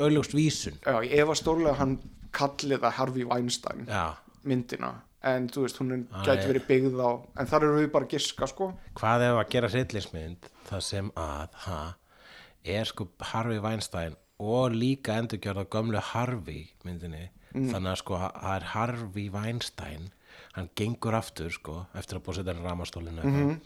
augljóst 0.00 0.32
vísun. 0.32 0.78
Já, 0.80 0.94
ég 1.04 1.20
efa 1.20 1.34
stórlega 1.36 1.74
að 1.74 1.80
hann 1.80 1.94
kalli 2.32 2.78
það 2.80 2.96
Harvey 2.98 3.26
Weinstein 3.28 3.86
Já. 3.88 4.16
myndina 4.46 4.92
en 5.22 5.48
þú 5.48 5.64
veist, 5.66 5.80
hún 5.80 6.06
ég- 6.24 6.46
verið 6.48 6.66
byggð 6.68 7.00
á 7.00 7.10
en 7.40 7.46
þar 7.46 7.62
eru 7.62 7.80
við 7.80 7.90
bara 7.92 8.04
að 8.04 8.10
giska 8.10 8.46
sko. 8.46 8.72
Hvað 8.94 9.26
ef 9.28 9.40
að 9.40 9.50
gera 9.50 9.68
hryllingsmynd 9.68 10.48
það 10.70 10.80
sem 10.82 11.10
að 11.16 11.48
ha, 11.66 11.94
er 12.64 12.84
sko 12.84 13.08
Harvey 13.20 13.60
Weinstein 13.60 14.16
og 14.38 14.72
líka 14.72 15.18
endurgjörða 15.20 15.66
gömlu 15.68 16.00
Harvey 16.00 16.70
myndinni. 16.84 17.28
Þannig 17.52 17.90
að 17.92 17.96
sko 17.96 18.16
það 18.16 18.56
er 18.56 18.66
Harvey 18.72 19.28
Weinstein. 19.28 20.10
Hann 20.54 20.70
gengur 20.74 21.14
aftur 21.14 21.50
sko 21.50 21.86
eftir 21.94 22.18
að 22.18 22.24
búið 22.24 22.32
að 22.32 22.40
setja 22.40 22.54
hann 22.54 22.64
ramastólinu 22.64 23.22
mm 23.22 23.36
-hmm. 23.36 23.60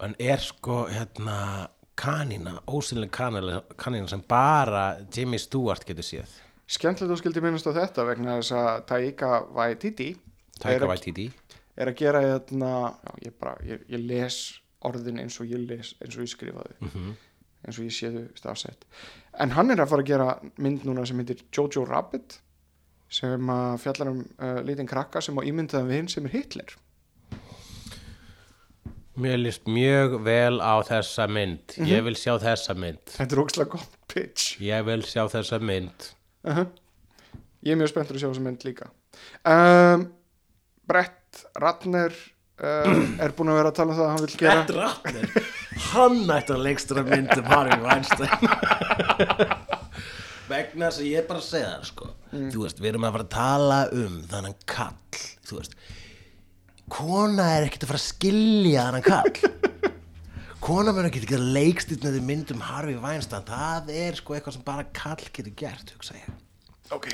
hann 0.00 0.14
er 0.18 0.38
sko 0.38 0.86
hérna 0.88 1.68
kanina, 1.96 2.60
ósynlega 2.66 3.10
kanina, 3.10 3.62
kanina 3.76 4.08
sem 4.08 4.22
bara 4.28 4.96
Jimmy 5.16 5.38
Stewart 5.38 5.84
getur 5.84 6.02
séð. 6.04 6.28
Skemmtilegt 6.66 7.12
þú 7.12 7.18
skildi 7.18 7.40
minnast 7.40 7.66
á 7.66 7.72
þetta 7.74 8.06
vegna 8.06 8.36
þess 8.38 8.52
að 8.52 8.86
Taika 8.86 9.30
Waititi 9.52 10.16
Taika 10.60 10.88
Waititi. 10.90 11.30
er 11.80 11.90
að 11.92 11.96
gera 12.02 12.20
hérna, 12.24 12.72
já, 13.04 13.12
ég, 13.26 13.34
bara, 13.40 13.56
ég, 13.64 13.82
ég 13.88 14.04
les 14.04 14.36
orðin 14.84 15.20
eins 15.22 15.38
og 15.40 15.48
ég 15.48 15.64
les 15.68 15.94
eins 16.00 16.16
og 16.16 16.24
ég 16.24 16.32
skrifaði. 16.34 16.76
Mhm. 16.80 17.16
eins 17.66 17.78
og 17.78 17.84
ég 17.84 17.92
sé 17.92 18.08
þau 18.12 18.28
stafsett. 18.40 18.86
En 19.38 19.50
hann 19.52 19.70
er 19.70 19.82
að 19.82 19.90
fara 19.90 20.02
að 20.02 20.06
gera 20.08 20.28
mynd 20.56 20.84
núna 20.88 21.06
sem 21.06 21.18
heitir 21.20 21.42
Jojo 21.52 21.84
Rabbit 21.84 22.38
sem 23.10 23.50
að 23.52 23.74
fjallar 23.82 24.08
um 24.12 24.20
uh, 24.38 24.60
lítinn 24.64 24.88
krakka 24.88 25.20
sem 25.20 25.36
á 25.36 25.42
ímyndaðan 25.44 25.90
við 25.90 25.98
hinn 25.98 26.08
sem 26.08 26.28
er 26.28 26.32
Hitler. 26.32 26.76
Mér 29.20 29.36
líst 29.42 29.66
mjög 29.68 30.14
vel 30.24 30.60
á 30.64 30.80
þessa 30.86 31.26
mynd. 31.28 31.74
Ég 31.84 32.04
vil 32.06 32.14
sjá 32.16 32.38
þessa 32.40 32.76
mynd. 32.78 33.02
Þetta 33.12 33.36
er 33.36 33.42
ógslag 33.42 33.72
gott 33.74 33.96
pitch. 34.08 34.54
Ég 34.64 34.86
vil 34.88 35.02
sjá 35.04 35.26
þessa 35.28 35.58
mynd. 35.60 36.12
Uh 36.46 36.64
ég 37.60 37.74
er 37.74 37.76
mjög 37.82 37.90
spenntur 37.92 38.16
að 38.16 38.22
sjá 38.22 38.30
þessa 38.30 38.44
mynd 38.46 38.64
líka. 38.64 38.86
Um, 39.44 40.06
Brett 40.90 41.42
Ratner 41.62 42.10
uh, 42.10 42.90
er 43.24 43.34
búin 43.36 43.52
að 43.52 43.60
vera 43.60 43.70
að 43.70 43.76
tala 43.78 43.92
um 43.94 43.98
það 44.00 44.06
að 44.06 44.12
hann 44.14 44.24
vil 44.24 44.38
gera 44.40 44.64
Ratner? 44.80 45.50
Hann 45.90 46.18
ætti 46.34 46.54
að 46.56 46.64
leikstra 46.66 47.04
mynd 47.06 47.30
um 47.36 47.50
Harvey 47.50 47.78
Weinstein. 47.84 48.34
Vegna 50.50 50.88
þess 50.90 50.98
að 50.98 51.06
ég 51.06 51.20
er 51.20 51.28
bara 51.28 51.38
að 51.38 51.46
segja 51.46 51.70
það 51.70 51.86
sko. 51.92 52.10
Þú 52.34 52.64
veist, 52.64 52.82
við 52.82 52.90
erum 52.90 53.06
að 53.06 53.16
fara 53.16 53.26
að 53.26 53.34
tala 53.36 53.78
um 53.94 54.20
þannig 54.32 54.66
kall 54.70 55.22
þú 55.46 55.60
veist. 55.60 55.78
Kona 56.90 57.48
er 57.54 57.68
ekkert 57.68 57.86
að 57.86 57.92
fara 57.92 58.02
að 58.02 58.08
skilja 58.08 58.86
hann 58.88 59.04
kall 59.06 59.34
kona 60.66 60.92
verður 60.92 61.12
ekkert 61.12 61.28
ekki 61.28 61.38
að 61.38 61.50
leikstýrnaði 61.54 62.22
myndum 62.26 62.64
Harvey 62.66 62.98
Weinstein. 63.00 63.46
Það 63.46 63.94
er 63.94 64.18
sko 64.18 64.34
eitthvað 64.36 64.58
sem 64.58 64.66
bara 64.66 64.88
kall 64.90 65.22
getur 65.30 65.54
gert 65.62 65.94
hugsa 65.94 66.18
ég. 66.18 66.40
Ok 66.90 67.12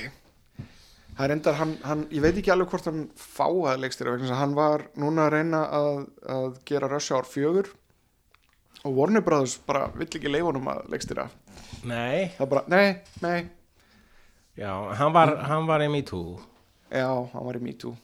það 1.17 1.25
er 1.27 1.35
endar, 1.37 1.57
hann, 1.61 1.75
hann, 1.87 2.05
ég 2.13 2.25
veit 2.25 2.37
ekki 2.37 2.53
alveg 2.53 2.71
hvort 2.73 2.89
hann 2.91 3.07
fáið 3.21 3.83
leikstýra 3.83 4.15
vegna 4.15 4.27
þess 4.27 4.37
að 4.37 4.43
hann 4.43 4.57
var 4.59 4.87
núna 5.01 5.27
að 5.27 5.35
reyna 5.37 5.63
að, 5.79 6.01
að 6.37 6.59
gera 6.69 6.91
Hour 6.97 7.29
4 7.33 7.65
og 8.87 8.95
Warner 8.95 9.25
Brothers 9.25 9.57
bara 9.67 9.89
vill 9.97 10.09
ekki 10.09 10.31
leifa 10.31 10.51
honum 10.51 10.69
að 10.71 10.85
leikstýra. 10.93 11.27
Nei, 11.87 12.33
það 12.37 12.53
bara, 12.53 12.65
nei, 12.71 12.87
nei. 13.25 13.49
Já, 14.57 14.71
hann 15.01 15.17
var, 15.17 15.35
hann 15.49 15.67
var 15.69 15.85
í 15.85 15.89
Me 15.93 16.05
Too. 16.07 16.37
Já, 16.93 17.09
hann 17.33 17.49
var 17.49 17.59
í 17.59 17.65
Me 17.65 17.75
Too. 17.77 17.97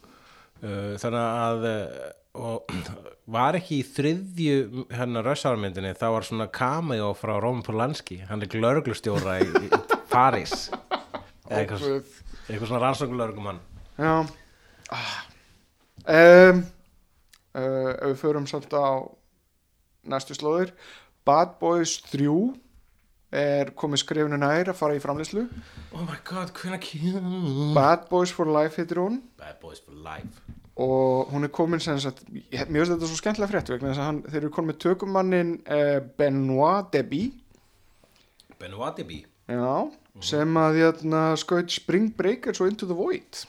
Uh, 0.63 0.95
þannig 1.01 1.23
að 1.23 1.69
uh, 1.69 2.11
og 2.43 2.73
var 3.37 3.59
ekki 3.59 3.81
í 3.83 3.87
þriðju 3.87 4.87
hennar 4.97 5.27
rössármyndinni 5.29 5.93
þá 5.99 6.07
var 6.17 6.27
svona 6.29 6.49
cameo 6.53 7.13
frá 7.19 7.37
Róman 7.37 7.65
Polanski. 7.67 8.23
Hann 8.29 8.45
er 8.45 8.51
glörglustjóra 8.53 9.39
í, 9.45 9.49
í 9.69 9.71
París. 10.13 10.71
Eða 11.53 11.77
eitthvað, 12.49 12.69
svona 12.69 12.83
rannsóknlörgumann 12.87 13.61
Já. 13.99 14.13
Ah. 14.93 15.13
um, 16.09 16.63
uh, 17.55 17.93
Ef 17.93 18.09
við 18.13 18.19
förum 18.23 18.47
samt 18.51 18.73
á 18.73 19.05
næstu 20.09 20.35
slóðir. 20.35 20.73
Bad 21.25 21.59
Boys 21.61 22.01
3 22.11 22.27
er 23.33 23.71
komið 23.79 24.03
skrifinu 24.03 24.37
nær 24.41 24.69
að 24.73 24.77
fara 24.77 24.97
í 24.97 25.01
framleyslu 25.01 25.45
oh 25.95 26.03
my 26.05 26.19
god, 26.27 26.51
hvernig 26.59 26.83
kemur? 26.85 27.71
Bad 27.77 28.09
Boys 28.11 28.33
for 28.35 28.51
Life 28.51 28.77
heitir 28.81 28.99
hún. 29.01 29.21
Bad 29.39 29.61
Boys 29.63 29.81
for 29.81 29.95
Life. 29.95 30.43
Og 30.83 31.29
hún 31.33 31.45
er 31.47 31.53
komin 31.53 31.81
sem 31.81 31.99
sagt 32.01 32.25
ég- 32.33 32.69
mér 32.69 32.83
finnst 32.83 32.95
þetta 32.97 33.09
svo 33.13 33.17
skemmtilega 33.21 33.53
frétt 33.53 33.71
vegna 33.73 33.91
þess 33.93 34.01
að 34.03 34.09
hann, 34.09 34.21
þeir 34.25 34.41
eru 34.43 34.51
komin 34.57 34.73
með 34.73 34.79
tökumannin 34.87 35.55
uh, 35.69 35.99
Benoit 36.19 36.91
Deby. 36.93 37.23
Benoit 38.61 38.97
Deby. 38.97 39.19
Já, 39.53 39.93
sem 40.21 40.59
að 40.61 40.83
hérna, 40.83 41.23
skaut 41.41 41.73
Spring 41.73 42.11
Breakers 42.17 42.61
og 42.61 42.69
Into 42.69 42.89
the 42.91 42.97
Void. 42.97 43.45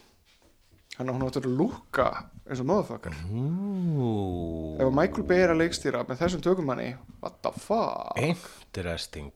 Hann 1.00 1.10
hún 1.10 1.26
áttur 1.26 1.50
að 1.50 1.58
lúka 1.58 2.08
eins 2.46 2.62
og 2.62 2.70
motherfucker. 2.70 3.16
Ooh. 3.34 4.78
ef 4.78 4.94
Michael 4.94 5.28
Bay 5.28 5.42
er 5.42 5.54
að 5.56 5.64
leikstýra 5.64 6.04
með 6.08 6.22
þessum 6.22 6.44
tökumanni 6.46 6.94
what 7.24 7.40
the 7.42 7.52
fuck? 7.58 8.20
Interesting. 8.22 9.34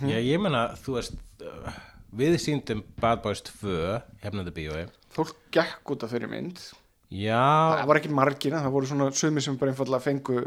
Já, 0.00 0.16
ég 0.16 0.40
meina, 0.40 0.70
þú 0.80 0.96
veist 0.96 1.18
uh, 1.44 1.74
við 2.16 2.38
síndum 2.40 2.80
Bad 3.00 3.20
Boys 3.24 3.44
2 3.44 4.00
hefnaði 4.24 4.54
bíói 4.56 4.84
fólk 5.14 5.36
gekk 5.54 5.94
út 5.94 6.04
af 6.04 6.14
þeirri 6.14 6.30
mynd. 6.30 6.60
Já, 7.14 7.78
það 7.78 7.88
var 7.90 8.00
ekki 8.00 8.14
margina, 8.14 8.62
það 8.64 8.74
voru 8.74 8.90
svona 8.90 9.08
sumi 9.14 9.42
sem 9.44 9.58
bara 9.60 9.74
einfallega 9.74 10.02
fengu 10.02 10.40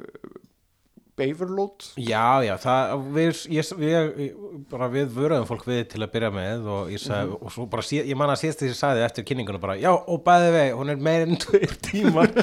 Beaverlót 1.18 1.88
Já, 1.98 2.44
já, 2.46 2.54
það, 2.62 2.92
við, 3.16 3.42
ég, 3.58 3.72
við, 3.82 4.28
bara 4.72 4.90
við 4.94 5.12
vöruðum 5.16 5.48
fólk 5.50 5.66
við 5.70 5.82
til 5.94 6.04
að 6.06 6.12
byrja 6.14 6.32
með 6.36 6.70
og 6.76 6.92
ég 6.94 7.02
sagði, 7.02 7.40
og 7.42 7.54
svo 7.56 7.66
bara, 7.72 7.86
síð, 7.90 8.06
ég 8.12 8.20
man 8.20 8.34
að 8.34 8.42
síðast 8.44 8.62
því 8.62 8.70
ég 8.72 8.80
sagði 8.80 9.06
eftir 9.08 9.28
kynningunum 9.32 9.64
bara, 9.64 9.78
já, 9.82 9.90
og 9.96 10.22
bæði 10.28 10.54
vei, 10.56 10.68
hún 10.78 10.94
er 10.94 11.04
meir 11.10 11.26
enn 11.26 11.42
tveir 11.42 11.76
tímar. 11.90 12.32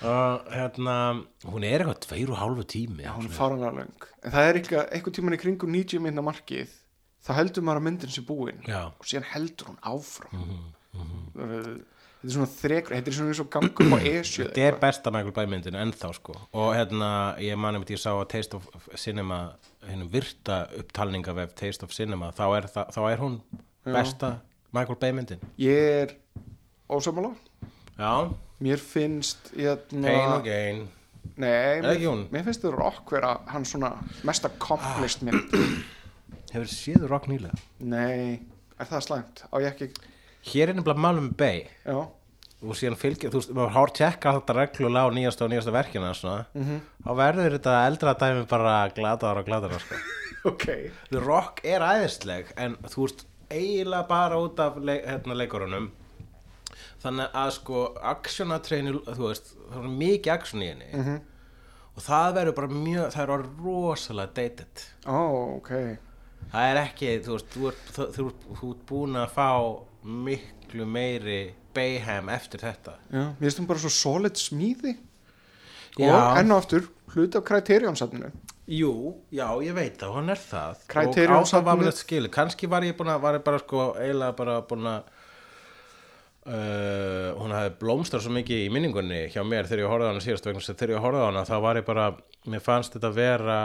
Og 0.00 0.46
hérna, 0.48 0.92
hún 1.44 1.64
er 1.68 1.82
eitthvað 1.82 1.98
tveir 2.06 2.30
og 2.32 2.38
hálfu 2.40 2.62
tími. 2.72 3.02
já, 3.04 3.10
hún 3.12 3.26
er 3.28 3.34
faranlega 3.36 3.72
löng. 3.82 4.06
En 4.24 4.32
það 4.32 4.46
er 4.48 4.58
eitthvað, 4.60 4.86
eitthvað 4.96 5.16
tíman 5.18 5.36
í 5.36 5.40
kringum 5.42 5.74
90 5.76 6.00
minna 6.06 6.24
markið 6.24 6.70
þá 7.20 7.30
heldur 7.36 7.66
maður 7.66 7.82
að 7.82 7.84
myndin 7.84 8.14
sé 8.14 8.22
búin 8.24 8.62
Já. 8.64 8.80
og 8.96 9.04
síðan 9.04 9.26
heldur 9.34 9.68
hún 9.68 9.80
áfram. 9.84 10.46
Mhm, 11.36 11.82
þetta 12.20 12.28
er 12.28 12.34
svona 12.36 12.50
þrekur 12.52 12.94
þetta 12.96 13.10
er 13.12 13.16
svona 13.16 13.32
eins 13.32 13.40
og 13.42 13.48
gangur 13.54 13.90
á 13.90 13.98
esju 14.10 14.44
Þetta 14.50 14.66
er 14.68 14.78
besta 14.82 15.10
Michael 15.14 15.32
Bay 15.38 15.46
myndin 15.48 15.78
ennþá 15.80 16.10
sko. 16.18 16.34
Og 16.52 16.70
hérna, 16.76 17.10
ég 17.40 17.56
man 17.58 17.74
einmitt 17.78 17.90
ég 17.94 18.00
sá 18.02 18.10
að 18.12 18.26
Taste 18.34 18.58
of 18.60 18.68
Cinema, 19.00 19.40
hennum 19.88 20.10
virta 20.12 20.62
upptalninga 20.78 21.32
vef 21.36 21.54
Taste 21.58 21.84
of 21.88 21.92
Cinema, 21.96 22.28
þá 22.36 22.44
er, 22.58 22.68
það, 22.74 22.94
þá 22.96 23.00
er 23.14 23.22
hún 23.24 23.38
besta 23.88 24.34
Michael 24.76 24.98
Bay 25.00 25.12
myndin. 25.16 25.40
ég 25.58 26.04
er 26.04 26.16
ósamála 26.90 27.32
Já, 28.00 28.30
mér 28.64 28.80
finnst 28.80 29.50
hérna, 29.56 30.04
Pain 30.08 30.34
og 30.36 30.44
Gain. 30.46 30.84
nei, 31.40 31.80
mér, 31.84 32.26
mér 32.32 32.44
finnst 32.46 32.62
þetta 32.62 32.76
rock 32.76 33.10
vera 33.12 33.34
hann 33.50 33.64
svona 33.68 33.94
mest 34.28 34.44
accomplished 34.48 35.24
mynd 35.26 35.52
Hefur 36.50 36.66
séð 36.66 37.04
rock 37.10 37.28
nýlega? 37.30 37.54
nei, 37.78 38.40
er 38.80 38.88
það 38.88 39.04
slæmt? 39.06 39.42
Á 39.52 39.54
ég 39.62 39.68
ekki, 39.70 39.90
Hér 40.46 40.68
er 40.70 40.74
nefnilega 40.74 40.98
málum 41.04 41.30
Bay. 41.36 41.66
Já. 41.84 42.08
Og 42.60 42.76
síðan 42.76 42.96
fylgja, 43.00 43.30
þú 43.32 43.38
veist, 43.40 43.52
maður 43.56 43.70
hár 43.72 43.90
tjekka 43.96 44.32
þetta 44.36 44.54
reglulega 44.56 45.08
á 45.08 45.16
nýjasta 45.16 45.44
og 45.46 45.50
nýjasta 45.50 45.72
verkina 45.72 46.10
svona, 46.14 46.46
Mhm. 46.54 46.80
þá 47.04 47.10
verður 47.16 47.54
þetta 47.58 47.86
eldra 47.88 48.14
dæmi 48.20 48.46
bara 48.48 48.74
gladaðar 48.90 49.38
og 49.38 49.46
gladaðar 49.46 49.80
sko. 49.80 49.94
ok, 50.50 50.66
The 51.10 51.20
Rock 51.20 51.60
er 51.64 51.80
æðisleg 51.80 52.52
en 52.56 52.76
þú 52.84 53.06
veist, 53.06 53.24
eiginlega 53.50 54.08
bara 54.08 54.36
út 54.36 54.58
af 54.60 54.76
leik, 54.76 55.04
hérna, 55.06 55.34
leikurunum. 55.34 55.90
Þannig 57.02 57.32
að 57.32 57.50
sko 57.56 57.94
actionatreinu, 58.02 59.00
þú 59.08 59.24
veist, 59.30 59.54
það 59.72 59.84
er 59.84 59.92
mikið 60.04 60.32
action 60.34 60.60
í 60.62 60.68
henni. 60.68 60.90
Mhm. 60.92 61.20
og 61.96 62.02
það 62.06 62.34
verður 62.36 62.54
bara 62.54 62.68
mjög, 62.68 63.12
það 63.12 63.22
er 63.34 63.42
rosalega 63.64 64.34
dated. 64.34 64.84
Ó, 65.06 65.56
ok. 65.56 65.70
Það 66.52 66.68
er 66.70 66.76
ekki, 66.84 67.08
þú 67.24 67.32
veist, 67.34 67.48
þú 67.56 67.66
ert, 67.68 67.88
þú, 67.96 68.06
þú, 68.14 68.26
þú 68.60 68.70
ert 68.70 68.84
búin 68.86 69.16
að 69.16 69.30
fá 69.34 69.48
miklu 70.04 70.86
meiri 70.88 71.40
Bayham 71.74 72.30
eftir 72.32 72.64
þetta. 72.64 72.96
Já, 73.12 73.24
finnst 73.38 73.60
hún 73.60 73.68
bara 73.68 73.82
svo 73.82 73.92
solid 73.94 74.38
smíði. 74.40 74.96
Já. 75.98 76.10
og 76.14 76.38
enn 76.38 76.54
og 76.54 76.62
aftur 76.62 76.86
hluti 77.14 77.38
af 77.38 77.44
Criterion-safninu. 77.48 78.30
Jú, 78.70 78.92
já, 79.34 79.48
ég 79.66 79.74
veit 79.74 79.96
það, 79.98 80.12
hann 80.14 80.30
er 80.30 80.38
það. 80.38 80.84
Og 81.02 81.16
á 81.18 81.40
það 81.50 81.64
var 81.66 81.78
mér 81.80 81.88
þetta 81.88 82.04
skilu 82.04 82.30
kannski 82.30 82.68
var 82.70 82.86
ég 82.86 82.94
búin 82.98 83.10
að, 83.10 83.24
var 83.24 83.38
ég 83.40 83.46
bara 83.46 83.58
sko 83.58 83.86
eiginlega 83.98 84.36
bara 84.38 84.54
búin 84.70 84.86
að 84.86 85.08
uh, 86.46 87.28
hún 87.40 87.54
hafði 87.56 87.74
blómstrar 87.82 88.22
svo 88.22 88.34
mikið 88.36 88.62
í 88.68 88.70
minningunni 88.70 89.24
hjá 89.34 89.42
mér 89.42 89.66
þegar 89.66 89.82
ég 89.82 89.90
horfði 89.90 90.06
á 90.06 90.10
hana 90.12 90.22
síðast 90.22 90.46
vegna 90.46 90.62
að 90.62 90.70
þegar 90.70 90.94
ég 90.94 91.04
horfði 91.06 91.24
á 91.26 91.28
hana 91.32 91.44
þá 91.50 91.56
var 91.66 91.80
ég 91.82 91.88
bara, 91.90 92.06
mér 92.46 92.64
fannst 92.64 92.94
þetta 92.94 93.12
vera 93.18 93.60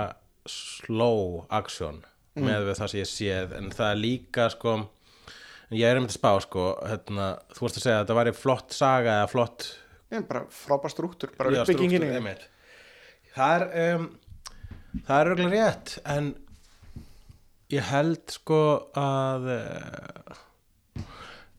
slow 0.49 1.45
action 1.53 2.01
með 2.35 2.65
við 2.67 2.79
það 2.81 2.91
sem 2.91 2.99
ég 2.99 3.11
séð. 3.11 3.55
En 3.59 3.69
það 3.71 3.91
er 3.91 4.01
líka 4.01 4.49
sko 4.51 4.77
ég 5.73 5.87
er 5.87 5.97
um 5.97 6.05
þetta 6.05 6.17
spá 6.19 6.31
sko 6.45 6.67
hérna, 6.85 7.31
þú 7.55 7.65
vorst 7.65 7.79
að 7.79 7.85
segja 7.87 7.97
að 7.97 8.03
þetta 8.05 8.19
væri 8.19 8.35
flott 8.37 8.75
saga 8.75 9.17
eða 9.21 9.31
flott 9.31 9.67
ég 10.13 10.27
bara 10.29 10.45
frábær 10.53 10.93
struktúr, 10.93 11.33
bara 11.37 11.63
einmitt. 11.65 12.47
það 13.35 13.55
er 13.55 13.95
um, 13.95 14.07
það 15.05 15.19
er 15.19 15.31
auðvitað 15.31 15.55
rétt 15.55 15.95
en 16.15 16.31
ég 17.73 17.89
held 17.89 18.35
sko 18.35 18.61
að 18.99 19.49
uh, 19.55 20.37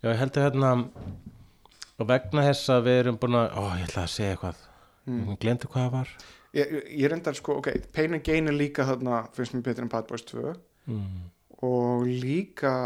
já, 0.00 0.08
ég 0.12 0.20
held 0.22 0.38
að 0.38 0.46
hérna 0.46 0.72
og 1.96 2.08
vegna 2.10 2.46
þess 2.50 2.72
að 2.76 2.86
við 2.86 3.02
erum 3.02 3.20
búin 3.20 3.38
að 3.40 3.56
ó, 3.56 3.62
ég 3.80 3.86
ætla 3.88 4.04
að 4.04 4.12
segja 4.14 4.36
eitthvað 4.36 4.64
mm. 5.08 5.38
glemdi 5.42 5.70
hvað 5.72 5.86
það 5.86 5.94
var 5.96 6.12
ég, 6.56 6.76
ég- 6.76 6.90
ég 7.02 7.10
reyndar 7.12 7.38
sko, 7.38 7.58
ok, 7.60 7.72
Pain 7.96 8.14
and 8.16 8.26
Gain 8.26 8.52
er 8.52 8.56
líka 8.56 8.86
þarna, 8.88 9.24
finnst 9.34 9.56
mér 9.56 9.66
betur 9.66 9.86
en 9.86 9.92
Bad 9.92 10.06
Boys 10.10 10.24
2 10.30 10.54
mm. 10.92 11.26
og 11.66 12.06
líka 12.06 12.76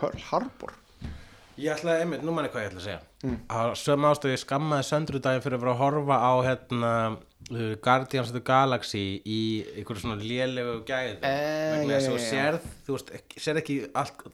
Pearl 0.00 0.22
Harbor. 0.30 0.76
Ég 1.60 1.74
ætla 1.74 1.92
að, 1.92 2.02
einmitt, 2.06 2.22
nú 2.24 2.32
manni 2.32 2.48
hvað 2.48 2.62
ég 2.64 2.70
ætla 2.70 2.80
að 2.80 2.86
segja. 2.86 3.00
Mm. 3.20 3.34
að 3.52 3.70
söm 3.76 4.04
ástöðu 4.08 4.32
ég 4.32 4.40
skammaði 4.40 4.84
söndru 4.88 5.18
daginn 5.20 5.42
fyrir 5.44 5.58
að 5.58 5.64
vera 5.66 5.72
að 5.74 5.80
horfa 5.82 6.16
á 6.24 6.32
hérna 6.46 6.92
uh, 7.10 7.74
Guardians 7.84 8.30
of 8.30 8.36
the 8.38 8.40
Galaxy 8.40 9.02
í 9.28 9.40
einhverju 9.76 10.00
svona 10.06 10.16
lélegu 10.24 10.78
gæð 10.88 11.18
Eh, 11.28 11.74
vegna 11.74 11.98
þess 11.98 12.08
að 12.08 12.14
þú 12.16 12.22
sérð 12.30 12.68
þú 12.86 12.96
veist, 12.96 13.12
sérð 13.44 13.60
ekki 13.60 13.76
allt 14.00 14.24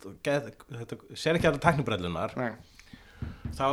sérð 1.19 1.41
ekki 1.41 1.51
allar 1.51 1.63
tæknibrellunar 1.67 2.37
Nei. 2.39 2.53
þá 3.59 3.67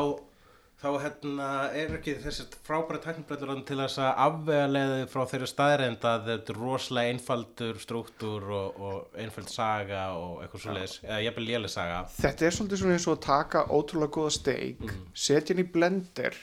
þá 0.84 0.89
hérna 1.00 1.50
er 1.80 1.93
ekki 1.96 2.17
þessi 2.19 2.43
frábæra 2.65 3.00
tæknibrellur 3.06 3.62
til 3.67 3.78
þess 3.80 4.02
að 4.04 4.17
afvega 4.26 4.65
leiði 4.67 5.06
frá 5.13 5.22
þeirri 5.32 5.48
staðreind 5.48 6.08
að 6.10 6.26
þetta 6.28 6.52
er 6.54 6.60
rosalega 6.60 7.13
einfaldur 7.13 7.80
struktúr 7.80 8.50
og, 8.58 8.82
og 8.84 9.22
einfald 9.24 9.52
saga 9.52 10.02
og 10.19 10.41
eitthvað 10.43 10.65
svo 10.65 10.76
leiðis 10.76 10.98
eða 11.06 11.22
jafnvel 11.24 11.46
léleg 11.48 11.72
saga. 11.72 12.02
Þetta 12.17 12.48
er 12.48 12.58
svolítið 12.58 12.82
svona 12.82 12.98
eins 12.98 13.08
og 13.08 13.15
að 13.15 13.24
taka 13.30 13.63
ótrúlega 13.72 14.15
góða 14.17 14.34
steik 14.36 14.84
setja 15.13 15.56
hann 15.56 15.63
í 15.63 15.67
blender 15.78 16.41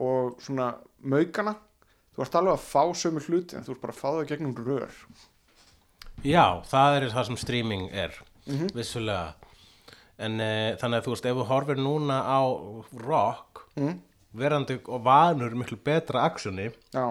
og 0.00 0.40
svona 0.40 0.70
maukana 1.04 1.56
þú 2.16 2.24
ert 2.24 2.40
alveg 2.40 2.56
að 2.56 2.66
fá 2.70 2.82
sömu 3.02 3.26
hluti 3.26 3.58
en 3.58 3.68
þú 3.68 3.76
ert 3.76 3.84
bara 3.84 3.96
að 3.96 4.00
fá 4.00 4.08
það 4.08 4.26
gegnum 4.32 4.56
rör. 4.62 4.98
Já, 6.24 6.46
það 6.72 6.96
er 6.96 7.08
það 7.12 7.28
sem 7.28 7.40
streaming 7.44 7.88
er 7.92 8.16
vissulega 8.72 9.34
en 10.22 10.38
uh, 10.40 10.70
þannig 10.80 11.00
að 11.00 11.04
þú 11.08 11.14
veist 11.16 11.28
ef 11.30 11.40
þú 11.40 11.48
horfir 11.50 11.82
núna 11.82 12.20
á 12.22 12.40
rock 13.06 13.66
verandi 14.32 14.78
og 14.86 15.04
vanur 15.04 15.54
miklu 15.60 15.76
betra 15.84 16.24
aksjoni 16.28 16.70
já, 16.70 17.04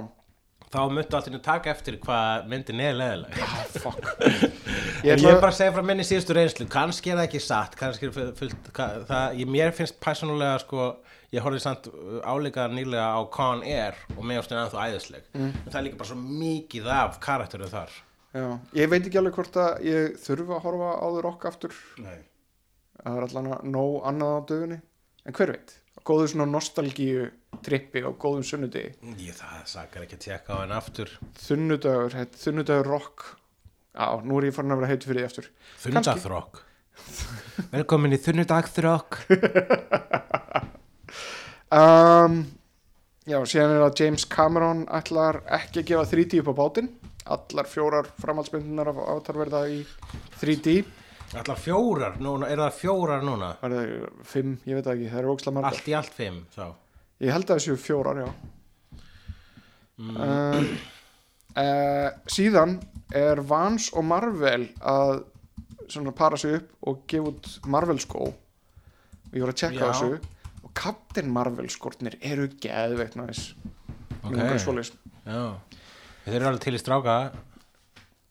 þá 0.71 0.79
myndu 0.93 1.17
allt 1.17 1.29
inni 1.29 1.41
taka 1.43 1.71
eftir 1.73 1.99
hvað 2.01 2.47
myndin 2.49 2.81
er 2.81 2.97
leðileg 2.97 3.41
fuck. 3.81 4.11
Ég, 5.05 5.17
Ég 5.17 5.25
er 5.25 5.39
bara 5.41 5.49
að 5.49 5.57
segja 5.57 5.73
frá 5.73 5.85
minni 5.85 6.03
síðustu 6.05 6.35
reynslu 6.37 6.67
kannski 6.71 7.11
er 7.11 7.17
það 7.19 7.27
ekki 7.27 7.41
satt 7.41 7.77
kannski 7.79 8.09
er 8.09 8.13
fullt, 8.37 8.69
það, 8.77 9.39
ég, 9.39 9.49
mér 9.49 9.73
finnst 9.73 9.97
persónulega 10.03 10.59
sko, 10.61 10.91
ég 11.33 11.41
horfði 11.41 11.63
samt 11.63 11.89
uh, 11.89 12.19
áleika 12.29 12.67
nýlega 12.69 13.07
á 13.17 13.19
Con 13.33 13.63
Air 13.65 13.97
og 14.15 14.21
finnst 14.21 14.53
það 14.53 14.61
ennþá 14.61 14.87
æðisleg. 14.91 15.27
Mm. 15.33 15.51
en 15.51 15.67
það 15.67 15.79
er 15.79 15.87
líka 15.87 16.01
bara 16.03 16.11
svo 16.11 16.19
mikið 16.21 16.89
af 16.93 17.17
karakteru 17.25 17.69
þar. 17.71 17.95
Já, 18.31 18.45
ég 18.77 18.91
veit 18.93 19.01
ekki 19.01 19.19
alveg 19.19 19.39
hvort 19.39 19.57
að 19.59 19.81
ég 19.89 20.19
þurfa 20.23 20.59
að 20.59 20.67
horfa 20.67 20.91
á 21.01 21.05
þau 21.09 21.23
rock 21.25 21.47
aftur. 21.49 21.73
Nei. 21.99 22.19
Það 23.01 23.19
er 23.19 23.27
allan 23.27 23.51
að 23.55 23.69
nóg 23.75 23.99
annað 24.09 24.33
á 24.33 24.39
dögunni. 24.51 24.79
En 25.21 25.37
hver 25.37 25.53
veit, 25.53 25.75
góðu 26.07 26.31
svona 26.31 26.49
nostalgíu 26.49 27.27
trippi 27.65 28.01
á 28.01 28.09
góðum 28.09 28.45
sunnudegi. 28.47 28.95
Ég, 29.21 29.37
það 29.37 29.61
sakar 29.69 30.07
ekki 30.07 30.17
að 30.17 30.25
tjekka 30.25 30.57
á 30.57 30.61
henn 30.63 30.75
aftur. 30.75 31.13
Þunnudagur, 31.43 32.17
þunnudagur 32.41 32.89
rock. 32.89 33.29
Já, 33.91 34.07
nú 34.23 34.39
er 34.39 34.49
ég 34.49 34.55
farin 34.55 34.73
að 34.73 34.81
vera 34.81 34.91
heitu 34.93 35.09
fyrir 35.09 35.21
því 35.21 35.29
aftur. 35.29 35.49
Þunnudagþrók 35.83 36.61
Velkomin 37.71 38.15
í 38.15 38.19
Þunnudagþrók 38.21 39.19
um, 41.77 42.41
já, 43.27 43.37
síðan 43.47 43.75
er 43.77 43.85
að 43.85 44.01
James 44.01 44.25
Cameron 44.31 44.83
ætlar 44.91 45.41
ekki 45.59 45.83
að 45.83 45.91
gefa 45.91 46.09
3D 46.11 46.41
upp 46.41 46.51
á 46.51 46.55
bátinn. 46.61 46.91
Allar 47.31 47.69
fjórar 47.69 48.09
framhaldsmyndunar 48.19 48.91
af 48.91 49.01
Avatar 49.05 49.39
verða 49.43 49.63
í 49.71 49.81
3D 50.41 50.81
Allar 51.31 51.59
fjórar, 51.63 52.17
núna, 52.19 52.47
er 52.51 52.59
það 52.59 52.77
fjórar 52.81 53.21
núna? 53.23 53.53
það 53.61 53.75
er 53.79 53.91
fimm, 54.27 54.55
ég 54.67 54.75
veit 54.77 54.87
það 54.87 54.95
ekki, 54.97 55.11
það 55.13 55.19
eru 55.21 55.33
óksla 55.35 55.53
margar. 55.55 55.77
Allt 55.77 55.87
í 55.87 55.95
allt 55.95 56.17
fimm 56.17 56.41
þá 56.55 56.65
Ég 57.21 57.29
held 57.35 57.51
að 57.53 57.59
þessu 57.59 57.75
fjórar, 57.77 58.19
já. 58.23 58.29
Um, 60.01 60.71
uh, 61.53 62.07
Síðan 62.33 62.79
er 63.13 63.43
Vans 63.45 63.91
og 63.93 64.07
Marvel 64.09 64.71
að 64.81 65.19
svona 65.91 66.13
para 66.15 66.39
sig 66.39 66.55
upp 66.57 66.87
og 66.89 67.03
gefa 67.11 67.29
út 67.33 67.49
Marvel 67.69 67.99
skó. 68.01 68.31
Og 68.31 69.35
ég 69.37 69.43
voru 69.43 69.53
að 69.53 69.77
Já. 69.77 69.83
þessu. 69.91 70.19
Og 70.65 70.73
Captain 70.77 71.29
Marvel 71.31 71.69
skórnir 71.69 72.17
eru 72.21 72.47
geðveikt 72.63 73.17
næs. 73.19 73.51
Ok. 74.23 74.35
Já. 75.27 75.43
Þeir 76.25 76.35
eru 76.37 76.49
alveg 76.51 76.61
til 76.65 76.75
í 76.77 76.81
stráka. 76.81 77.15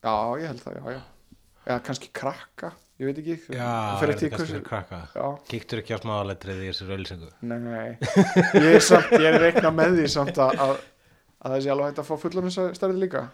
Já, 0.01 0.15
ég 0.41 0.47
held 0.49 0.63
það, 0.65 0.79
já, 0.79 0.97
já. 0.97 1.01
Eða 1.67 1.81
kannski 1.87 2.11
krakka, 2.17 2.73
ég 3.01 3.09
veit 3.09 3.21
ekki. 3.23 3.37
Já, 3.57 3.71
fer 4.01 4.13
er 4.13 4.19
kannski 4.21 4.47
fyrir 4.53 4.65
krakka. 4.67 5.01
Já, 5.17 5.27
Kíktur 5.51 5.81
ekki 5.83 5.97
á 5.97 6.03
smáðaletrið 6.03 6.63
í 6.63 6.71
þessu 6.71 6.89
rauðlýsingu 6.91 7.31
nei. 7.51 7.97
Ég 8.67 8.71
er 8.77 8.85
samt, 8.85 9.15
ég 9.17 9.29
er 9.33 9.41
reikna 9.41 9.73
með 9.75 9.99
því 9.99 10.07
samt 10.13 10.41
að, 10.45 10.61
að, 10.67 10.75
að 11.41 11.57
þessi 11.57 11.73
alveg 11.75 11.91
hægt 11.91 12.03
að 12.05 12.11
fá 12.11 12.15
fullan 12.27 12.55
stærði 12.55 13.03
líka. 13.07 13.27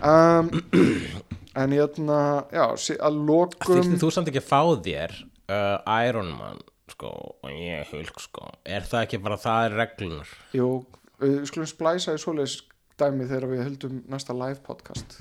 Um, 0.00 0.50
En 1.54 1.70
ég 1.70 1.84
ætla, 1.84 2.18
já, 2.50 2.64
sí- 2.82 2.98
að 2.98 3.18
lokum 3.28 3.76
Þyrftir 3.76 4.00
þú 4.02 4.08
samt 4.10 4.30
ekki 4.30 4.40
að 4.42 4.48
fá 4.48 4.60
þér 4.82 5.12
uh, 5.54 6.00
Iron 6.02 6.32
Man 6.34 6.58
sko, 6.90 7.12
og 7.46 7.52
ég 7.54 7.92
hulk 7.94 8.18
sko. 8.22 8.48
Er 8.66 8.82
það 8.88 9.06
ekki 9.06 9.20
bara 9.22 9.38
það 9.38 9.66
er 9.68 9.76
reglunar? 9.78 10.32
Jú, 10.56 10.68
við 11.22 11.36
skulum 11.50 11.70
splæsa 11.70 12.16
í 12.16 12.22
svoleiðis 12.22 12.56
dæmi 12.98 13.28
þegar 13.30 13.46
við 13.52 13.62
höldum 13.68 14.00
næsta 14.10 14.34
live 14.34 14.60
podcast 14.66 15.20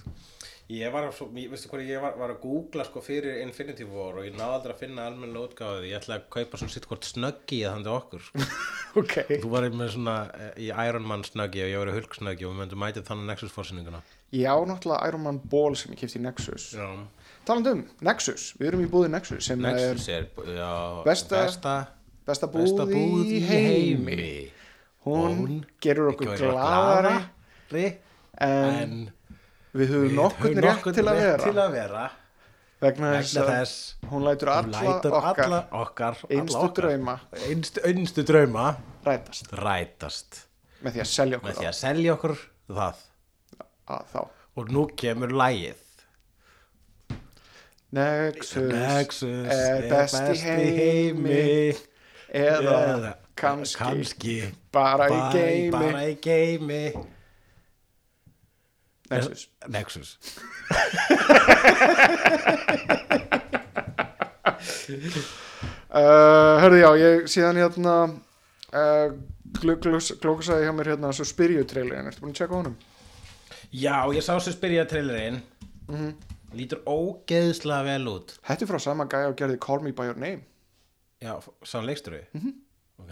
Ég 0.72 0.94
var 0.94 1.04
að, 1.10 1.18
veistu 1.52 1.68
hvað 1.68 1.82
ég 1.90 2.00
var, 2.00 2.14
var 2.16 2.32
að 2.32 2.38
googla 2.40 2.86
sko 2.88 3.02
fyrir 3.04 3.42
Infinity 3.44 3.84
War 3.84 4.16
og 4.22 4.24
ég 4.24 4.38
náði 4.38 4.56
aldrei 4.56 4.72
að 4.72 4.80
finna 4.80 5.08
almennilega 5.10 5.50
útgáðið 5.50 5.88
Ég 5.90 5.98
ætla 6.00 6.16
að 6.16 6.30
kaupa 6.38 6.60
svona 6.62 6.72
sitt 6.72 6.88
hvort 6.88 7.08
snöggi 7.10 7.60
að 7.68 7.74
þannig 7.76 7.90
okkur 7.98 8.24
sko. 8.30 8.46
Ok. 9.04 9.16
Þú 9.42 9.50
var 9.52 9.68
með 9.74 9.92
svona 9.98 10.16
eh, 10.38 10.54
í 10.64 10.70
Iron 10.72 11.08
Man 11.10 11.26
snöggi 11.28 11.66
og 11.66 11.72
ég 11.74 11.82
var 11.82 11.92
í 11.92 11.96
hulk 11.98 12.16
snöggi 12.16 12.48
og 12.48 12.54
við 12.54 12.62
myndum 12.62 12.80
mætið 12.86 13.08
þannig 13.10 13.28
Nexus 13.34 13.54
fórsyninguna 13.56 14.00
Ég 14.34 14.48
á 14.48 14.58
náttúrulega 14.70 15.10
Iron 15.12 15.26
Man 15.28 15.40
Ball 15.52 15.76
sem 15.78 15.92
ég 15.94 16.00
kipti 16.00 16.22
í 16.22 16.24
Nexus. 16.24 16.70
Já. 16.78 16.88
Talandi 17.46 17.74
um, 17.76 17.82
Nexus, 18.08 18.46
við 18.58 18.70
erum 18.72 18.86
í 18.86 18.90
búði 18.94 19.10
Nexus 19.14 19.50
sem 19.50 19.60
Nexus 19.62 20.08
er, 20.14 20.30
já, 20.48 20.70
Besta- 21.04 21.42
besta, 21.44 21.74
er 21.84 22.30
besta 22.32 22.50
búð, 22.54 22.64
besta 22.64 22.88
búð 22.88 23.34
í 23.36 23.42
heimi. 23.50 24.30
Hún, 25.04 25.36
Hún 25.44 25.60
gerur 25.84 26.14
okkur 26.14 26.32
gladari 26.40 27.18
en, 28.40 28.48
En 28.48 28.96
við 29.74 29.94
höfum 29.94 30.20
höfum 30.20 30.60
rétt 30.66 30.90
til 30.98 31.06
að 31.08 31.22
vera. 31.22 31.44
til 31.44 31.56
að 31.58 31.78
vera. 31.78 32.04
Vegna 32.84 33.12
þess 33.24 33.38
að 33.40 34.12
hún 34.12 34.26
lætur 34.28 34.52
alla 34.52 34.82
okkar 34.92 35.44
alla 35.46 35.62
okkar 35.84 36.20
einstu 36.30 36.66
drauma. 36.80 37.20
Einstu, 37.48 38.26
drauma 38.28 38.66
rætast. 39.06 39.54
rætast. 39.56 40.42
Með 40.84 40.98
því 40.98 41.04
að 41.06 41.10
selja 41.14 41.40
okkur 41.40 41.56
að 41.70 41.78
selja 41.80 42.18
okkur 42.18 42.36
það. 42.68 43.04
Að 43.94 44.18
og 44.54 44.70
nú 44.70 44.86
kemur 45.00 45.34
lægið 45.34 45.80
Nexus, 47.94 48.72
Nexus 48.74 49.50
er 49.54 49.84
best 49.92 50.30
í 50.34 50.38
heimi. 50.42 51.42
eða 52.34 52.78
eða 52.90 53.12
kannski, 53.38 53.78
kannski 53.78 54.38
bara 54.74 55.10
bara 55.74 56.02
í 56.10 56.16
geimi 56.22 56.86
Nexus. 59.12 59.50
Nexus. 59.68 60.18
Uh, 65.94 66.58
Hörðu 66.64 66.80
já, 66.82 66.88
ég 66.98 67.28
síðan 67.30 67.58
hérna 67.62 67.92
uh, 68.74 69.12
glókusaði 69.62 70.66
hjá 70.66 70.72
mér 70.74 70.88
hérna 70.94 71.12
svo 71.14 71.26
Spyrju 71.30 71.62
trailerin, 71.70 72.08
ertu 72.10 72.24
búin 72.24 72.34
að 72.34 72.40
tjekka 72.40 72.56
á 72.58 72.60
honum? 72.64 72.76
já 73.74 73.98
ég 74.16 74.24
sá 74.26 74.34
sér 74.42 74.56
spyrja 74.58 74.86
trailerinn 74.90 75.38
Mhm. 75.90 76.10
lítur 76.58 76.80
ógeðslega 76.88 77.84
vel 77.86 78.08
út. 78.10 78.34
Þetta 78.46 78.62
er 78.66 78.70
frá 78.72 78.80
sama 78.82 79.06
gæja 79.10 79.28
og 79.30 79.36
gerði 79.38 79.60
Call 79.62 79.80
Me 79.84 79.92
By 79.92 80.04
Your 80.10 80.16
Name. 80.18 80.42
Já, 81.22 81.38
sá 81.66 81.78
hann 81.80 81.86
leikstur 81.90 82.14
við 82.18 82.26
Mhm. 82.34 82.54
ok. 83.00 83.12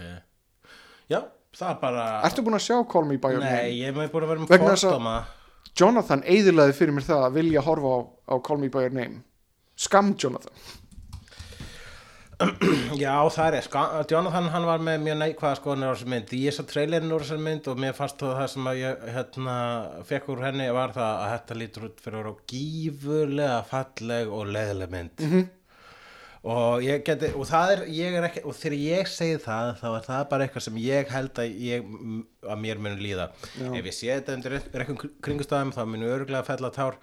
Já, 1.09 1.21
það 1.53 1.69
er 1.69 1.75
bara 1.81 2.21
Ertu 2.25 2.41
búin 2.41 2.55
að 2.57 2.65
sjá 2.65 2.83
Call 2.91 3.05
Me 3.05 3.17
By 3.17 3.31
Your 3.35 3.41
nei, 3.41 3.51
Name? 3.51 3.77
ég 3.77 3.87
er 3.87 3.93
búin 3.93 4.09
að 4.23 4.27
vera 4.27 4.39
með 4.39 4.47
fordóma 4.81 5.25
Jonathan 5.77 6.23
eiðilaði 6.27 6.75
fyrir 6.77 6.95
mér 6.95 7.07
það 7.07 7.25
að 7.25 7.39
vilja 7.39 7.65
horfa 7.65 7.95
á, 7.95 7.99
á 8.31 8.35
Call 8.43 8.61
Me 8.61 8.69
By 8.71 8.85
Your 8.85 8.95
Name. 8.95 9.23
Skam 9.79 10.13
Jonathan. 10.19 10.53
Já, 13.01 13.13
það 13.29 13.55
er, 13.57 13.65
sko, 13.65 13.81
Jonathan 14.09 14.49
hann 14.53 14.65
var 14.65 14.81
með 14.83 15.03
mjög 15.05 15.17
neikvæða 15.21 15.57
skoðanir 15.59 15.91
á 15.91 15.93
þessu 15.93 16.11
mynd. 16.13 16.33
Ég 16.41 16.55
sá 16.55 16.61
trailerin 16.67 17.13
úr 17.13 17.25
þessu 17.25 17.39
mynd 17.45 17.69
og 17.71 17.81
mér 17.81 17.95
fannst 17.97 18.23
það 18.23 18.43
sem 18.55 18.69
að 18.71 18.81
ég 18.81 19.07
hérna, 19.15 19.55
fekk 20.09 20.29
úr 20.33 20.45
henni 20.47 20.67
var 20.73 20.95
það 20.95 21.11
að 21.13 21.33
þetta 21.35 21.57
lítur 21.61 21.87
út 21.87 22.03
fyrir 22.03 22.19
að 22.19 22.23
vera 22.25 22.51
gífurlega 22.53 23.57
falleg 23.69 24.35
og 24.37 24.53
leðileg 24.55 24.95
mynd. 24.95 25.25
-hmm. 25.25 25.49
Og 26.41 26.81
ég 26.81 27.03
geti 27.05 27.29
og 27.37 27.45
það 27.45 27.71
er, 27.75 27.81
ég 27.93 28.15
er 28.17 28.25
ekki, 28.25 28.41
og 28.49 28.55
þegar 28.57 28.75
ég 28.81 29.09
segi 29.09 29.37
það 29.43 29.67
þá 29.77 29.87
er 29.91 30.05
það 30.07 30.21
bara 30.31 30.45
eitthvað 30.45 30.63
sem 30.65 30.77
ég 30.81 31.11
held 31.13 31.41
að 31.43 31.59
ég, 31.67 31.91
að 32.47 32.61
mér 32.63 32.81
muni 32.81 32.97
líða. 33.03 33.27
Ef 33.61 33.89
ég 33.91 33.93
sé 33.93 34.09
þetta 34.09 34.37
undir 34.39 34.55
rekkum 34.81 34.97
kringustæðum 35.21 35.73
þá 35.75 35.81
muni 35.85 36.09
örgulega 36.09 36.47
fella 36.47 36.71
tár. 36.73 36.97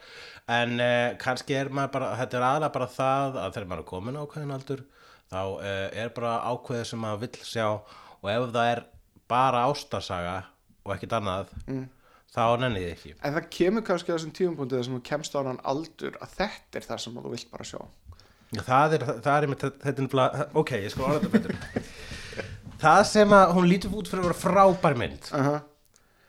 En 0.50 0.74
uh, 0.82 1.14
kannski 1.22 1.54
er 1.54 1.70
maður 1.70 1.94
bara 1.94 2.08
þetta 2.18 2.38
er 2.38 2.46
aðlega 2.48 2.74
bara 2.78 2.88
það 2.96 3.38
að 3.44 3.52
þegar 3.54 3.68
maður 3.70 3.84
er 3.84 3.90
komin 3.92 4.18
á 4.18 4.22
ákveðin 4.24 4.56
aldur 4.56 4.82
þá 5.28 5.42
uh, 5.44 5.86
er 6.02 6.10
bara 6.16 6.34
ákveðið 6.48 6.90
sem 6.90 7.02
maður 7.04 7.22
vill 7.26 7.46
sjá. 7.46 7.68
Og 8.18 8.32
ef 8.32 8.48
það 8.56 8.72
er 8.72 8.84
bara 9.30 9.62
ástarsaga 9.68 10.34
og 10.82 10.96
ekkert 10.96 11.14
annað 11.20 11.54
mm. 11.68 11.86
þá 12.34 12.42
nenni 12.64 12.82
ég 12.88 12.96
ekki. 12.96 13.14
En 13.22 13.38
það 13.38 13.48
kemur 13.54 13.86
kannski 13.86 14.10
að 14.10 14.18
þessum 14.18 14.36
tíumpunkti 14.40 14.80
þar 14.80 14.86
sem 14.88 14.98
þú 14.98 15.02
kemst 15.12 15.38
á 15.38 15.40
hann 15.44 15.62
aldur 15.62 16.18
að 16.18 16.38
þetta 16.40 16.80
er 16.80 16.90
það 16.90 17.02
sem 17.04 17.22
þú 17.22 17.34
vilt 17.36 17.50
bara 17.54 17.68
sjá 17.68 17.82
það 18.56 18.96
er, 18.96 19.06
það 19.24 19.32
er 19.34 19.46
einmitt, 19.46 19.64
þetta 19.64 19.94
er 19.94 20.04
nefnilega 20.06 20.46
ok, 20.62 20.74
ég 20.84 20.92
skal 20.94 21.08
orða 21.08 21.18
þetta 21.24 21.32
betur. 21.34 21.88
Það 22.78 23.00
sem 23.10 23.34
að 23.34 23.56
hún 23.56 23.66
lítur 23.68 23.96
út 23.98 24.08
fyrir 24.08 24.22
að 24.22 24.28
vera 24.28 24.38
frábær 24.38 24.96
mynd. 24.98 25.32
Uh 25.34 25.48
-huh. 25.48 25.58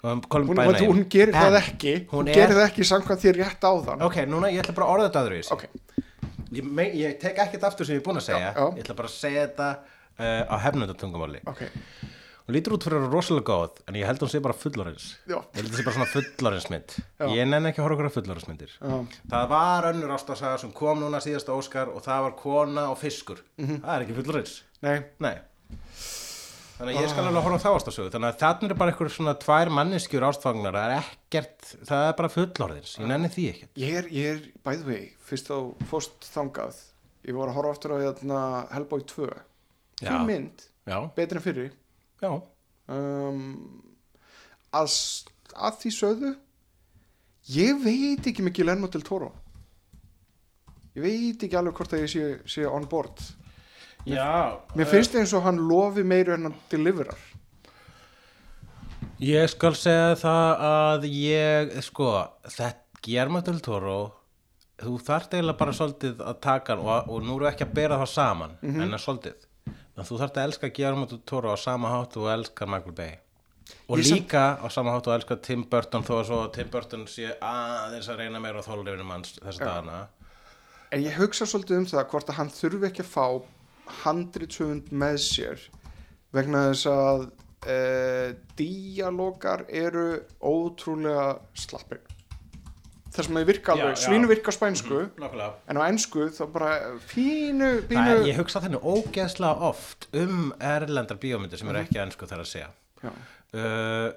um, 0.01 0.23
hún, 0.33 0.63
hún, 0.81 1.03
gerir 1.09 1.35
það 1.35 1.59
ekki. 1.61 1.93
Hún, 2.09 2.23
hún 2.23 2.31
er- 2.31 2.39
gerir 2.39 2.57
það 2.57 2.65
ekki 2.65 2.87
samkvæmt 2.89 3.23
þér 3.23 3.39
rétt 3.43 3.63
á 3.63 3.71
þann. 3.85 4.01
Ok, 4.07 4.17
núna 4.25 4.49
ég 4.49 4.63
ætla 4.63 4.75
bara 4.75 4.87
að 4.87 4.93
orða 4.93 5.07
þetta 5.09 5.21
aðru 5.23 5.41
Ok, 5.53 5.63
ég, 6.51 6.95
ég 6.95 7.19
tek 7.19 7.37
ekkert 7.37 7.63
aftur 7.63 7.85
sem 7.85 7.95
ég 7.95 8.01
er 8.01 8.07
búin 8.07 8.17
að 8.17 8.27
segja. 8.31 8.51
Já, 8.51 8.53
já. 8.57 8.75
ég 8.75 8.83
ætla 8.83 8.95
bara 8.95 9.07
að 9.07 9.17
segja 9.19 9.47
þetta 9.47 9.69
uh, 10.19 10.43
á 10.51 10.55
hefnundatungumáli 10.65 11.41
ok 11.47 11.61
hún 12.49 12.57
lítur 12.57 12.75
út 12.75 12.85
fyrir 12.87 12.97
að 12.99 13.03
vera 13.05 13.13
rosalega 13.13 13.45
góð 13.53 13.81
en 13.87 13.97
ég 13.99 14.07
held 14.09 14.23
hún 14.25 14.31
sé 14.33 14.41
bara 14.43 14.57
fullorins 14.57 15.05
Já. 15.29 15.37
ég 15.39 15.59
held 15.61 15.69
hún 15.69 15.77
sé 15.79 15.85
bara 15.85 15.97
svona 15.99 16.09
fullorinsmynd 16.13 16.95
Já. 16.97 17.25
ég 17.37 17.47
nenni 17.49 17.69
ekki 17.71 17.79
að 17.81 17.85
horfa 17.87 17.97
okkur 17.99 18.09
að 18.09 18.15
fullorinsmyndir 18.17 18.73
Já. 18.79 18.95
það 19.35 19.45
var 19.53 19.87
önnur 19.93 20.15
ástasaga 20.17 20.57
sem 20.63 20.73
kom 20.75 20.99
núna 21.03 21.21
síðasta 21.23 21.53
Óskar 21.55 21.91
og 21.93 22.01
það 22.05 22.25
var 22.27 22.35
kona 22.41 22.87
og 22.89 22.97
fiskur. 23.01 23.39
Mhm. 23.61 23.79
það 23.85 23.93
er 23.95 24.05
ekki 24.07 24.17
fullorins 24.21 24.57
Nei, 24.81 24.97
Nei. 25.19 25.35
Þannig 26.79 26.95
að 26.95 27.03
ég 27.03 27.09
skal 27.11 27.25
alveg 27.27 27.43
horfa 27.43 27.57
á 27.59 27.63
þá 27.65 27.71
ástasögu 27.75 28.11
Þannig 28.13 28.29
að 28.29 28.37
þarna 28.39 28.69
er 28.71 28.77
bara 28.79 28.91
einhver 28.93 29.09
svona 29.11 29.33
tvær 29.35 29.71
manneskjur 29.75 30.23
ástfagnar 30.29 30.77
Það 30.77 30.93
er 30.93 31.01
ekkert, 31.01 31.71
það 31.89 32.03
er 32.07 32.13
bara 32.15 32.29
fullorðins. 32.31 32.93
Ég 33.01 33.09
nenni 33.11 33.31
því 33.33 33.47
ekki 33.51 33.67
ég 33.83 33.97
er, 33.99 34.07
ég 34.15 34.29
er 34.31 34.39
by 34.63 34.77
the 34.79 34.87
way, 34.87 35.09
fyrst 35.19 35.51
á 35.51 35.59
fóst 35.91 36.29
þangað. 36.31 36.79
Ég 37.27 37.35
voru 37.35 37.51
að 37.51 37.57
horfa 37.59 37.73
aftur 37.75 37.91
á 37.91 37.97
hérna, 37.99 38.39
Hellboy 42.21 42.27
2 42.27 42.27
Já. 42.27 42.27
Fín 42.27 42.27
mynd, 42.27 42.27
Já, 42.27 42.27
betri 42.27 42.27
en 42.27 42.27
fyrri 42.27 42.27
já, 42.27 42.41
um, 42.87 43.81
að, 44.73 44.89
að 45.55 45.73
því 45.79 45.91
sögðu 45.91 46.35
ég 47.47 47.83
veit 47.83 48.27
ekki 48.27 48.41
mikið 48.41 48.55
Guillermo 48.55 48.87
del 48.87 49.01
Toro 49.01 49.33
ég 50.95 51.03
veit 51.03 51.43
ekki 51.43 51.57
alveg 51.57 51.73
hvort 51.73 51.93
að 51.93 51.99
ég 51.99 52.09
sé, 52.09 52.39
sé 52.45 52.65
on 52.65 52.87
board 52.89 53.35
Já, 54.05 54.57
mér 54.75 54.85
finnst 54.87 55.15
eins 55.15 55.33
og 55.33 55.43
hann 55.43 55.57
lofi 55.57 56.03
meiru 56.03 56.33
en 56.33 56.43
hann 56.43 56.55
deliverar 56.71 57.17
Ég 59.19 59.49
skal 59.51 59.75
segja 59.75 60.15
það 60.15 60.61
að 60.63 61.05
ég, 61.11 61.81
sko, 61.83 62.37
þetta 62.47 63.41
del 63.41 63.59
Toro, 63.59 64.13
þú 64.79 64.99
þarft 65.03 65.33
eiginlega 65.33 65.57
bara 65.57 65.73
svolítið 65.75 66.21
að 66.23 66.39
taka 66.39 66.77
og, 66.79 67.09
og 67.09 67.23
nú 67.23 67.35
eru 67.35 67.49
ekki 67.49 67.63
að 67.63 67.73
bera 67.73 67.97
það 67.99 68.07
saman, 68.13 68.57
en 68.63 68.93
að 68.93 69.03
svolítið. 69.03 69.48
En 69.99 70.07
þú 70.07 70.19
þarft 70.21 70.37
að 70.39 70.45
elska 70.47 70.69
Guillermo 70.71 71.07
del 71.11 71.19
Toro 71.27 71.51
á 71.51 71.57
sama 71.59 71.89
hátt 71.91 72.15
og 72.19 72.29
elskar 72.31 72.69
Michael 72.71 72.95
Bay. 72.95 73.17
Og 73.89 73.99
Ég 73.99 74.07
líka 74.13 74.43
á 74.57 74.67
sama 74.71 74.93
hátt 74.95 75.09
og 75.09 75.15
elskar 75.17 75.41
Tim 75.45 75.65
Burton 75.69 76.05
þó 76.07 76.13
að 76.19 76.23
svo 76.29 76.37
að 76.45 76.53
Tim 76.55 76.69
Burton 76.73 77.03
sé 77.11 77.33
aðeins 77.43 78.07
að 78.09 78.23
reyna 78.23 78.39
meira 78.41 78.63
á 78.63 78.65
þólifinu 78.65 79.05
manns 79.05 79.35
þess 79.37 79.59
dagana. 79.59 80.07
en 80.91 81.03
ég 81.03 81.17
hugsa 81.19 81.45
svolítið 81.45 81.77
um 81.77 81.85
það 81.85 82.07
hvort 82.13 82.31
að 82.31 82.39
hann 82.39 82.49
þurfi 82.49 82.87
ekki 82.89 83.03
að 83.03 83.11
fá 83.11 83.25
handritsöfund 84.03 84.89
með 85.03 85.19
sér 85.21 85.65
vegna 86.33 86.63
þess 86.69 86.87
að 86.89 87.25
uh, 87.69 88.29
díalógar 88.57 89.65
eru 89.69 90.07
ótrúlega 90.41 91.39
slappir 91.53 92.01
það 93.19 93.27
sem 93.27 93.39
að 93.39 93.49
virka 93.49 93.75
alveg, 93.75 93.99
svínu 93.99 94.29
virka 94.29 94.51
á 94.51 94.53
spænsku 94.55 95.01
Nákvæmlega. 95.19 95.51
en 95.69 95.79
á 95.79 95.83
ensku 95.87 96.29
þá 96.35 96.41
bara 96.53 96.71
fínu, 97.11 97.69
Það 97.81 97.91
pínu 97.91 98.15
er, 98.15 98.23
ég 98.29 98.39
hugsa 98.39 98.63
þannig 98.63 98.87
ógeðslega 98.93 99.69
oft 99.69 100.09
um 100.17 100.49
erlendar 100.71 101.19
bíómyndir 101.21 101.61
sem 101.61 101.69
eru 101.71 101.83
ekki 101.83 102.01
ennsku 102.01 102.29
þar 102.29 102.43
að 102.45 102.51
segja. 102.53 102.71
Já. 103.03 103.11
uh, 103.59 104.09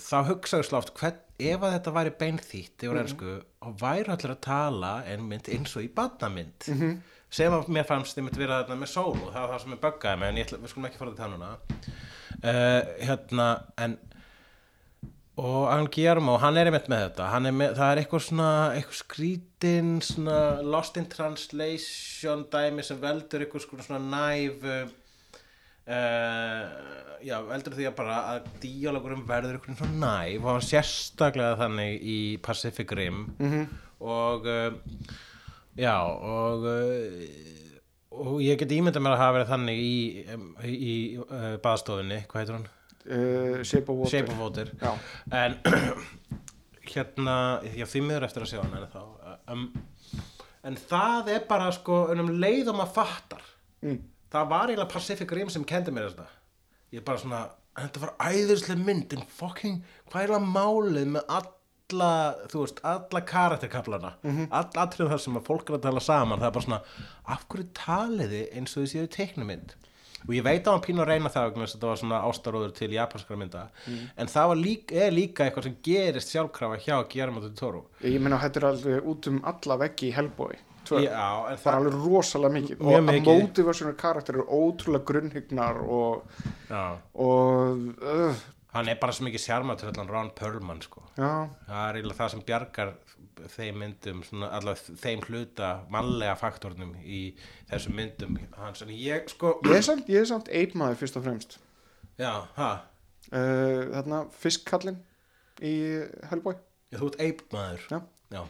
þá 0.00 0.18
hugsaðu 0.30 0.82
hvern, 0.98 1.22
ef 1.40 1.64
að 1.64 1.74
þetta 1.76 1.94
væri 1.96 2.12
beinþýtt 2.20 2.84
yfir 2.84 3.00
ennsku 3.00 3.38
og 3.64 3.80
væri 3.80 4.12
allir 4.12 4.34
að 4.34 4.42
tala 4.44 4.92
einmitt 5.08 5.48
eins 5.52 5.72
og 5.76 5.86
í 5.86 5.90
badnamynd 5.94 6.68
-hmm. 6.68 6.94
sem 7.30 7.52
að 7.52 7.68
mér 7.72 7.88
fannst 7.88 8.16
þið 8.16 8.26
mitt 8.26 8.38
vera 8.40 8.62
þarna 8.62 8.80
með 8.82 8.92
sól 8.92 9.16
og 9.16 9.32
það 9.32 9.40
var 9.40 9.50
það 9.54 9.62
sem 9.62 9.74
ég 9.74 9.82
buggaði 9.84 10.20
mig 10.20 10.28
en 10.28 10.40
ég 10.40 10.46
ætla, 10.46 10.58
við 10.58 10.72
skulum 10.72 10.88
ekki 10.88 11.00
fara 11.00 11.10
þetta 11.10 11.30
núna 11.32 11.50
uh, 12.44 12.82
hérna 13.08 13.48
en 13.76 13.98
og 15.40 15.68
hann 15.70 15.88
Guillermo, 15.92 16.36
hann 16.42 16.58
er 16.60 16.68
einmitt 16.68 16.88
með 16.90 17.04
þetta 17.06 17.28
er 17.38 17.54
með, 17.56 17.70
það 17.78 17.90
er 17.90 18.00
eitthvað 18.02 18.24
svona 18.26 18.48
eitthvað 18.76 18.98
skrítin, 18.98 19.92
svona 20.04 20.38
lost 20.66 20.98
in 21.00 21.08
translation 21.10 22.44
dæmi 22.52 22.84
sem 22.84 22.98
veldur 23.00 23.44
eitthvað 23.46 23.64
svona 23.86 24.00
næf 24.04 24.66
uh, 24.66 24.88
já, 27.24 27.36
veldur 27.48 27.76
því 27.78 27.88
að 27.88 27.96
bara 28.02 28.18
að 28.34 28.50
díalogurum 28.64 29.24
verður 29.28 29.56
eitthvað 29.58 29.80
svona 29.80 30.02
næf 30.04 30.44
og 30.44 30.50
hann 30.52 30.68
sérstaklega 30.68 31.60
þannig 31.62 31.92
í 32.04 32.18
Pacific 32.44 32.92
Rim 32.98 33.24
-hmm. 33.38 33.64
og 34.00 34.46
uh, 34.46 34.70
já 35.76 35.96
og 36.04 36.68
uh, 36.68 37.50
og 38.10 38.42
ég 38.42 38.58
get 38.58 38.72
ímyndað 38.74 39.04
mér 39.04 39.14
að 39.14 39.22
hafa 39.22 39.34
verið 39.38 39.52
þannig 39.54 39.78
í, 39.80 40.24
um, 40.34 40.46
í, 40.66 40.74
í 40.74 40.94
uh, 41.22 41.56
baðstofunni, 41.62 42.24
hvað 42.28 42.40
heitur 42.42 42.56
hann? 42.58 42.68
Uh, 43.06 43.62
Shape 43.62 43.88
of 43.92 43.96
Water. 43.96 44.10
Shape 44.10 44.32
of 44.32 44.38
Water. 44.38 44.72
En 45.30 45.58
hérna 46.94 47.36
já 47.76 47.86
því 47.86 48.02
miður 48.06 48.26
eftir 48.26 48.44
að 48.44 48.52
sjá 48.52 48.60
hann 48.62 48.76
en, 48.78 48.88
þá, 48.90 49.02
um, 49.54 49.66
en 50.66 50.78
það 50.90 51.32
er 51.36 51.46
bara 51.48 51.70
sko 51.74 52.02
um 52.12 52.32
leið 52.42 52.72
og 52.72 52.80
maður 52.80 52.96
fattar. 52.98 53.46
Mm. 53.80 54.00
það 54.30 54.50
var 54.50 54.70
eiginlega 54.70 54.92
Pacific 54.92 55.32
Rim 55.34 55.48
sem 55.52 55.64
kendi 55.66 55.94
mér 55.94 56.10
þetta. 56.10 56.26
Ég 56.94 57.06
bara 57.06 57.22
svona, 57.22 57.40
þetta 57.78 58.02
var 58.04 58.12
æðislega 58.30 58.84
mynd 58.84 59.16
en 59.16 59.24
fucking, 59.38 59.80
hvað 60.10 60.26
er 60.26 60.34
það 60.34 60.50
málið 60.54 61.08
með 61.16 61.34
alla, 61.38 62.10
þú 62.50 62.64
veist 62.64 62.82
alla 62.86 63.22
karakterkaflana, 63.26 64.12
mm 64.22 64.36
-hmm. 64.36 64.48
all 64.50 64.82
atrið 64.84 65.10
þar 65.14 65.22
sem 65.24 65.36
að 65.36 65.46
fólk 65.46 65.70
er 65.70 65.78
að 65.78 65.86
tala 65.88 66.00
saman, 66.00 66.38
það 66.38 66.46
er 66.46 66.56
bara 66.58 66.66
svona 66.68 66.82
af 67.24 67.46
hverju 67.48 67.68
taliði 67.74 68.42
eins 68.52 68.76
og 68.76 68.82
þið 68.82 68.92
séu 68.92 69.06
teiknumynd 69.06 69.74
og 70.26 70.32
ég 70.36 70.44
veit 70.46 70.62
að 70.64 70.72
hann 70.74 70.84
pínu 70.84 71.04
að 71.04 71.12
reyna 71.12 71.32
það 71.32 71.46
að 71.48 71.60
þetta 71.74 71.90
var 71.90 72.00
svona 72.02 72.22
ástaróður 72.28 72.74
til 72.76 72.90
japanskara 72.94 73.40
mynda. 73.40 73.66
En 74.16 74.30
það 74.30 74.50
var 74.52 74.60
líka, 74.60 74.98
er 75.06 75.14
líka 75.16 75.46
eitthvað 75.46 75.68
sem 75.68 75.78
gerist 75.86 76.34
sjálfkrafa 76.34 76.80
hjá 76.84 76.96
Guillermo 77.12 77.44
del 77.44 77.54
Toro. 77.58 77.86
Ég 78.04 78.20
meina 78.22 78.40
þetta 78.42 78.60
er 78.60 78.68
alveg 78.70 79.08
út 79.12 79.30
um 79.32 79.40
alla 79.50 79.80
veggi 79.84 80.10
í 80.10 80.14
Hellboy. 80.16 80.60
Já, 80.90 80.96
en 81.06 81.10
það 81.10 81.50
er 81.52 81.58
það, 81.62 81.76
alveg 81.76 81.98
rosalega 82.04 82.54
mikið. 82.56 82.80
Og 82.80 82.96
að 82.96 83.10
motivational 83.26 83.98
karakter 84.00 84.38
eru 84.38 84.46
ótrúlega 84.48 85.06
grunnhyggnar 85.10 85.82
og, 85.84 86.40
og 87.14 87.84
uh, 88.00 88.40
hann 88.74 88.90
er 88.90 88.98
bara 89.00 89.14
svo 89.14 89.28
mikið 89.28 89.44
sjarmatur 89.44 89.94
Ron 90.08 90.32
Perlman 90.36 90.82
sko. 90.82 91.04
Það 91.16 91.84
er 91.84 92.00
eiginlega 92.00 92.18
það 92.22 92.32
sem 92.34 92.44
bjargar 92.48 92.92
þeim 93.54 93.80
myndum, 93.82 94.22
allavega 94.46 94.96
þeim 95.00 95.24
hluta 95.28 95.70
mannlega 95.92 96.36
faktornum 96.40 96.94
í 97.02 97.22
þessum 97.70 97.96
myndum 97.98 98.38
hans, 98.58 98.82
en 98.84 98.92
ég 98.94 99.28
sko 99.32 99.56
ég 99.66 99.76
er 99.80 99.86
samt, 99.86 100.08
ég 100.12 100.24
er 100.24 100.30
samt 100.30 100.50
eipmaður 100.52 101.00
fyrst 101.02 101.18
og 101.20 101.26
fremst. 101.26 101.58
Já, 102.20 102.32
ha, 102.56 102.70
uh, 103.30 103.82
þarna 103.94 104.22
fiskkallin 104.36 105.00
í 105.64 105.74
Hellboy. 106.30 106.56
Já, 106.90 106.98
þú 106.98 107.10
ert 107.12 107.20
eipmaður 107.24 107.84
Já. 107.90 108.00
já. 108.34 108.42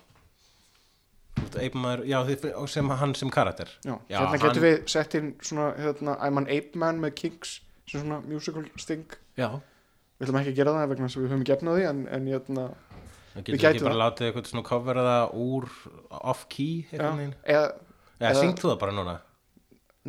Þú 1.41 1.47
ert 1.47 1.59
eipmaður, 1.65 2.05
já, 2.09 2.19
sem 2.73 2.93
hann 3.03 3.17
sem 3.19 3.33
karakter. 3.33 3.73
Já, 3.85 3.95
Já, 4.11 4.19
hérna 4.21 4.41
getum 4.43 4.65
við 4.65 4.79
sett 4.91 5.17
inn 5.19 5.35
svona, 5.45 5.73
hérna, 5.79 6.17
I'm 6.21 6.41
an 6.41 6.49
ape 6.51 6.79
man 6.79 7.01
með 7.03 7.17
Kings 7.23 7.59
sem 7.89 8.03
svona 8.03 8.21
musical 8.27 8.65
sting. 8.81 9.07
Já, 9.39 9.51
við 10.19 10.29
ætlum 10.29 10.41
ekki 10.43 10.53
að 10.53 10.61
gera 10.61 10.75
það 10.77 10.91
vegna 10.93 11.09
að 11.09 11.19
við 11.19 11.31
höfum 11.33 11.47
gefnað 11.49 11.79
því 11.79 11.87
en, 11.91 12.01
en 12.17 12.31
hérna, 12.31 12.67
Við 13.35 13.45
getur 13.47 13.61
gætum 13.63 13.71
ekki 13.77 13.85
bara 13.87 13.99
látið 14.01 14.27
eitthvað 14.29 14.49
svona 14.51 14.67
covera 14.67 15.03
það 15.07 15.35
úr 15.47 15.67
off-key 16.33 16.73
eitthvað 16.91 17.17
neginn 17.21 17.35
eða, 17.55 17.67
Eða- 18.21 18.41
syngt 18.41 18.59
þú 18.63 18.67
það 18.73 18.79
bara 18.85 18.97
núna? 18.97 19.17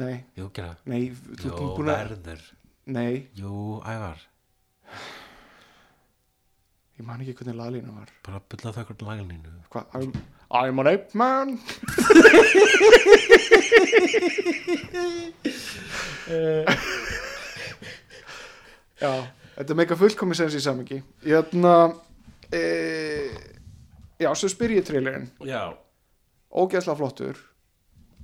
nei, 0.01 0.15
Jú, 0.39 0.45
gera 0.55 0.75
nei 0.89 1.01
þú 1.11 1.45
Jú, 1.45 1.51
ert 1.51 1.75
búin 1.77 1.91
að, 1.91 1.99
verður. 2.09 2.41
Nei, 2.91 3.13
Jú, 3.37 3.81
ævar. 3.85 4.17
Ég 6.97 7.05
man 7.05 7.21
ekki 7.23 7.33
hvernig 7.39 7.55
laglína 7.59 7.93
var. 7.95 8.09
Bara 8.25 8.41
bylla 8.49 8.71
það 8.73 8.81
eitthvað 8.83 9.05
laglínu. 9.07 9.53
Hvað, 9.71 9.85
I'm, 9.99 10.11
I'm 10.51 10.79
an 10.79 10.87
ape 10.91 11.13
man. 11.17 11.59
Já, 19.01 19.11
þetta 19.57 19.77
meika 19.77 19.97
fullkomi 19.97 20.35
sens 20.37 20.55
í 20.57 20.61
samingi 20.63 20.99
hérna 21.25 21.73
e, 22.53 22.63
já, 24.21 24.29
svo 24.35 24.49
spyr 24.51 24.77
ég 24.77 24.85
trailerinn. 24.87 25.29
Já, 25.47 25.71
ógeðslega 26.51 26.99
flottur. 26.99 27.39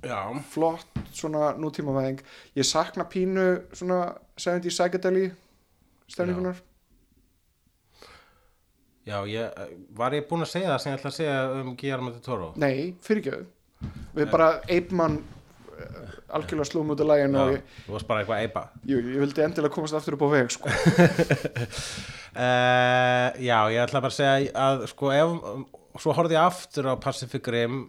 Já. 0.04 0.18
Flott 0.52 0.98
svona 1.14 1.52
nútíma 1.58 1.94
væðing 1.96 2.20
ég 2.58 2.66
sakna 2.66 3.06
pínu 3.10 3.46
svona 3.74 4.14
70 4.38 4.70
psychedeli 4.70 5.24
stemningunar 6.06 6.60
Já, 9.08 9.22
ég, 9.24 9.56
var 9.96 10.12
ég 10.14 10.26
búinn 10.28 10.44
að 10.44 10.52
segja 10.52 10.68
það 10.74 10.82
sem 10.82 10.92
ég 10.92 10.98
ætla 10.98 11.10
að 11.10 11.16
segja 11.16 11.38
um 11.56 11.72
Guillermo 11.80 12.12
del 12.12 12.22
Toro? 12.22 12.52
nei, 12.60 12.94
fyrirgjöðu 13.02 13.48
við 14.14 14.30
bara 14.30 14.52
Man 14.92 15.18
eh, 15.78 16.14
algjörlega 16.34 16.68
slúum 16.68 16.94
út 16.94 17.02
af 17.02 17.10
lægin 17.10 17.34
og 17.38 17.52
Já, 17.52 17.56
ég, 17.56 17.74
þú 17.86 17.96
varst 17.96 18.08
bara 18.08 18.22
eitthvað 18.22 18.44
eipa. 18.44 18.62
Jú, 18.84 18.98
ég 18.98 19.20
vildi 19.22 19.44
endilega 19.44 19.74
komast 19.74 19.94
aftur 19.98 20.18
upp 20.18 20.24
á 20.26 20.28
veg 20.34 20.50
sko. 20.50 20.72
uh, 22.34 23.28
Já, 23.40 23.58
ég 23.72 23.82
ætla 23.84 24.02
bara 24.04 24.12
að 24.12 24.18
segja 24.18 24.52
að 24.66 24.86
sko 24.92 25.12
ef 25.14 25.36
svo 25.98 26.14
horfði 26.14 26.36
ég 26.36 26.44
aftur 26.46 26.90
á 26.90 26.94
Pacific 27.00 27.48
Rim 27.50 27.80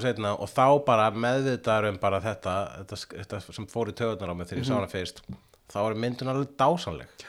setna 0.00 0.34
og 0.38 0.48
þá 0.48 0.84
bara 0.86 1.10
meðvitaður 1.12 1.90
um 1.92 1.98
bara 2.00 2.20
þetta, 2.24 2.54
þetta, 2.80 3.00
þetta 3.18 3.40
sem 3.58 3.66
fór 3.68 3.92
í 3.92 3.96
töðunar 3.98 4.32
á 4.32 4.36
mig 4.38 4.48
þegar 4.48 4.62
ég 4.62 4.70
sá 4.70 4.76
hana 4.78 4.92
fyrst 4.92 5.20
þá 5.68 5.80
er 5.82 5.98
myndun 6.00 6.32
alveg 6.32 6.54
dásanleg 6.60 7.26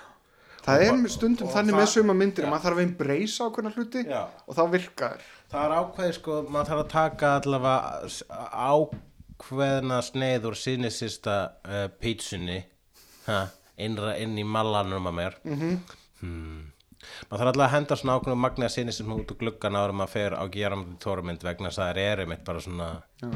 það 0.63 0.85
er 0.85 1.11
stundum 1.11 1.49
og 1.49 1.53
þannig 1.55 1.75
það- 1.75 1.81
með 1.81 1.91
suma 1.95 2.15
myndir 2.15 2.43
Já. 2.43 2.47
að 2.47 2.53
maður 2.53 2.65
þarf 2.67 2.79
að 2.79 2.85
embracea 2.85 3.49
ákveðna 3.49 3.73
hluti 3.75 4.05
Já. 4.07 4.23
og 4.47 4.55
þá 4.55 4.63
virkar 4.71 5.27
Það 5.49 5.63
er 5.65 5.71
ákveði 5.81 6.13
sko, 6.13 6.33
maður 6.45 6.67
þarf 6.69 6.81
að 6.83 6.89
taka 6.93 7.29
allavega 7.39 7.77
ákveðna 8.69 10.01
sneið 10.05 10.43
úr 10.45 10.57
sinisista 10.59 11.37
uh, 11.65 11.87
pítsunni 11.99 12.59
ha, 13.25 13.47
innra 13.81 14.13
inn 14.21 14.37
í 14.37 14.45
mallanum 14.45 15.09
að 15.09 15.17
mér 15.17 15.39
-hmm. 15.41 15.79
Hmm. 16.21 16.65
maður 17.29 17.41
þarf 17.41 17.51
allavega 17.53 17.67
að 17.67 17.75
henda 17.75 17.99
svona 17.99 18.17
ákveðna 18.17 18.41
magna 18.45 18.71
sinisism 18.73 19.15
út 19.15 19.31
úr 19.33 19.39
gluggan 19.43 19.79
en 19.79 19.95
maður 20.01 20.13
fer 20.15 20.35
á 20.35 20.43
geramöndu 20.51 20.99
tórumynd 21.03 21.45
vegna 21.47 21.71
þess 21.71 21.81
að 21.81 21.89
það 21.89 22.03
er 22.05 22.23
einmitt 22.25 22.43
bara 22.47 22.63
svona 22.65 22.89
Já. 23.21 23.29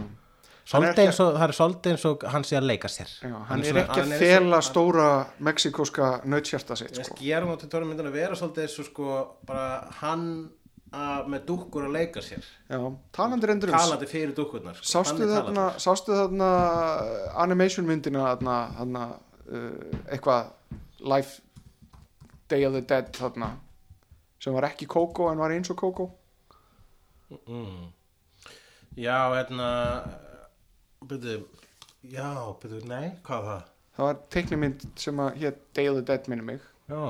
svolítið 0.74 1.06
eins 1.06 1.22
og, 1.24 1.30
það 1.38 1.46
er 1.48 1.56
svolítið 1.60 1.96
eins 1.96 2.08
og 2.10 2.26
hann 2.34 2.48
sé 2.50 2.58
að 2.60 2.68
leika 2.72 2.92
sér 2.92 3.14
Já, 3.14 3.38
hann 3.52 3.60
er 3.64 3.70
svona- 3.70 3.86
ekki 3.86 4.02
að 4.02 4.12
hann 4.12 4.26
fela 4.26 4.60
stóra 4.62 5.08
mexikóska 5.40 6.12
nautshjarta 6.26 6.80
sitt 6.80 7.00
Ég 7.00 7.08
sko. 7.08 7.22
gerum 7.22 7.54
á 7.54 7.56
til 7.60 7.70
tórumyndinu 7.70 8.12
að 8.12 8.20
vera 8.20 8.36
svolítið 8.36 8.68
eins 8.68 8.80
og 8.80 8.92
sko 8.92 9.24
bara 9.48 9.88
hann 10.02 10.28
að, 10.94 11.28
með 11.34 11.46
dúkkur 11.50 11.88
að 11.88 11.96
leika 11.98 12.24
sér 12.24 12.44
Já, 12.70 12.80
talandi 13.16 13.50
reyndur 13.50 13.72
um 13.72 13.78
talandi 13.78 14.10
fyrir 14.10 14.34
dúkkurnar 14.38 14.78
sko. 14.78 14.90
sástu 14.92 15.24
Hann 15.24 15.30
er 15.30 15.48
þarna, 15.48 15.68
sástu 15.82 16.18
þarna 16.18 16.50
animation 17.46 17.88
myndina 17.88 18.28
þarna, 18.34 18.58
þarna 18.80 19.06
uh, 19.48 20.04
eitthvað 20.08 20.52
Life 21.04 21.43
Day 22.50 22.66
of 22.68 22.76
the 22.76 22.82
Dead 22.82 23.12
þarna 23.16 23.54
sem 24.44 24.54
var 24.56 24.68
ekki 24.68 24.88
Coco 24.92 25.30
en 25.32 25.40
var 25.40 25.54
eins 25.56 25.72
og 25.72 25.78
Coco. 25.80 26.10
Mm. 27.48 27.88
Já, 29.00 29.18
hérna 29.34 29.70
byrju, 31.08 31.40
já, 32.12 32.28
byrju, 32.62 32.84
nei, 32.90 33.16
hvað 33.26 33.48
það? 33.48 33.72
það 33.96 34.10
var 34.10 34.22
teiknimynd 34.36 34.86
sem 35.00 35.24
að 35.24 35.40
hér 35.42 35.58
Day 35.74 35.90
of 35.90 35.98
the 35.98 36.06
Dead 36.12 36.30
minni 36.30 36.46
mig. 36.52 36.62
Já, 36.92 37.02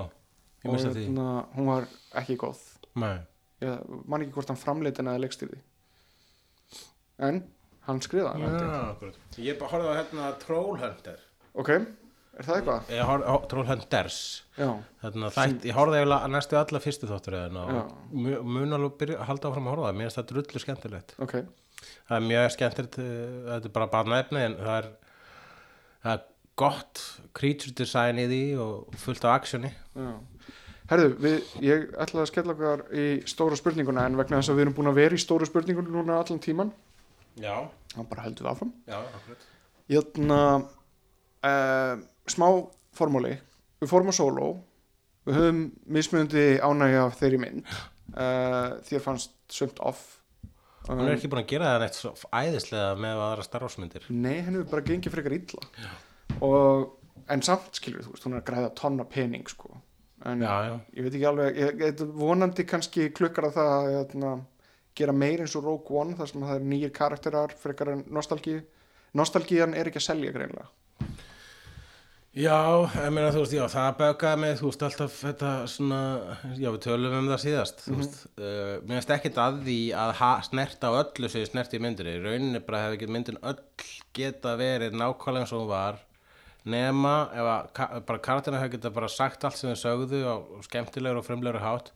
ég 0.64 0.70
og 0.70 0.78
mista 0.78 0.94
því. 0.94 1.10
hérna, 1.10 1.28
hún 1.58 1.70
var 1.74 1.90
ekki 2.22 2.38
góð. 2.40 2.64
Nei, 3.04 3.16
ég 3.66 3.94
man 4.06 4.24
ekki 4.24 4.38
hvort 4.38 4.54
hann 4.54 4.62
framleitin 4.62 5.10
eða 5.10 5.26
leikstýrði 5.26 5.64
en 7.18 7.44
hann 7.88 8.00
ég. 8.00 8.12
já, 8.14 8.92
akkurat. 8.92 9.18
Ég 9.38 9.60
bara 9.60 9.72
horfði 9.72 9.92
á 9.92 10.00
hérna 10.00 10.30
Trollhunter. 10.40 11.20
Ok, 11.54 11.70
er 12.40 12.48
það 12.48 12.56
eitthvað? 12.60 12.92
Ég 12.96 13.08
horfði 13.10 13.30
á 13.30 13.36
Trollhunters 13.52 14.18
ég 14.58 15.76
horfði 15.78 16.00
eiginlega 16.00 16.20
að 16.28 16.34
næstu 16.34 16.58
alla 16.60 16.82
fyrstu 16.84 17.10
þáttur 17.10 17.38
eða 17.40 17.64
Já. 17.68 17.80
og 17.84 18.14
mu- 18.26 18.44
mun 18.58 18.74
alveg 18.78 19.14
að 19.16 19.26
halda 19.30 19.50
áfram 19.52 19.68
að 19.68 19.74
horfa 19.76 19.84
á 19.84 19.88
það. 19.90 19.98
Mér 20.00 20.08
finnst 20.10 20.20
það 20.20 20.30
drullu 20.34 20.64
skemmtilegt. 20.64 21.16
Ok. 21.20 21.34
Það 22.08 22.18
er 22.18 22.28
mjög 22.30 22.52
skemmtilegt 22.56 23.00
eh, 23.04 23.40
þetta 23.50 23.70
er 23.70 23.76
bara 23.78 23.88
barnaefni 23.94 24.44
en 24.48 24.56
það 24.60 24.78
er, 24.82 24.88
það 26.04 26.14
er 26.18 26.24
gott 26.64 27.02
creature 27.34 27.74
design 27.76 28.22
í 28.22 28.28
því 28.30 28.42
og 28.64 28.96
fullt 29.04 29.26
actioni. 29.26 29.74
Já. 29.98 30.14
Herðu, 30.92 31.14
við, 31.24 31.38
ég 31.64 31.86
ætla 32.04 32.22
að 32.26 32.30
skella 32.30 32.54
okkar 32.54 32.82
í 32.92 33.06
stóra 33.30 33.56
spurninguna 33.58 34.04
en 34.06 34.18
vegna 34.20 34.42
þess 34.42 34.52
að 34.52 34.58
við 34.60 34.66
erum 34.68 34.76
búin 34.78 34.90
að 34.92 34.98
vera 35.00 35.16
í 35.16 35.22
stóra 35.24 35.48
spurningunum 35.48 35.96
núna 35.96 36.18
allan 36.20 36.42
tíman 36.44 36.74
Já, 37.40 37.56
þá 37.96 38.02
bara 38.12 38.26
heldum 38.28 38.46
við 38.46 38.52
áfram. 38.52 38.74
Já, 38.92 38.98
akkurat. 39.00 39.46
Jörna, 39.90 40.40
uh, 41.44 41.98
smá 42.30 42.48
formúli 42.96 43.36
við 43.84 43.92
fórum 43.92 44.12
á 44.12 44.16
solo 44.16 44.48
við 45.28 45.40
höfum 45.40 45.62
mismunandi 45.96 46.44
ánægja 46.64 47.06
af 47.08 47.16
þeirri 47.20 47.40
mynd. 47.40 47.78
Uh, 48.14 48.80
þér 48.88 49.06
fannst 49.06 49.38
sumt 49.52 49.80
off. 49.84 50.20
Um, 50.90 50.98
Hún 51.00 51.08
er 51.08 51.16
ekki 51.16 51.30
búin 51.32 51.44
að 51.46 51.54
gera 51.54 51.72
það 51.72 51.86
neitt 51.86 52.26
æðislega 52.42 52.90
með 53.00 53.22
aðra 53.24 53.46
starfsmyndir 53.48 54.10
nei, 54.12 54.42
henni 54.44 54.60
hefur 54.60 54.74
bara 54.74 54.86
gengið 54.90 55.16
frekar 55.16 55.36
illa. 55.38 55.64
Og, 56.44 56.90
en 57.32 57.46
samt 57.46 57.80
skilur 57.80 58.04
þú 58.04 58.16
veist, 58.16 58.28
hún 58.28 58.36
er 58.36 58.44
að 58.44 58.50
græða 58.50 58.74
tonna 58.80 59.08
pening 59.08 59.48
sko. 59.48 59.72
En 60.28 60.44
Já, 60.44 60.52
já, 60.68 60.76
ég 60.96 61.06
veit 61.08 61.16
ekki 61.16 61.28
alveg 61.28 61.58
ég, 61.60 61.82
ég, 61.84 62.04
vonandi 62.20 62.68
kannski 62.68 63.10
klukkar 63.16 63.50
að 63.50 63.58
það 63.58 63.72
að 63.78 63.90
hérna, 63.94 64.36
gera 64.96 65.16
meir 65.16 65.44
eins 65.44 65.56
og 65.60 65.66
Rogue 65.68 65.98
One 66.00 66.16
þar 66.20 66.32
sem 66.32 66.46
það 66.46 66.60
er 66.60 66.70
nýjir 66.74 66.94
karakterar 66.96 67.56
frekar 67.60 67.96
en 67.96 68.06
nostalgíu. 68.12 68.62
Nostalgían 69.20 69.76
er 69.78 69.88
ekki 69.88 70.00
að 70.04 70.10
selja 70.12 70.36
greinlega 70.36 70.68
Já, 72.34 72.82
ég 72.98 73.12
meina 73.14 73.30
þú 73.30 73.44
veist, 73.44 73.52
já, 73.54 73.62
það 73.70 73.88
bögaði 74.00 74.38
mig, 74.42 74.56
þú 74.58 74.70
veist, 74.72 74.84
alltaf 74.88 75.18
þetta 75.20 75.50
svona, 75.70 76.00
já, 76.58 76.66
við 76.74 76.80
tölum 76.82 77.18
um 77.20 77.28
það 77.30 77.42
síðast, 77.44 77.84
þú 77.86 77.98
veist, 78.00 78.16
uh, 78.40 78.72
mér 78.82 78.96
finnst 78.98 79.14
ekkert 79.14 79.38
að 79.44 79.60
því 79.68 79.76
að 80.02 80.14
ha, 80.18 80.30
snerta 80.48 80.90
öllu 80.98 81.30
sem 81.30 81.46
snerti 81.46 81.78
í 81.78 81.84
myndinni, 81.86 82.16
rauninni 82.24 82.64
bara 82.66 82.88
hefði 82.88 82.98
ekki 82.98 83.12
myndin 83.14 83.38
öll 83.38 83.60
geta 84.18 84.56
verið 84.58 84.98
nákvæmlega 84.98 85.46
eins 85.46 85.54
og 85.54 85.62
hún 85.62 85.70
var, 85.76 86.02
nema 86.74 87.14
ef 87.38 87.52
að 87.52 87.70
ka 87.78 87.88
bara 88.10 88.26
karakterina 88.26 88.64
hefði 88.64 88.80
geta 88.80 88.94
bara 88.98 89.14
sagt 89.14 89.46
allt 89.46 89.62
sem 89.62 89.70
þau 89.70 89.84
sögðu 89.84 90.26
á 90.26 90.36
skemmtilegur 90.66 91.22
og 91.22 91.30
fremlegur 91.30 91.62
hátt 91.62 91.94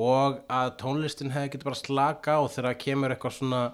og 0.00 0.40
að 0.48 0.74
tónlistin 0.80 1.34
hefði 1.36 1.58
geta 1.58 1.68
bara 1.68 1.82
slaka 1.82 2.40
á 2.40 2.42
þegar 2.56 2.80
kemur 2.86 3.12
eitthvað 3.12 3.36
svona 3.36 3.64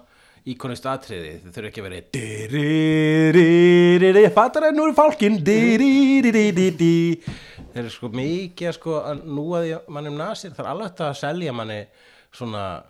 íkonist 0.49 0.85
atriði, 0.89 1.35
þau 1.43 1.51
þurfa 1.53 1.69
ekki 1.69 1.81
að 1.81 1.87
vera 1.87 2.05
di-ri-ri-ri-ri 2.15 4.23
fattar 4.33 4.65
það 4.67 4.77
nú 4.77 4.83
er 4.89 4.95
fálkin 4.97 5.35
þeir 7.71 7.83
eru 7.83 7.93
sko 7.93 8.07
mikið 8.15 8.71
sko 8.75 8.91
að 8.99 9.17
núa 9.27 9.57
því 9.63 9.71
mannum 9.95 10.17
nasir. 10.19 10.55
Það 10.55 10.65
er 10.65 10.71
alveg 10.73 11.03
að 11.05 11.19
selja 11.21 11.51
manni 11.55 11.81
svona 12.35 12.63
uh, 12.81 12.83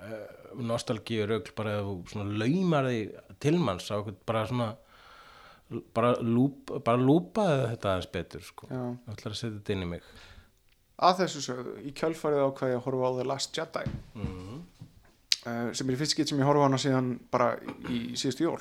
nostalgíu 0.61 1.27
rögl 1.29 1.51
bara 1.57 1.73
svona 2.11 2.39
laumar 2.41 2.89
því 2.89 3.01
til 3.41 3.57
manns 3.61 3.91
á 3.91 3.93
einhvern 3.97 4.19
bara 4.27 4.47
svona 4.49 4.69
bara, 5.95 6.15
lúp, 6.21 6.73
bara 6.83 6.99
lúpaði 6.99 7.69
þetta 7.73 7.93
aðeins 7.93 8.11
betur 8.15 8.45
sko. 8.45 8.69
Það 8.71 9.15
ætlar 9.15 9.35
að 9.35 9.39
setja 9.39 9.57
þetta 9.57 9.75
inn 9.75 9.85
í 9.85 9.89
mig. 9.93 10.11
Að 11.01 11.23
þessu 11.23 11.41
sögðu, 11.47 11.75
í 11.81 11.93
kjölfarið 11.97 12.43
ákvæði 12.45 12.77
að 12.77 12.83
horfa 12.85 13.09
á 13.09 13.11
The 13.17 13.25
Last 13.25 13.57
Jedi. 13.57 13.85
Mm. 14.17 14.59
Uh, 15.45 15.69
sem 15.75 15.89
er 15.89 15.99
fyrst 15.99 16.15
skitt 16.15 16.31
sem 16.31 16.39
ég 16.41 16.47
horfa 16.47 16.63
á 16.63 16.67
hana 16.67 16.79
síðan 16.81 17.13
bara 17.33 17.53
í, 17.89 18.13
í 18.13 18.19
síðustu 18.19 18.47
jól. 18.47 18.59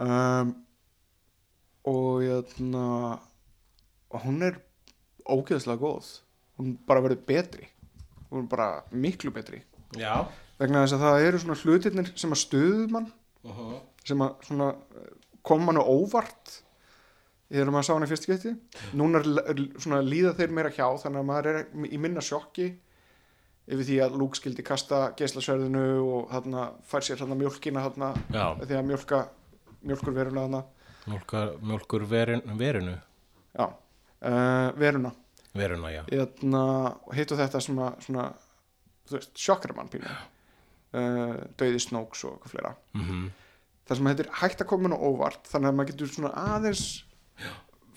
Um, 0.00 0.54
og 1.88 2.24
hérna 2.24 2.86
og 4.14 4.24
hún 4.24 4.42
er 4.46 4.58
ógeðslega 5.28 5.80
góð. 5.80 6.10
Hún 6.58 6.76
bara 6.86 7.02
verður 7.04 7.24
betri. 7.26 7.68
Hún 8.30 8.44
er 8.44 8.50
bara 8.50 8.68
miklu 8.90 9.32
betri. 9.34 9.62
Já. 9.98 10.26
Vegna 10.58 10.84
þess 10.84 10.96
að 10.96 11.04
það 11.06 11.28
eru 11.28 11.42
svona 11.42 11.60
hlutirnir 11.62 12.12
sem 12.14 12.34
að 12.34 12.42
stuðu 12.44 12.88
mann 12.92 13.08
uh 13.44 13.58
-huh. 13.58 13.80
sem 14.06 14.20
að 14.22 14.46
svona 14.46 14.74
kom 15.42 15.64
mann 15.64 15.80
á 15.80 15.84
óvart 15.84 16.60
þegar 17.50 17.70
maður 17.70 17.86
sá 17.86 17.92
hann 17.94 18.06
í 18.06 18.10
fyrst 18.10 18.26
geti 18.26 18.52
núna 18.96 19.20
er, 19.20 19.28
er, 19.50 19.62
svona 19.78 20.00
líða 20.02 20.34
þeir 20.38 20.54
meira 20.56 20.70
hjá 20.70 20.86
þannig 21.02 21.20
að 21.20 21.28
maður 21.28 21.48
er 21.50 21.66
í 21.90 21.98
minna 22.00 22.20
sjokki 22.24 22.70
yfir 23.64 23.88
því 23.88 23.98
að 24.04 24.18
Luke 24.20 24.38
skildi 24.38 24.64
kasta 24.66 25.06
geislasverðinu 25.18 25.84
og 26.04 26.32
þarna 26.32 26.66
fær 26.88 27.06
sér 27.06 27.20
þarna 27.22 27.38
mjólkina 27.40 27.84
þarna 27.86 28.10
já, 28.28 28.44
því 28.64 28.78
að 28.78 28.88
mjólka 28.90 29.20
mjólkur 29.84 30.16
veruna 30.16 30.46
þarna. 30.46 30.62
Mjölkur, 31.04 31.54
mjölkur 31.60 32.04
verin, 32.08 32.42
verinu? 32.58 32.96
Já, 33.52 33.66
uh, 33.68 34.68
veruna. 34.80 35.12
Veruna, 35.54 35.92
já. 35.92 36.02
Þarna, 36.08 36.64
og 37.04 37.16
hitt 37.16 37.32
og 37.34 37.40
þetta 37.42 37.60
sem 37.62 37.80
að 37.84 37.98
svona, 38.06 38.28
þú 39.08 39.18
veist, 39.18 39.34
sjokkar 39.38 39.76
mann 39.76 39.92
pínu. 39.92 40.12
Uh, 40.94 41.42
döiði 41.60 41.82
snóks 41.82 42.24
og 42.24 42.36
eitthvað 42.36 42.54
fleira. 42.54 42.76
Mm 42.96 43.32
þar 43.88 43.98
sem 43.98 44.10
þetta 44.10 44.24
er 44.24 44.36
hægt 44.40 44.62
að 44.64 44.70
koma 44.70 44.90
nú 44.90 44.98
óvart 44.98 45.50
þannig 45.50 45.70
að 45.70 45.78
maður 45.78 45.90
getur 45.92 46.12
svona 46.12 46.32
aðeins 46.54 46.84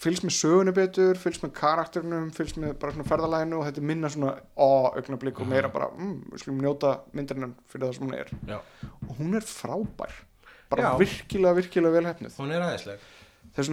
fylgst 0.02 0.26
með 0.28 0.36
sögunni 0.38 0.74
betur 0.78 1.20
fylgst 1.20 1.44
með 1.46 1.54
karakternum, 1.58 2.30
fylgst 2.36 2.60
með 2.62 2.76
bara 2.82 2.96
svona 2.96 3.08
ferðalæginu 3.10 3.60
og 3.60 3.68
þetta 3.68 3.82
er 3.82 3.88
minna 3.92 4.12
svona 4.14 4.34
á 4.38 4.70
augnablík 4.94 5.42
og 5.42 5.50
meira 5.50 5.72
bara, 5.74 5.90
mm, 5.96 6.18
við 6.34 6.44
skulum 6.44 6.64
njóta 6.64 6.94
myndarinnan 7.18 7.56
fyrir 7.72 7.88
það 7.88 7.96
sem 7.98 8.08
hún 8.08 8.18
er. 8.18 8.34
Já, 8.50 8.60
og 9.08 9.14
hún 9.22 9.38
er 9.40 9.48
frábær. 9.48 10.18
Bara 10.68 10.84
Já. 10.84 10.90
virkilega, 11.00 11.56
virkilega 11.62 11.96
vel 11.96 12.10
hefnið 12.10 12.42
hún 12.42 12.52
er 12.52 12.66
aðeinsleg 12.66 13.06
þess 13.56 13.72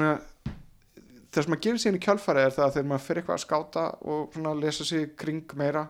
það 1.35 1.47
sem 1.47 1.57
að 1.57 1.62
gefa 1.66 1.83
sér 1.83 1.97
í 1.97 2.03
kjálfæri 2.03 2.43
er 2.45 2.55
það 2.55 2.64
að 2.64 2.75
þegar 2.77 2.89
maður 2.91 3.05
fyrir 3.09 3.20
eitthvað 3.20 3.39
að 3.39 3.45
skáta 3.45 3.85
og 4.12 4.37
svona 4.37 4.53
lesa 4.61 4.87
sig 4.87 5.03
í 5.03 5.12
kring 5.18 5.55
meira 5.59 5.89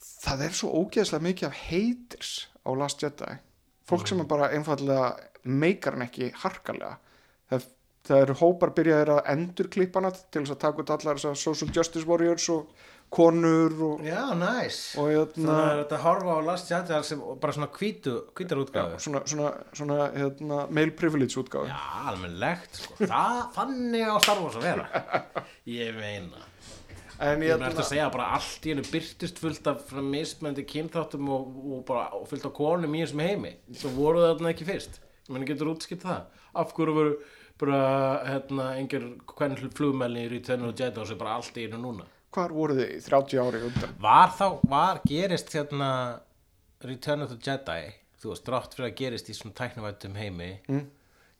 það 0.00 0.44
er 0.46 0.56
svo 0.56 0.70
ógeðslega 0.80 1.26
mikið 1.26 1.48
af 1.48 1.58
haters 1.66 2.30
á 2.66 2.70
Last 2.76 3.02
Jedi. 3.04 3.36
Fólk 3.86 4.08
sem 4.08 4.22
er 4.22 4.28
bara 4.30 4.50
einfallega 4.54 5.10
meikar 5.46 5.94
hann 5.94 6.06
ekki 6.06 6.32
harkalega. 6.42 6.96
Það, 7.50 7.66
það 8.06 8.24
eru 8.24 8.36
hópar 8.42 8.74
byrjaðir 8.76 9.14
að 9.16 9.32
endur 9.34 9.70
klippana 9.72 10.12
til 10.14 10.42
þess 10.42 10.54
að 10.54 10.62
taka 10.64 10.84
út 10.84 10.92
allar 10.96 11.18
þessar 11.18 11.40
social 11.40 11.72
justice 11.74 12.06
warriors 12.08 12.48
og 12.54 12.70
konur 13.12 13.74
og, 13.86 14.00
já, 14.02 14.22
næs 14.34 14.78
og 14.98 15.06
þannig 15.06 15.36
hérna, 15.36 15.56
að 15.62 15.80
þetta 15.82 16.00
horfa 16.02 16.34
á 16.34 16.40
Last 16.46 16.72
Jedi 16.72 16.98
sem 17.06 17.22
bara 17.42 17.54
svona 17.54 17.68
hvítu, 17.76 18.16
hvítar 18.34 18.58
já, 18.58 18.64
útgáðu 18.64 18.98
svona, 19.04 19.22
svona, 19.30 19.52
svona 19.78 19.98
hérna, 20.16 20.58
male 20.74 20.94
privilege 20.98 21.38
útgáfi 21.38 21.70
já, 21.70 21.78
almennlegt 22.10 22.82
sko. 22.82 22.98
það 23.04 23.40
fannig 23.54 24.10
á 24.10 24.16
Star 24.18 24.42
Wars 24.42 24.58
að 24.58 24.66
vera. 24.66 24.88
Ég 25.78 25.94
meina. 25.96 26.42
En 27.16 27.40
ég 27.40 27.54
meina 27.56 27.70
eftir 27.70 27.80
að 27.80 27.88
segja 27.88 28.08
að 28.10 28.16
bara 28.18 28.26
allt 28.36 28.66
í 28.66 28.74
hennu 28.74 28.84
byrtist 28.90 29.38
fullt 29.40 29.70
af 29.70 29.94
mismöndi 30.04 30.66
kynþáttum 30.68 31.30
og, 31.32 31.54
og 31.78 31.84
bara 31.88 32.10
og 32.18 32.26
fullt 32.28 32.44
af 32.44 32.52
konum 32.58 32.92
í 32.98 33.00
þessum 33.06 33.22
heimi? 33.24 33.54
Svo 33.72 33.94
voru 33.94 34.20
það 34.20 34.34
þarna 34.34 34.52
ekki 34.52 34.66
fyrst. 34.68 34.98
Ég 35.24 35.32
meina 35.32 35.48
getur 35.48 35.70
útskipt 35.72 36.04
það? 36.04 36.26
Af 36.60 36.74
hverju 36.76 36.96
voru 36.98 37.14
bara 37.60 37.80
hérna 38.28 38.66
einhver 38.76 39.06
hvern 39.36 39.70
flugmælni 39.76 40.26
í 40.26 40.30
Return 40.32 40.66
of 40.68 40.74
the 40.74 40.84
Jedi 40.84 41.00
og 41.02 41.06
svo 41.08 41.16
bara 41.20 41.36
allt 41.38 41.56
í 41.56 41.66
hennu 41.66 41.80
núna. 41.82 42.06
Hvar 42.36 42.52
voru 42.52 42.74
þið 42.76 42.90
í 42.96 43.00
30 43.06 43.40
ári 43.40 43.62
undan? 43.64 43.94
Var 44.02 44.34
þá, 44.36 44.46
var 44.68 45.00
gerist 45.08 45.54
hérna 45.56 45.90
Return 46.84 47.22
of 47.24 47.30
the 47.32 47.38
Jedi 47.40 47.94
þú 48.20 48.32
veist, 48.32 48.44
drátt 48.48 48.74
fyrir 48.76 48.90
að 48.90 48.96
gerist 49.00 49.30
í 49.32 49.36
svona 49.36 49.54
tæknavættum 49.60 50.16
heimi 50.20 50.50
Mm. 50.68 50.86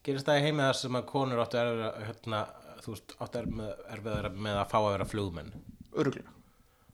gerist 0.05 0.27
það 0.29 0.39
í 0.41 0.45
heimi 0.47 0.63
þar 0.63 0.79
sem 0.81 0.97
að 1.01 1.07
konur 1.11 1.43
áttu 1.43 1.59
erfiða 1.61 1.91
hérna, 2.07 2.41
þú 2.85 2.93
veist, 2.95 3.15
áttu 3.21 3.41
erfiða 3.43 3.71
erfiða 3.97 4.33
með 4.47 4.61
að 4.63 4.71
fá 4.71 4.79
að 4.81 4.91
vera 4.93 5.05
flugmenn. 5.13 5.53
Öruglega 5.97 6.33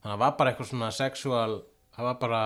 þannig 0.03 0.07
að 0.07 0.13
það 0.17 0.19
var 0.25 0.37
bara 0.39 0.51
eitthvað 0.53 0.71
svona 0.73 0.91
sexual 0.97 1.63
það 1.97 2.05
var 2.09 2.15
bara 2.23 2.43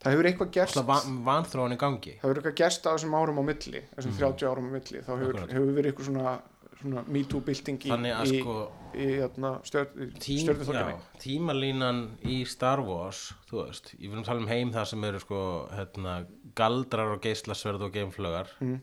það 0.00 0.14
hefur 0.14 0.28
eitthvað 0.30 0.52
gerst. 0.56 0.76
Svona 0.76 0.88
van, 0.90 1.18
vanþróun 1.28 1.76
í 1.76 1.78
gangi. 1.80 2.14
Það 2.20 2.28
hefur 2.28 2.40
eitthvað 2.40 2.56
gerst 2.62 2.88
á 2.88 2.90
þessum 2.90 3.16
árum 3.20 3.40
á 3.40 3.44
milli 3.50 3.82
þessum 3.94 4.16
30 4.18 4.50
árum 4.50 4.68
á 4.68 4.72
milli 4.76 5.02
þá 5.06 5.10
hefur, 5.12 5.40
hefur 5.52 5.72
verið 5.78 5.92
eitthvað 5.92 6.10
svona, 6.10 6.34
svona 6.80 7.04
me 7.06 7.24
too 7.30 7.42
bylting 7.46 7.86
í, 7.86 7.94
í, 7.94 8.42
sko 8.42 8.56
í, 8.90 9.08
hérna, 9.20 9.54
stjörn, 9.68 10.12
tím, 10.18 10.44
stjörnuþorginni 10.44 10.94
já, 10.94 11.08
tímalínan 11.24 12.04
í 12.26 12.38
Star 12.48 12.84
Wars 12.86 13.24
þú 13.50 13.64
veist, 13.64 13.92
ég 13.98 14.12
vil 14.12 14.24
tala 14.26 14.42
um 14.42 14.48
heim 14.50 14.72
það 14.74 14.88
sem 14.92 15.10
eru 15.10 15.24
sko 15.24 15.42
hérna, 15.74 16.20
galdrar 16.58 17.16
og 17.16 17.20
geislasverð 17.24 17.88
og 17.88 17.92
geimflögar 17.94 18.54
mm. 18.64 18.80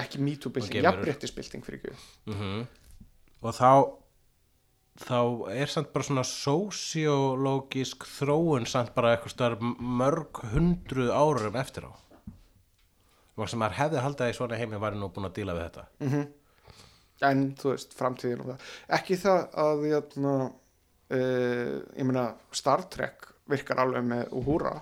ekki 0.00 0.22
me 0.24 0.38
too 0.40 0.50
geimverur. 0.54 0.88
jafnréttisbylting 0.88 1.66
fyrir 1.66 1.84
ekki 1.84 2.32
mm 2.32 2.64
og 3.44 3.52
þá 3.52 3.70
þá 5.00 5.50
er 5.50 5.70
samt 5.70 5.90
bara 5.94 6.06
svona 6.06 6.24
sósiológisk 6.28 8.06
þróun 8.06 8.68
samt 8.70 8.94
bara 8.94 9.14
eitthvað 9.14 9.34
starf 9.34 9.64
mörg 9.64 10.42
hundruð 10.52 11.10
árum 11.10 11.58
eftir 11.58 11.88
á. 11.90 11.92
Og 13.34 13.50
sem 13.50 13.58
maður 13.58 13.80
hefði 13.80 14.02
haldið 14.04 14.26
að 14.26 14.32
í 14.32 14.38
svona 14.38 14.58
heimi 14.60 14.80
væri 14.82 15.00
nú 15.00 15.10
búin 15.10 15.26
að 15.26 15.36
díla 15.40 15.56
við 15.56 15.64
þetta. 15.66 15.86
En 17.26 17.44
þú 17.58 17.72
veist, 17.72 17.94
framtíðin 17.98 18.42
og 18.44 18.52
það. 18.52 18.70
Ekki 18.98 19.18
það 19.18 19.40
að 19.64 19.84
jötna, 19.90 20.34
uh, 21.16 21.76
ég 21.98 22.06
meina 22.06 22.24
Star 22.54 22.84
Trek 22.92 23.30
virkar 23.50 23.82
alveg 23.82 24.06
með 24.06 24.36
Uhura 24.38 24.76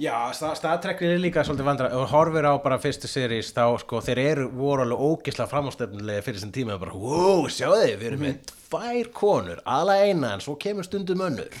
Já, 0.00 0.30
staðtrekkir 0.32 1.10
er 1.12 1.18
líka 1.20 1.42
svolítið 1.44 1.66
vandra 1.66 1.88
og 1.92 2.06
horfir 2.08 2.46
á 2.48 2.56
bara 2.64 2.78
fyrstu 2.80 3.04
series 3.10 3.50
þá 3.52 3.66
sko 3.82 3.98
þeir 4.00 4.20
eru 4.22 4.44
voru 4.48 4.86
alveg 4.86 5.02
ógislega 5.04 5.50
framástöfnilega 5.50 6.22
fyrir 6.24 6.38
þessum 6.38 6.54
tíma. 6.56 6.78
Og 6.78 6.80
bara, 6.86 6.94
wow, 6.96 7.42
sjáðu 7.52 7.82
þið, 7.82 7.92
við 8.00 8.08
erum 8.08 8.22
með 8.24 8.38
tvær 8.48 9.10
konur, 9.18 9.60
aðla 9.68 9.96
eina 10.06 10.30
en 10.32 10.40
svo 10.40 10.54
kemur 10.62 10.88
stundum 10.88 11.20
önnur. 11.26 11.52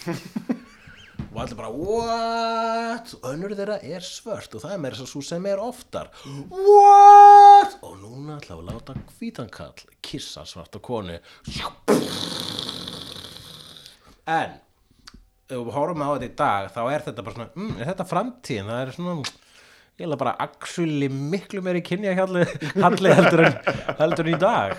Og 1.34 1.36
allir 1.42 1.58
bara, 1.58 1.68
what? 1.68 3.12
Önnur 3.28 3.52
þeirra 3.58 3.76
er 3.84 4.08
svört 4.08 4.56
og 4.56 4.64
það 4.64 4.72
er 4.72 4.82
meira 4.86 5.10
svo 5.12 5.22
sem 5.28 5.50
er 5.52 5.60
oftar. 5.60 6.08
What? 6.48 7.76
Og 7.84 8.00
núna 8.00 8.38
ætla 8.40 8.56
að 8.56 8.64
láta 8.72 8.96
hvítankall 9.18 9.84
kissa 10.00 10.48
svarta 10.48 10.80
konu. 10.80 11.20
En 14.24 14.58
ef 15.50 15.62
við 15.66 15.76
horfum 15.76 16.02
á 16.04 16.08
þetta 16.14 16.28
í 16.28 16.34
dag 16.40 16.68
þá 16.74 16.80
er 16.86 17.04
þetta 17.06 17.24
bara 17.26 17.36
svona, 17.36 17.52
mm, 17.56 17.72
er 17.76 17.90
þetta 17.90 18.06
framtíðin? 18.10 18.70
Það 18.70 18.82
er 18.82 18.92
svona, 18.96 19.14
ég 20.00 20.06
er 20.06 20.20
bara 20.22 20.34
actually 20.46 21.10
miklu 21.12 21.62
meiri 21.66 21.82
kynja 21.86 22.16
halli, 22.18 22.46
halli 22.84 23.14
heldur, 23.18 23.44
en, 23.48 23.60
heldur 24.00 24.26
en 24.26 24.32
í 24.32 24.40
dag. 24.40 24.74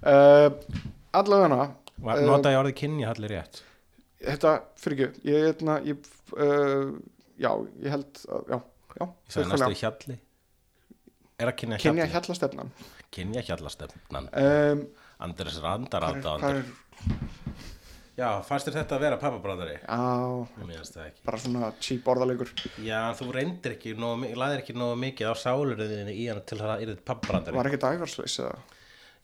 Uh, 0.00 0.48
allavega 1.20 1.70
Var- 2.00 2.24
nota 2.24 2.54
ég 2.54 2.62
orðið 2.62 2.78
kynja 2.80 3.10
halli 3.12 3.32
rétt? 3.34 3.62
Þetta, 4.20 4.54
fyrir 4.80 5.06
ekki 5.08 5.28
ég, 5.30 5.44
hérna, 5.48 5.78
ég 5.84 6.08
uh, 6.36 6.94
já, 7.40 7.52
ég 7.80 7.92
held 7.96 8.24
að, 8.28 8.54
já, 8.54 8.58
já 8.96 9.04
ég 9.04 9.36
sagði 9.36 9.52
næstu 9.54 9.82
hjalli. 9.84 10.18
Er 11.40 11.48
að 11.48 11.60
kynja 11.62 11.78
kynja 11.80 12.04
hjalli 12.04 12.14
hjallastefnan 12.18 12.72
kynja 13.14 13.42
hjallastefnan 13.42 14.28
um, 14.32 14.82
Andres 15.24 15.58
Randar 15.62 16.06
hvað 16.20 16.44
er, 16.48 16.60
já, 18.20 18.28
fannst 18.46 18.68
þér 18.68 18.76
þetta 18.78 18.96
að 18.96 19.04
vera 19.06 19.18
pappabrandari 19.20 19.78
á, 19.88 20.00
ég 20.60 20.66
minnast 20.68 20.96
það 20.96 21.06
ekki. 21.08 21.24
Bara 21.26 21.40
svona 21.42 21.70
cheap 21.80 22.10
orðalegur. 22.12 22.52
Já, 22.84 23.00
þú 23.18 23.30
reyndir 23.36 23.76
ekki, 23.76 23.94
lagðir 23.96 24.60
ekki 24.62 24.76
nógu 24.76 24.98
mikið 25.06 25.32
á 25.32 25.34
sálurðinni 25.40 26.14
í 26.14 26.28
hann 26.28 26.44
til 26.44 26.60
að 26.60 26.66
það 26.66 26.84
yrðið 26.86 27.00
pappabrandari 27.10 27.60
var 27.60 27.70
ekki 27.70 27.82
dæfarsleis 27.86 28.36
eða? 28.44 28.60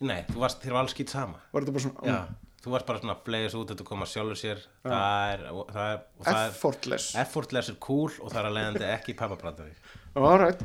Nei, 0.07 0.19
þú 0.33 0.43
varst, 0.43 0.65
þér 0.65 0.77
var 0.77 0.85
alls 0.85 0.97
skýt 0.97 1.15
sama. 1.15 1.45
Var 1.53 1.65
þetta 1.65 1.77
bara 1.77 1.87
svona 1.87 2.11
Já, 2.11 2.19
þú 2.65 2.73
varst 2.75 2.89
bara 2.91 3.03
svona 3.05 3.15
að 3.17 3.23
flegis 3.29 3.55
út 3.57 3.71
þetta 3.73 3.87
koma 3.89 4.09
sjálfur 4.11 4.41
sér. 4.41 4.65
Það 4.85 5.31
er, 5.37 5.45
það 5.77 5.93
er, 5.93 6.03
það 6.27 6.41
er 6.41 6.51
effortless. 6.51 7.07
Effortless 7.23 7.71
er 7.73 7.79
cool 7.87 8.11
og 8.11 8.33
það 8.33 8.41
er 8.43 8.49
að 8.51 8.59
leiðandi 8.59 8.91
ekki 8.91 9.17
pappabrandari 9.17 9.77
alright. 10.23 10.63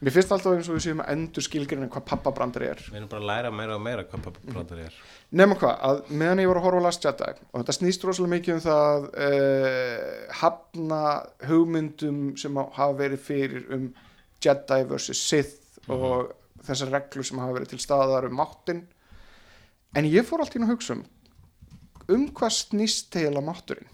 Mér 0.00 0.14
finnst 0.14 0.30
alltaf 0.32 0.54
eins 0.56 0.68
og 0.70 0.78
við 0.78 0.84
séum 0.86 1.00
að 1.04 1.10
endur 1.12 1.44
skilgrinni 1.44 1.88
hvað 1.92 2.06
pappabrandari 2.08 2.70
er. 2.70 2.78
Við 2.88 3.02
erum 3.02 3.08
bara 3.10 3.20
að 3.20 3.28
læra 3.28 3.50
meira 3.52 3.74
og 3.76 3.82
meira 3.84 4.04
hvað 4.08 4.22
pappabrandari 4.30 4.86
er. 4.88 4.94
Nema 5.36 5.56
hvað, 5.60 5.74
að 5.86 6.00
meðan 6.22 6.40
ég 6.40 6.48
var 6.50 6.60
að 6.60 6.64
horfa 6.66 6.80
á 6.80 6.86
Last 6.86 7.04
Jedi 7.04 7.28
og 7.36 7.56
þetta 7.58 7.74
snýst 7.76 8.06
rosalega 8.08 8.34
mikið 8.34 8.54
um 8.54 8.62
það 8.64 9.08
uh, 9.26 10.06
hafna 10.40 11.02
hugmyndum 11.50 12.22
sem 12.40 12.60
hafa 12.62 12.96
verið 13.02 13.24
fyrir 13.28 13.68
um 13.76 13.86
Jedi 14.40 14.80
vs. 14.88 15.20
Sith 15.20 15.92
og 15.92 16.32
þessar 16.64 16.94
reglur 16.96 17.26
sem 17.26 17.40
hafa 17.42 17.58
verið 17.58 17.74
til 17.74 17.82
staðar 17.84 18.28
um 18.30 18.36
máttin 18.40 18.84
en 19.96 20.08
ég 20.08 20.26
fór 20.26 20.44
allt 20.44 20.56
í 20.56 20.62
að 20.64 20.72
hugsa 20.72 20.96
um 20.96 21.04
um 22.10 22.26
hvað 22.34 22.56
snýst 22.56 23.16
heila 23.20 23.42
mátturinn 23.44 23.88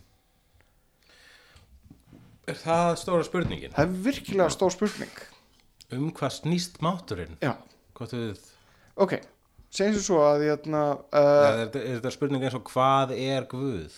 er 2.46 2.58
það 2.60 2.90
stóra 3.02 3.24
spurningin? 3.26 3.72
það 3.76 3.86
er 3.88 3.96
virkilega 4.08 4.50
stór 4.54 4.74
spurning. 4.74 5.16
Um 5.94 6.10
hvað 6.14 6.32
snýst 6.40 6.80
máturinn? 6.82 7.36
já, 7.42 7.54
Hvað 7.96 8.12
við, 8.18 8.44
ok 9.00 9.16
segjum 9.76 10.02
svo 10.04 10.18
að 10.24 10.42
hérna, 10.46 10.82
uh, 11.12 11.62
er, 11.62 11.70
er 11.76 11.98
þetta 11.98 12.12
spurning 12.14 12.44
eins 12.46 12.54
og 12.56 12.64
hvað 12.70 13.12
er 13.16 13.46
Guð? 13.50 13.94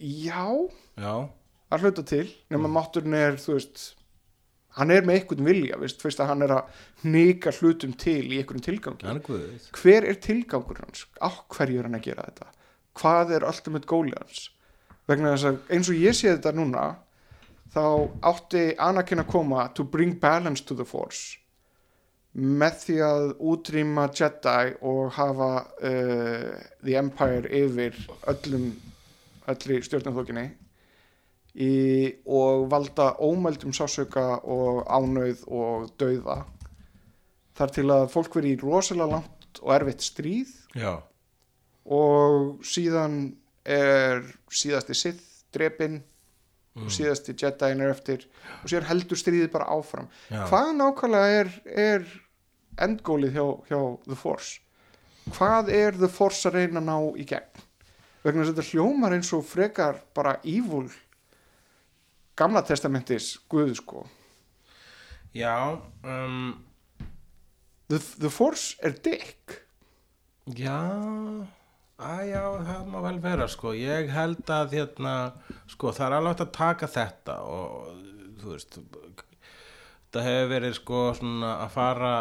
já. 0.00 0.44
Já, 1.00 1.14
að 1.72 1.84
hluta 1.86 2.02
til 2.04 2.26
nema 2.52 2.68
mátturinn 2.68 3.14
er 3.16 3.38
þú 3.40 3.56
veist 3.56 3.82
hann 4.78 4.90
er 4.94 5.02
með 5.06 5.18
einhvern 5.20 5.46
vilja 5.48 5.78
veist, 5.80 5.98
fyrst 6.02 6.20
að 6.22 6.28
hann 6.30 6.44
er 6.46 6.52
að 6.54 6.80
hnika 7.02 7.50
hlutum 7.58 7.92
til 7.98 8.22
í 8.30 8.38
einhverjum 8.38 8.62
tilgangi. 8.68 9.06
Hann 9.08 9.18
er 9.18 9.24
Guð. 9.26 9.68
Hver 9.80 10.06
er 10.06 10.18
tilgangur 10.22 10.78
hans? 10.84 11.06
Á 11.18 11.28
hverju 11.50 11.80
er 11.80 11.88
hann 11.88 11.98
að 11.98 12.04
gera 12.06 12.26
þetta? 12.28 12.50
Hvað 13.00 13.32
er 13.38 13.46
ultimate 13.48 13.88
goal 13.90 14.12
hans? 14.14 14.44
Vegna 15.10 15.32
þess 15.34 15.48
að 15.50 15.72
eins 15.74 15.90
og 15.90 15.98
ég 15.98 16.14
sé 16.18 16.30
þetta 16.30 16.52
núna 16.54 16.84
þá 17.70 17.84
átti 18.32 18.64
Anakin 18.78 19.22
að 19.22 19.30
koma 19.30 19.68
to 19.74 19.84
bring 19.84 20.18
balance 20.20 20.64
to 20.66 20.74
the 20.74 20.86
force 20.86 21.40
með 22.34 22.76
því 22.84 22.96
að 23.02 23.24
útrýma 23.52 24.06
Jedi 24.14 24.74
og 24.86 25.10
hafa 25.16 25.50
uh, 25.82 26.50
the 26.84 26.94
Empire 26.98 27.48
yfir 27.50 27.96
öllum 28.30 28.70
öllri 29.50 29.80
stjórnumþókinni 29.82 30.46
í, 31.58 31.72
og 32.30 32.68
valda 32.70 33.16
ómældum 33.18 33.74
sásauka 33.74 34.38
og 34.46 34.84
ánauð 34.86 35.42
og 35.50 35.90
dauða. 35.98 36.44
Þar 37.58 37.74
til 37.74 37.86
að 37.90 38.06
fólk 38.12 38.38
veri 38.38 38.54
í 38.54 38.60
rosalega 38.60 39.16
langt 39.16 39.58
og 39.64 39.74
erfitt 39.74 40.06
stríð. 40.06 40.52
Já, 40.78 41.02
og 41.90 42.62
síðan 42.62 43.32
er 43.66 44.22
síðasti 44.54 44.94
Sith 44.94 45.42
drepin 46.74 46.86
og 46.86 46.94
síðasti 46.94 47.34
Jediin 47.34 47.80
er 47.80 47.90
eftir 47.90 48.26
og 48.62 48.70
síðan 48.70 48.88
heldur 48.88 49.18
stríðið 49.18 49.50
bara 49.52 49.68
áfram. 49.70 50.08
Já. 50.30 50.46
hvað 50.48 50.72
nákvæmlega 50.78 51.40
er, 51.40 51.50
er 51.66 52.04
endgólið 52.80 53.32
hjá, 53.34 53.46
hjá 53.68 53.80
The 54.06 54.16
Force? 54.16 54.60
Hvað 55.30 55.68
er 55.74 55.98
The 55.98 56.08
Force 56.08 56.48
að 56.48 56.54
reyna 56.54 56.80
að 56.80 56.88
ná 56.88 56.96
í 57.18 57.26
gegn? 57.26 57.66
Vegna 58.22 58.44
þess 58.44 58.52
að 58.52 58.56
þetta 58.56 58.70
hljómar 58.70 59.14
eins 59.16 59.32
og 59.32 59.46
frekar 59.48 60.00
bara 60.14 60.38
evil 60.44 60.88
gamla 62.36 62.62
testamentis 62.62 63.38
guðu 63.48 63.76
sko. 63.76 64.06
Já 65.34 65.78
um, 66.04 66.58
The, 67.90 67.98
the 68.20 68.30
Force 68.30 68.76
er 68.82 68.92
dick. 69.02 69.64
Já, 70.54 71.46
að 72.00 72.22
já, 72.30 72.42
það 72.66 72.86
má 72.92 73.00
vel 73.04 73.16
vera 73.22 73.48
sko, 73.50 73.72
ég 73.76 74.12
held 74.14 74.52
að 74.54 74.76
hérna, 74.78 75.14
sko, 75.70 75.92
það 75.96 76.06
er 76.06 76.16
alveg 76.18 76.32
hægt 76.34 76.44
að 76.46 76.54
taka 76.56 76.88
þetta 76.94 77.36
og 77.46 77.90
þú 78.40 78.54
veist, 78.54 78.78
það 80.14 80.30
hefur 80.30 80.54
verið 80.54 80.78
sko 80.78 81.02
svona 81.18 81.52
að 81.64 81.74
fara 81.76 82.12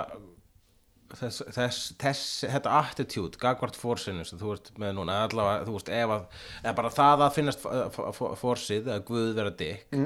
þess, 1.17 1.43
þess, 1.55 1.83
þess 2.01 2.23
þetta 2.45 2.77
attitude, 2.79 3.39
gagvart 3.41 3.77
fórsinu 3.79 4.25
sem 4.27 4.39
þú 4.41 4.55
ert 4.55 4.71
með 4.81 4.95
núna, 4.99 5.21
allavega, 5.25 5.65
þú 5.67 5.75
veist, 5.77 5.91
ef 5.99 6.15
að, 6.15 6.25
eða 6.63 6.75
bara 6.81 6.95
það 6.99 7.25
að 7.25 7.37
finnast 7.37 7.69
fórsið, 8.43 8.91
að 8.93 9.05
Guð 9.09 9.31
vera 9.39 9.53
dikk, 9.63 9.99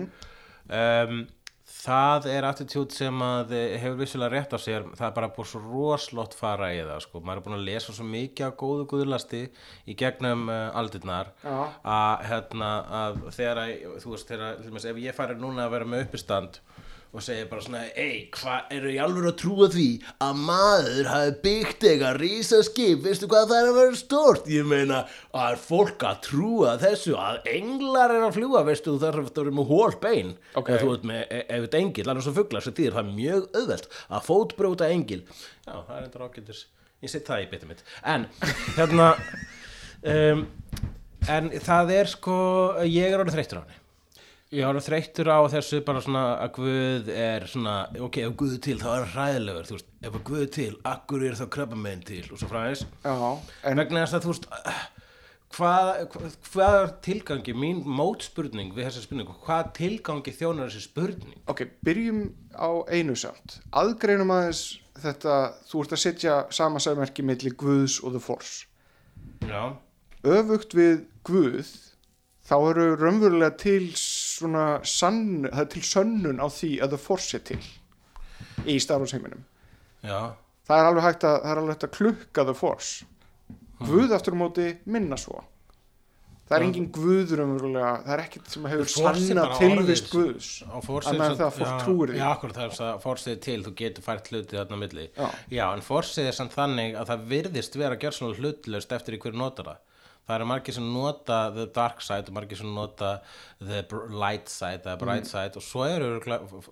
um, 0.70 1.24
það 1.84 2.28
er 2.32 2.46
attitude 2.48 2.96
sem 2.96 3.24
að 3.26 3.54
eh, 3.58 3.76
hefur 3.82 4.00
vissulega 4.00 4.32
rétt 4.38 4.56
á 4.56 4.60
sér 4.62 4.86
það 4.96 5.08
er 5.10 5.16
bara 5.18 5.32
búið 5.36 5.50
svo 5.52 5.62
roslott 5.66 6.38
fara 6.38 6.72
í 6.76 6.80
það 6.80 7.02
sko. 7.04 7.22
maður 7.22 7.42
er 7.42 7.46
búin 7.48 7.58
að 7.58 7.66
lesa 7.68 7.96
svo 7.96 8.08
mikið 8.08 8.48
af 8.48 8.56
góðu 8.62 8.88
guðlasti 8.94 9.42
í 9.90 9.98
gegnum 10.00 10.48
uh, 10.52 10.70
aldirnar 10.80 11.34
Já. 11.44 11.58
að, 11.96 12.26
hérna, 12.30 12.72
að 13.02 13.20
þegar 13.36 13.62
að, 13.66 13.74
þú 14.04 14.16
veist, 14.16 14.32
þegar, 14.32 14.64
dæmis, 14.64 14.88
ef 14.94 15.04
ég 15.04 15.18
færi 15.18 15.38
núna 15.42 15.68
að 15.68 15.76
vera 15.76 15.92
með 15.94 16.06
uppistand 16.08 16.62
og 17.14 17.22
segja 17.22 17.46
bara 17.46 17.62
svona, 17.62 17.80
ei, 17.94 18.24
hvað 18.34 18.72
eru 18.74 18.90
í 18.90 18.96
alveg 19.04 19.28
að 19.30 19.36
trúa 19.38 19.68
því 19.70 19.84
að 20.26 20.40
maður 20.48 21.10
hafi 21.12 21.34
byggt 21.44 21.84
eitthvað 21.86 22.16
rísa 22.24 22.62
skip, 22.66 23.04
veistu 23.06 23.28
hvað 23.30 23.52
það 23.52 23.60
er 23.60 23.70
að 23.70 23.78
vera 23.78 24.00
stort? 24.00 24.48
Ég 24.50 24.66
meina, 24.66 25.04
að 25.38 25.52
er 25.54 25.62
fólk 25.62 26.06
að 26.10 26.24
trúa 26.26 26.72
þessu, 26.82 27.14
að 27.22 27.46
englar 27.54 28.16
er 28.16 28.26
að 28.26 28.34
fljúa, 28.40 28.64
veistu, 28.66 28.96
þú 28.96 29.04
þarf 29.04 29.30
að 29.30 29.38
vera 29.44 29.54
með 29.60 29.70
hól 29.70 29.98
bein, 30.08 30.32
Ok. 30.58 30.72
ef 30.74 30.82
þú 30.82 30.96
ert 30.96 31.06
með, 31.12 31.22
e- 31.30 31.44
ef 31.54 31.68
þetta 31.68 31.82
engil, 31.84 32.08
annars 32.10 32.26
svo 32.30 32.34
fuglar, 32.40 32.66
sem 32.66 32.74
þýðir 32.80 32.98
það 32.98 33.06
er 33.06 33.14
mjög 33.22 33.48
auðvelt 33.62 33.88
að 34.10 34.26
fótbrjóta 34.32 34.90
engil. 34.90 35.22
Já, 35.68 35.76
það 35.86 35.94
er 36.00 36.08
eitthvað 36.10 36.26
ágættis, 36.32 36.66
ég 37.06 37.14
set 37.14 37.30
það 37.30 37.46
í 37.46 37.50
bitið 37.54 37.70
mitt. 37.76 37.86
En, 38.04 38.26
hérna, 38.80 39.12
um, 40.16 40.44
en 41.30 41.54
það 41.62 41.94
er 42.00 42.12
sko, 42.18 42.40
ég 42.90 43.14
er 43.14 43.22
orðið 43.22 43.38
þreyttur 43.38 43.62
á 43.62 43.64
henni. 43.68 43.80
Ég 44.54 44.68
orðið 44.70 44.86
þreyttur 44.86 45.30
á 45.34 45.40
þessu 45.50 45.80
bara 45.86 46.02
svona 46.04 46.24
að 46.44 46.52
Guð 46.60 47.08
er 47.10 47.46
svona, 47.50 47.76
ok, 48.06 48.20
ef 48.22 48.34
Guð 48.38 48.58
til 48.62 48.76
þá 48.78 48.90
er 48.92 49.06
hann 49.08 49.14
hræðilegur, 49.16 49.70
þú 49.70 49.78
veist, 49.80 49.88
ef 50.06 50.18
Guð 50.30 50.44
til, 50.54 50.74
akkur 50.86 51.24
er 51.26 51.38
þá 51.40 51.46
krabba 51.56 51.80
meginn 51.80 52.04
til 52.06 52.26
og 52.28 52.42
svo 52.42 52.50
En 52.54 53.72
en 53.72 53.82
vegna 53.82 54.04
þess 54.04 54.18
að 54.20 54.28
þú 54.28 54.34
veist, 54.34 54.46
hvað, 55.58 55.90
hvað, 56.14 56.36
hvað 56.52 56.78
er 56.82 56.94
tilgangi, 57.08 57.56
mín 57.58 57.82
mótspurning 57.86 58.76
við 58.76 58.90
þessa 58.90 59.06
spurningu, 59.08 59.36
hvað 59.46 59.72
tilgangi 59.80 60.36
þjónar 60.38 60.70
þessi 60.70 60.86
spurning? 60.86 61.40
ok, 61.50 61.66
byrjum 61.86 62.22
á 62.54 62.70
einu 62.94 63.16
samt. 63.18 63.58
Aðgreinum 63.74 64.34
aðeins 64.34 64.64
þetta 65.02 65.40
þú 65.70 65.82
ert 65.84 65.96
að 65.98 66.04
setja 66.04 66.38
sama 66.54 66.82
sæmerki 66.84 67.26
milli 67.26 67.56
Guðs 67.58 67.98
og 68.04 68.14
The 68.14 68.22
Force. 68.22 68.68
Já, 69.50 69.74
öfugt 70.24 70.78
við 70.78 71.08
Guð 71.26 71.74
þá 72.48 72.56
eru 72.70 72.88
raunverulega 73.00 73.56
til 73.60 73.90
svona 74.34 74.66
sann, 74.88 75.24
það 75.50 75.64
er 75.66 75.72
til 75.76 75.86
sönnun 75.88 76.42
á 76.44 76.48
því 76.52 76.72
að 76.84 76.96
það 76.96 77.06
forsi 77.08 77.42
til 77.52 77.62
í 78.70 78.78
Star 78.84 79.02
Wars 79.04 79.16
heiminum 79.16 79.46
já, 80.04 80.34
það 80.68 80.82
er 80.82 80.92
alveg 80.92 81.08
hægt 81.10 81.26
að, 81.30 81.40
það 81.44 81.52
er 81.54 81.64
alveg 81.64 81.76
hægt 81.76 81.88
að 81.90 81.98
klukka 81.98 82.48
the 82.50 82.58
force 82.58 83.10
Guð 83.84 84.14
aftur 84.16 84.38
á 84.38 84.40
móti 84.40 84.70
minna 84.88 85.18
svo 85.20 85.42
það 86.44 86.56
er 86.58 86.64
Já. 86.64 86.68
engin 86.68 86.90
Guður 86.94 87.42
umverulega 87.46 87.92
það 88.04 88.14
er 88.16 88.22
ekkert 88.26 88.52
sem 88.52 88.68
hefur 88.70 88.84
er 88.84 88.92
sanna 88.94 89.46
tilvist. 89.58 90.10
Guðs 90.12 90.50
en 90.68 91.22
það 91.24 91.44
að 91.48 91.56
fólk 91.58 91.86
trúir 91.86 92.12
því. 92.12 92.20
Já, 92.20 92.26
akkur 92.30 92.54
það 92.56 92.66
er 92.66 92.84
að 92.88 93.00
forsið 93.06 93.40
til, 93.48 93.58
þú 93.66 93.74
getur 93.80 94.06
fært 94.06 94.30
hluti 94.32 94.60
þarna 94.60 94.80
milli 94.84 95.08
Já. 95.08 95.28
Já, 95.56 95.66
en 95.70 95.86
forsið 95.88 96.30
er 96.30 96.38
samt 96.38 96.56
þannig 96.58 97.00
að 97.00 97.12
það 97.14 97.26
virðist 97.34 97.80
vera 97.80 97.98
að 97.98 98.04
gera 98.04 98.18
svona 98.20 98.40
hlutlaust 98.40 98.96
eftir 99.00 99.18
í 99.18 99.22
hverju 99.24 99.40
notar 99.40 99.72
það 100.24 100.36
eru 100.38 100.46
margir 100.48 100.76
sem 100.78 100.86
nota 100.94 101.38
the 101.52 101.66
dark 101.76 102.00
side 102.02 102.30
og 102.32 102.36
margir 102.38 102.60
sem 102.60 102.70
nota 102.76 103.10
the 103.60 103.82
light 104.10 104.48
side 104.52 104.86
Mm. 104.86 105.00
bright 105.02 105.28
side 105.28 105.58
og 105.60 105.64
svo 105.66 105.84
eru 105.84 106.22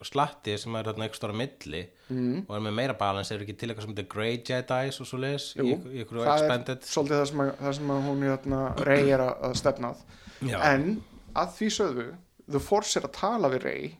slatti 0.07 0.57
sem 0.57 0.75
er 0.79 0.87
þarna 0.87 1.07
eitthvað 1.07 1.35
milli 1.35 1.81
mm. 2.09 2.45
og 2.47 2.55
er 2.55 2.63
með 2.67 2.75
meira 2.79 2.95
balans, 2.99 3.31
eru 3.31 3.43
ekki 3.43 3.57
til 3.59 3.69
eitthvað 3.69 3.87
sem 3.87 3.95
þetta 3.95 4.07
Grey 4.13 4.37
Jedis 4.47 5.01
og 5.03 5.09
svo 5.09 5.19
leis 5.19 5.49
í, 5.57 5.65
Jú, 5.67 5.77
í 5.91 6.03
ykkur 6.05 6.21
það 6.23 6.31
er 6.31 6.43
expanded 6.45 6.87
svolítið 6.87 7.19
það 7.21 7.29
sem, 7.33 7.43
að, 7.45 7.53
það 7.59 7.77
sem 7.79 7.93
hún 8.07 8.25
hérna, 8.29 8.61
Rey 8.87 9.11
er 9.17 9.25
að, 9.27 9.33
að 9.49 9.57
stefnað 9.61 10.03
Já. 10.47 10.57
en 10.71 10.87
að 11.35 11.53
því 11.59 11.71
sögðu 11.77 12.07
The 12.51 12.59
Force 12.59 12.99
er 12.99 13.07
að 13.07 13.15
tala 13.19 13.51
við 13.53 13.65
Rey 13.67 13.91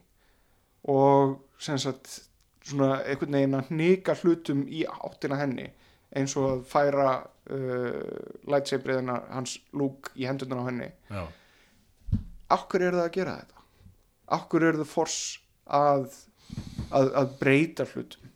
og 0.92 1.36
sem 1.62 1.78
sagt 1.78 2.22
svona 2.66 3.02
einhvern 3.04 3.36
veginn 3.36 3.58
að 3.58 3.70
hnika 3.70 4.14
hlutum 4.22 4.64
í 4.70 4.84
áttina 4.88 5.38
henni 5.40 5.68
eins 6.16 6.34
og 6.36 6.48
að 6.50 6.64
færa 6.72 7.06
uh, 7.22 8.32
lightsaberina 8.52 9.20
hans 9.32 9.56
lúk 9.76 10.10
í 10.18 10.26
hendurnar 10.28 10.62
á 10.64 10.68
henni 10.68 10.90
Já, 11.10 11.22
Akkur 12.52 12.82
er 12.84 12.92
það 12.98 13.06
að 13.06 13.14
gera 13.16 13.36
þetta? 13.40 13.62
Akkur 14.36 14.64
er 14.68 14.76
The 14.76 14.84
Force 14.88 15.38
að, 15.72 16.10
að, 16.92 17.06
að 17.22 17.30
breyta 17.40 17.86
hlutum? 17.88 18.32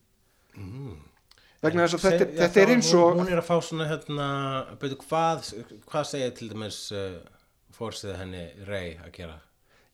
Vegna 1.64 1.85
þess 1.87 1.97
að 1.99 2.05
þetta, 2.07 2.18
Seg- 2.24 2.33
já, 2.37 2.41
þetta 2.47 2.62
er 2.62 2.72
eins 2.77 2.93
og 2.97 3.18
hún, 3.18 3.29
er 3.33 3.41
að 3.43 3.49
fá 3.49 3.57
svona 3.64 3.89
hérna 3.91 4.29
byrju, 4.81 4.99
hvað, 5.05 5.51
hvað 5.91 6.07
segir 6.11 6.33
til 6.39 6.49
dæmis 6.53 6.79
uh, 6.97 7.18
fórsið 7.77 8.16
henni 8.20 8.45
Rey 8.68 8.95
að 9.03 9.12
gera 9.18 9.37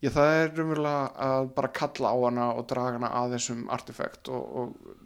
Já, 0.03 0.11
það 0.11 0.33
er 0.41 0.57
umverulega 0.65 1.03
að 1.23 1.49
bara 1.55 1.69
kalla 1.79 2.11
á 2.11 2.17
hana 2.25 2.47
og 2.59 2.65
draga 2.71 2.97
hana 2.99 3.11
að 3.21 3.37
þessum 3.37 3.61
artefakt 3.71 4.31
og, 4.35 4.57
og 4.59 4.97
það 4.99 5.02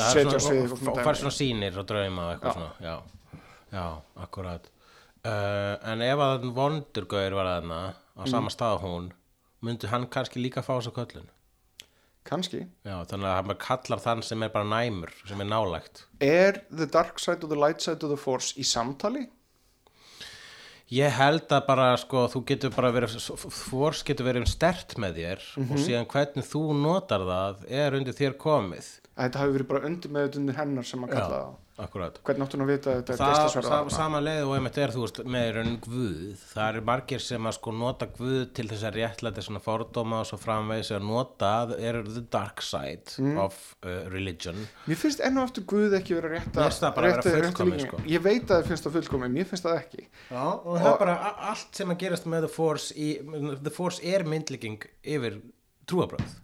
setja 0.00 0.38
á 0.38 0.42
svið 0.42 0.72
og, 0.72 0.88
og, 0.98 1.16
svona 1.16 1.34
sýnir 1.34 1.78
og 1.78 1.86
drauma 1.86 2.26
og 2.26 2.32
eitthvað 2.34 2.54
svona 2.54 2.72
já, 2.80 2.96
já, 3.72 3.84
akkurat 4.24 4.66
uh, 5.24 5.90
en 5.92 6.02
ef 6.02 6.18
að 6.18 6.48
vondurgauður 6.56 7.34
var 7.40 7.46
þarna 7.60 7.82
á 8.14 8.22
Mm. 8.22 8.30
sama 8.30 8.50
stað 8.50 8.76
og 8.76 8.82
hún 8.86 9.06
myndi 9.62 9.88
hann 9.90 10.06
kannski 10.06 10.38
líka 10.38 10.62
fá 10.62 10.76
þessa 10.78 10.92
köllun 10.94 11.26
Kannski. 12.24 12.60
já, 12.86 13.04
þannig 13.04 13.26
að 13.26 13.34
hann 13.36 13.56
kallar 13.58 13.98
þann 14.00 14.22
sem 14.22 14.42
er 14.42 14.48
bara 14.54 14.64
næmur 14.64 15.10
sem 15.26 15.40
er 15.40 15.44
nálægt 15.50 16.04
Er 16.20 16.60
the 16.70 16.86
dark 16.86 17.18
side 17.18 17.42
og 17.44 17.50
the 17.50 17.58
light 17.58 17.82
side 17.82 18.02
of 18.04 18.10
the 18.10 18.16
force 18.16 18.54
í 18.56 18.62
samtali? 18.64 19.26
Ég 20.94 21.10
held 21.16 21.48
að 21.50 21.66
bara 21.66 21.86
sko 21.98 22.26
þú 22.30 22.42
getur 22.46 22.70
bara 22.74 22.90
verið 22.92 23.14
fórs 23.50 24.02
getur 24.06 24.26
verið 24.28 24.46
stert 24.52 24.94
með 25.00 25.16
þér 25.18 25.40
Mhm. 25.56 25.70
og 25.72 25.78
síðan 25.78 26.06
hvernig 26.06 26.44
þú 26.46 26.62
notar 26.76 27.20
það 27.24 27.64
er 27.68 27.92
undir 27.98 28.14
þér 28.14 28.36
komið 28.38 28.88
Að 29.14 29.28
þetta 29.28 29.38
hafi 29.44 29.52
verið 29.54 29.68
bara 29.70 29.86
undir 29.86 30.10
með 30.10 30.36
undir 30.40 30.56
hennar 30.58 30.86
sem 30.88 31.04
að 31.06 31.10
kalla 31.14 31.36
það. 31.38 31.50
akkurat 31.84 32.16
Hvernig 32.26 32.44
áttu 32.44 32.56
hún 32.58 32.62
að 32.64 32.70
vita 32.72 32.90
að 32.90 32.96
þetta 33.00 33.12
er 33.14 33.20
geislasverða? 33.20 33.76
sama 33.94 34.20
leið 34.22 34.40
og 34.48 34.54
einmitt 34.56 34.78
er 34.82 34.92
þú 34.94 35.00
veist 35.04 35.20
með 35.34 35.46
raun 35.54 35.76
Guð, 35.84 36.16
það 36.50 36.68
eru 36.72 36.82
margir 36.88 37.22
sem 37.22 37.46
að 37.50 37.54
sko 37.56 37.74
nota 37.78 38.08
Guð 38.16 38.40
til 38.58 38.66
þess 38.72 38.84
að 38.88 38.98
réttlæti 38.98 39.44
svona 39.46 39.62
fordóma 39.62 40.18
og 40.22 40.26
svo 40.30 40.38
framvegis 40.42 40.90
að 40.98 41.06
nota 41.06 41.50
er 41.78 42.00
the 42.08 42.24
dark 42.34 42.62
side 42.66 43.14
Mm. 43.22 43.38
of 43.44 43.54
uh, 43.86 44.10
religion 44.10 44.58
Mér 44.90 44.98
finnst 45.04 45.22
enn 45.22 45.38
og 45.38 45.46
aftur 45.48 45.66
Guð 45.70 45.94
ekki 46.00 46.18
vera 46.18 46.32
rétt 46.34 46.50
bara 46.54 47.12
vera 47.14 47.22
fullkomið, 47.22 47.86
sko. 47.86 48.02
Ég 48.10 48.22
veit 48.26 48.42
að 48.50 48.56
það 48.64 48.68
finnst 48.72 48.86
það 48.88 48.96
fullkomið, 48.98 49.34
mér 49.38 49.50
finnst 49.52 49.66
það 49.70 49.78
ekki. 49.78 50.06
Já, 50.30 50.42
og 50.58 50.78
það 50.78 50.90
er 50.92 50.98
bara 51.04 51.16
allt 51.52 51.78
sem 51.82 51.94
að 51.94 52.00
gerast 52.02 52.26
með 52.34 52.46
The 52.48 52.52
Force 52.58 52.94
í, 52.98 53.08
The 53.62 53.70
Force 53.78 54.02
er 54.14 54.26
myndlíking 54.26 54.82
yfir 55.06 55.38
trúabröð 55.86 56.34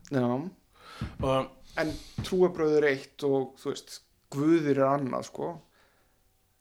og 1.22 1.48
En 1.78 1.92
trúabröður 2.26 2.88
eitt 2.90 3.26
og 3.26 3.52
þú 3.60 3.74
veist, 3.74 4.00
Guðir 4.30 4.78
er 4.78 4.86
annað, 4.86 5.26
sko. 5.26 5.46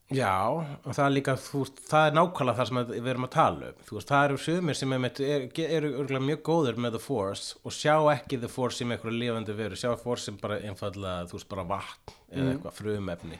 Já, 0.09 0.49
og 0.49 0.87
það 0.89 1.03
er 1.03 1.11
líka, 1.13 1.35
þú 1.37 1.59
það 1.85 2.07
er 2.07 2.15
nákvæmlega 2.17 2.57
það 2.57 2.69
sem 2.69 2.79
að 2.79 2.93
við 2.95 3.09
erum 3.11 3.25
að 3.27 3.33
tala 3.35 3.67
um. 3.67 3.81
Þú 3.85 3.97
veist, 3.97 4.09
það 4.09 4.23
eru 4.25 4.39
sumir 4.41 4.77
sem 4.79 4.95
er, 4.95 5.03
er, 5.21 5.43
eru 5.67 5.91
örgulega 5.99 6.25
mjög 6.25 6.39
góður 6.47 6.79
með 6.81 6.95
The 6.95 7.01
Force 7.03 7.59
og 7.61 7.75
sjá 7.75 7.93
ekki 8.15 8.39
The 8.41 8.49
Force 8.49 8.81
sem 8.81 8.93
eitthvað 8.95 9.19
lifandi 9.21 9.55
veru, 9.59 9.77
sjá 9.77 9.91
Force 10.01 10.25
sem 10.25 10.39
bara 10.41 10.57
einfallega, 10.65 11.27
þú 11.29 11.37
veist, 11.37 11.49
bara 11.51 11.67
vatn 11.69 12.15
eða 12.31 12.55
eitthvað 12.55 12.79
frumefni. 12.79 13.37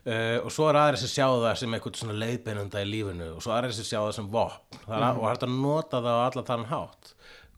Uh, 0.00 0.36
og 0.44 0.52
svo 0.52 0.68
er 0.68 0.78
aðri 0.80 1.00
sem 1.00 1.12
sjá 1.12 1.26
það 1.28 1.56
sem 1.60 1.74
eitthvað 1.76 1.98
svona 2.00 2.14
leiðbeinanda 2.16 2.80
í 2.80 2.86
lífinu 2.88 3.26
og 3.34 3.42
svo 3.44 3.52
aðri 3.52 3.74
sem 3.76 3.84
sjá 3.84 3.98
það 3.98 4.14
sem 4.16 4.30
vopn 4.32 4.78
það 4.86 4.94
er, 4.96 5.18
og 5.20 5.26
hægt 5.28 5.44
að 5.44 5.56
nota 5.60 6.00
það 6.00 6.20
á 6.20 6.24
allan 6.24 6.46
þann 6.48 6.68
hátt 6.70 7.10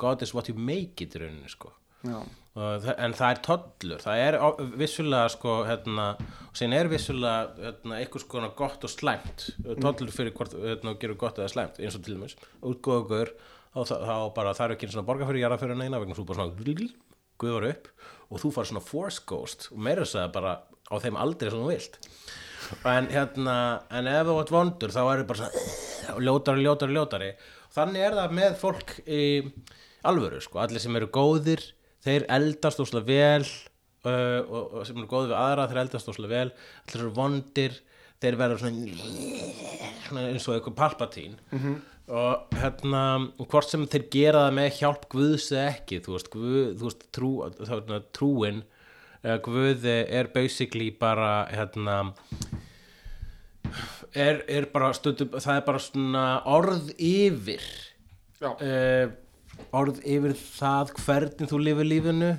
God 0.02 0.24
is 0.26 0.32
what 0.34 0.48
you 0.50 0.56
make 0.58 1.04
it 1.04 1.14
rauninni, 1.14 1.50
sko. 1.50 1.70
Já. 2.02 2.18
En 2.52 3.14
það 3.16 3.28
er 3.30 3.38
tollur. 3.46 4.02
Það 4.02 4.22
er 4.26 4.36
vissulega 4.76 5.30
sko 5.32 5.54
hérna, 5.64 6.10
og 6.50 6.58
síðan 6.58 6.74
er 6.76 6.90
vissulega 6.92 7.54
hérna, 7.56 7.96
einhvers 8.02 8.26
konar 8.28 8.52
gott 8.58 8.84
og 8.84 8.92
slæmt. 8.92 9.46
Tollur 9.80 10.12
fyrir 10.12 10.36
hvort 10.36 10.52
hérna, 10.58 10.92
gerur 11.00 11.16
gott 11.22 11.40
eða 11.40 11.48
slæmt 11.54 11.80
eins 11.80 11.96
og 11.96 12.04
til 12.04 12.18
dæmis, 12.18 12.36
útgóður 12.60 13.32
þá, 13.72 14.34
bara 14.36 14.52
er 14.52 14.76
ekki 14.76 14.88
eins 14.88 14.98
og 15.00 15.08
borga 15.08 15.28
fyrir 15.28 15.46
jarðafyrir 15.46 15.80
neina 15.80 16.00
vegna 16.02 16.16
þú 16.18 16.26
bara 16.28 16.44
svona 16.44 16.92
guður 17.40 17.68
upp 17.70 17.88
og 18.28 18.40
þú 18.42 18.52
far 18.54 18.68
svona 18.68 18.84
force 18.84 19.24
ghost 19.26 19.70
og 19.72 19.80
meira 19.82 20.04
þess 20.04 20.20
að 20.20 20.34
bara 20.36 20.52
á 20.92 20.94
þeim 21.00 21.18
aldrei 21.18 21.50
sem 21.50 21.62
þú 21.62 21.70
vilt. 21.72 21.96
En 22.88 23.08
hérna 23.12 23.56
en 23.90 24.08
ef 24.12 24.28
þú 24.28 24.38
átt 24.42 24.52
vondur 24.52 24.92
þá 24.92 25.02
er 25.02 25.22
það 25.22 25.28
bara 25.32 25.48
svona 25.48 26.26
ljótari, 26.26 26.66
ljótari, 26.66 26.96
ljótari. 26.98 27.30
Þannig 27.72 28.04
er 28.04 28.18
það 28.18 28.36
með 28.36 28.58
fólk 28.60 28.98
í 29.08 29.22
alvöru 30.04 30.40
sko, 30.44 30.60
allir 30.60 30.82
sem 30.82 31.00
eru 31.00 31.08
góðir 31.12 31.64
þeir 32.02 32.26
eldast 32.36 32.82
óslega 32.82 33.08
vel 33.08 33.46
uh, 34.06 34.40
og, 34.42 34.74
og 34.80 34.84
sem 34.86 34.98
eru 34.98 35.08
góðir 35.10 35.32
við 35.32 35.38
aðra 35.38 35.68
þeir 35.70 35.82
eldast 35.84 36.12
óslega 36.12 36.34
vel, 36.34 36.50
allir 36.86 37.04
eru 37.04 37.14
vondir 37.16 37.78
þeir 38.22 38.38
verða 38.38 38.60
svona, 38.62 39.08
svona 40.06 40.26
eins 40.30 40.46
og 40.46 40.56
eitthvað 40.56 40.78
palpatín 40.78 41.38
-hmm. 41.50 41.78
og 42.18 42.58
hérna 42.62 43.04
hvort 43.38 43.70
sem 43.70 43.86
þeir 43.86 44.06
gera 44.10 44.44
það 44.46 44.58
með 44.58 44.76
hjálp 44.80 45.08
Guðs 45.10 45.48
eða 45.52 45.70
ekki 45.72 46.02
þú 46.04 46.16
veist, 46.16 46.30
Guð, 46.30 46.76
þú 46.78 46.90
veist 46.90 47.08
trú, 47.12 47.32
þá, 47.70 48.02
trúin 48.12 48.62
uh, 49.24 49.38
Guð 49.42 49.86
er 49.86 50.30
basically 50.34 50.90
bara 50.90 51.48
hérna 51.50 52.14
er, 54.14 54.44
er 54.48 54.68
bara 54.72 54.92
stundum, 54.92 55.32
það 55.38 55.56
er 55.56 55.66
bara 55.66 55.82
svona 55.82 56.26
orð 56.44 56.92
yfir 56.98 57.64
uh, 58.42 59.10
orð 59.76 60.00
yfir 60.02 60.34
það 60.38 60.94
hvernig 61.02 61.50
þú 61.50 61.60
lifir 61.62 61.88
lífinu 61.88 62.32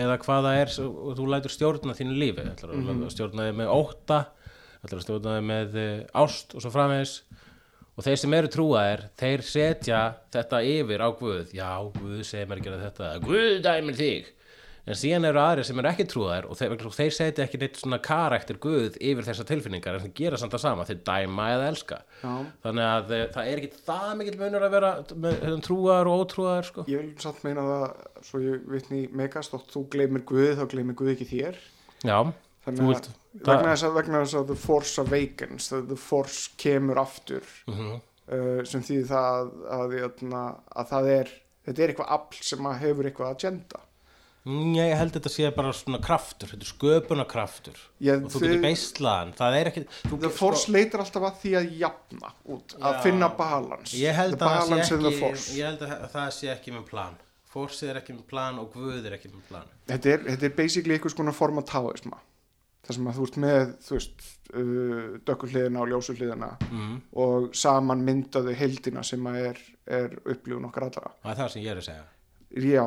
eða 0.00 0.18
hvað 0.22 0.46
það 0.46 0.58
er 0.60 0.74
og 0.86 1.12
þú 1.18 1.28
lætur 1.32 1.54
stjórna 1.54 1.96
þínu 1.98 2.18
lífi. 2.18 2.46
Að 2.46 2.74
mm 2.74 3.04
stjórna 3.10 3.48
þig 3.48 3.58
með 3.60 3.72
ótta 3.74 4.20
ætlar 4.80 5.00
að 5.00 5.06
stjórna 5.06 5.36
þig 5.36 5.46
með 5.50 5.78
uh, 5.82 6.22
ást 6.22 6.54
og 6.54 6.64
svo 6.64 6.72
framvegis. 6.74 7.14
Og 7.98 8.04
þeir 8.06 8.20
sem 8.22 8.34
eru 8.38 8.48
trúaðir 8.48 9.02
þeir 9.20 9.42
setja 9.44 10.02
þetta 10.32 10.60
yfir 10.64 11.02
á 11.04 11.08
Guð. 11.12 11.50
Já, 11.52 11.70
Guð 11.98 12.22
segir 12.24 12.48
mér 12.48 12.62
að 12.62 12.68
gera 12.68 12.84
þetta. 12.86 13.10
Guð 13.26 13.56
dæmir 13.66 13.98
þig 13.98 14.30
en 14.90 14.98
síðan 14.98 15.26
eru 15.28 15.40
aðrir 15.42 15.66
sem 15.68 15.78
eru 15.80 15.90
ekki 15.92 16.06
trúaðir 16.10 16.48
og 16.50 16.58
þeir, 16.58 16.72
og 16.88 16.94
þeir 16.96 17.14
setja 17.14 17.44
ekki 17.46 17.60
neitt 17.62 17.78
svona 17.80 17.98
karakter 18.02 18.58
Guð 18.62 18.96
yfir 18.98 19.26
þessar 19.28 19.46
tilfinningar 19.48 19.96
en 19.98 20.04
þeir 20.04 20.14
gera 20.18 20.40
samt 20.42 20.56
að 20.58 20.62
sama, 20.64 20.86
þeir 20.88 21.00
dæma 21.06 21.46
eða 21.54 21.68
elska 21.70 21.98
Já. 22.24 22.32
þannig 22.66 22.86
að 22.90 23.14
eh, 23.16 23.24
það 23.36 23.50
er 23.52 23.62
ekki 23.62 23.82
það 23.86 24.10
mikill 24.20 24.36
munur 24.42 24.66
að 24.66 24.74
vera 24.76 24.92
með 25.14 25.38
hérna, 25.44 25.62
trúaðar 25.68 26.10
og 26.10 26.24
ótrúaðar 26.24 26.68
sko. 26.70 26.84
Ég 26.90 27.04
vil 27.04 27.14
samt 27.22 27.42
meina 27.46 27.64
það, 27.70 27.88
svo 28.28 28.42
ég 28.44 28.68
vitni 28.74 29.02
Megast, 29.22 29.54
þótt 29.54 29.74
þú 29.76 29.84
gleymir 29.94 30.24
Guð, 30.28 30.52
þá 30.60 30.64
gleymir 30.74 30.98
Guð 31.00 31.12
ekki 31.14 31.28
þér. 31.32 31.60
já, 32.04 32.18
Þannig 32.60 32.80
að 32.84 32.88
vilt- 32.90 33.10
vegna 33.46 33.70
þess 33.72 33.84
að, 33.88 33.94
vegna 33.96 34.18
þess 34.24 34.34
að 34.40 34.48
The 34.50 34.56
Force 34.60 34.98
awakens, 35.00 35.68
the, 35.72 35.96
Force 35.96 36.50
kemur 36.60 36.98
aftur, 37.00 37.46
Mhm. 37.70 37.94
uh, 38.28 38.64
sem 38.68 38.82
þýðir 38.84 39.06
það 39.08 39.54
að, 39.78 39.94
að, 40.04 40.58
að 40.82 40.90
það 40.90 41.08
er, 41.14 41.30
þetta 41.66 41.82
er 41.86 41.92
eitthvað 41.94 42.12
afl 42.18 42.42
sem 42.50 42.68
að 42.68 42.78
hefur 42.82 43.08
eitthvað 43.08 43.32
agenda. 43.38 43.80
Mm, 43.80 43.89
ég 44.76 44.92
held 44.98 45.14
þetta 45.16 45.32
sé 45.32 45.48
bara 45.56 45.72
svona 45.76 46.00
kraftur 46.04 46.52
þetta 46.52 46.66
er 46.66 46.72
sköpuna 46.72 47.26
kraftur 47.28 47.80
Ég- 48.02 48.24
og 48.24 48.30
þú 48.32 48.42
getur 48.44 48.62
beislaðan 48.64 49.32
það 49.38 49.56
er 49.60 49.70
ekki 49.72 49.86
The 50.10 50.30
Force 50.34 50.72
leitar 50.72 51.04
alltaf 51.04 51.26
að 51.30 51.40
því 51.42 51.56
að 51.60 51.72
jafna 51.80 52.32
út, 52.44 52.76
að 52.80 52.94
Já. 52.94 53.02
finna 53.06 53.28
balans. 53.38 53.90
the 53.90 54.06
að 54.12 54.36
það 54.36 54.46
balance 54.46 54.94
in 54.94 55.02
the 55.04 55.16
Force. 55.18 55.50
ég 55.58 55.66
held 55.70 55.84
að 55.86 56.08
það 56.14 56.30
sé 56.38 56.54
ekki 56.54 56.76
með 56.76 56.86
plan 56.92 57.18
Forsið 57.50 57.90
er 57.90 57.98
ekki 57.98 58.14
með 58.14 58.26
plan 58.30 58.58
og 58.62 58.68
Guð 58.76 59.06
er 59.08 59.16
ekki 59.16 59.30
með 59.32 59.46
plan 59.48 59.70
Þetta 59.90 60.12
er, 60.12 60.20
þetta 60.28 60.46
er 60.46 60.52
basically 60.54 60.94
einhvers 60.94 61.16
konar 61.18 61.34
form 61.34 61.58
af 61.58 61.66
taoisma. 61.66 62.20
þar 62.86 62.96
sem 62.96 63.08
að 63.10 63.16
þú 63.18 63.24
ert 63.26 63.38
með 63.42 63.72
þú 63.86 63.96
veist, 63.96 64.22
uh, 64.54 65.18
dökkur 65.28 65.50
hliðina 65.52 65.82
og 65.82 65.90
ljósu 65.90 66.14
hliðina 66.16 66.50
mm. 66.70 66.94
og 67.24 67.50
saman 67.54 68.04
myndaðu 68.06 68.54
heildina 68.56 69.02
sem 69.06 69.26
að 69.30 69.40
er, 69.50 69.60
er 69.86 70.14
upplifun 70.24 70.64
okkar 70.70 70.86
allra 70.88 71.10
það 71.20 71.32
er 71.34 71.40
það 71.42 71.52
sem 71.54 71.62
ég 71.66 71.74
er 71.74 71.82
að 71.82 71.88
segja 71.90 72.06
já, 72.70 72.86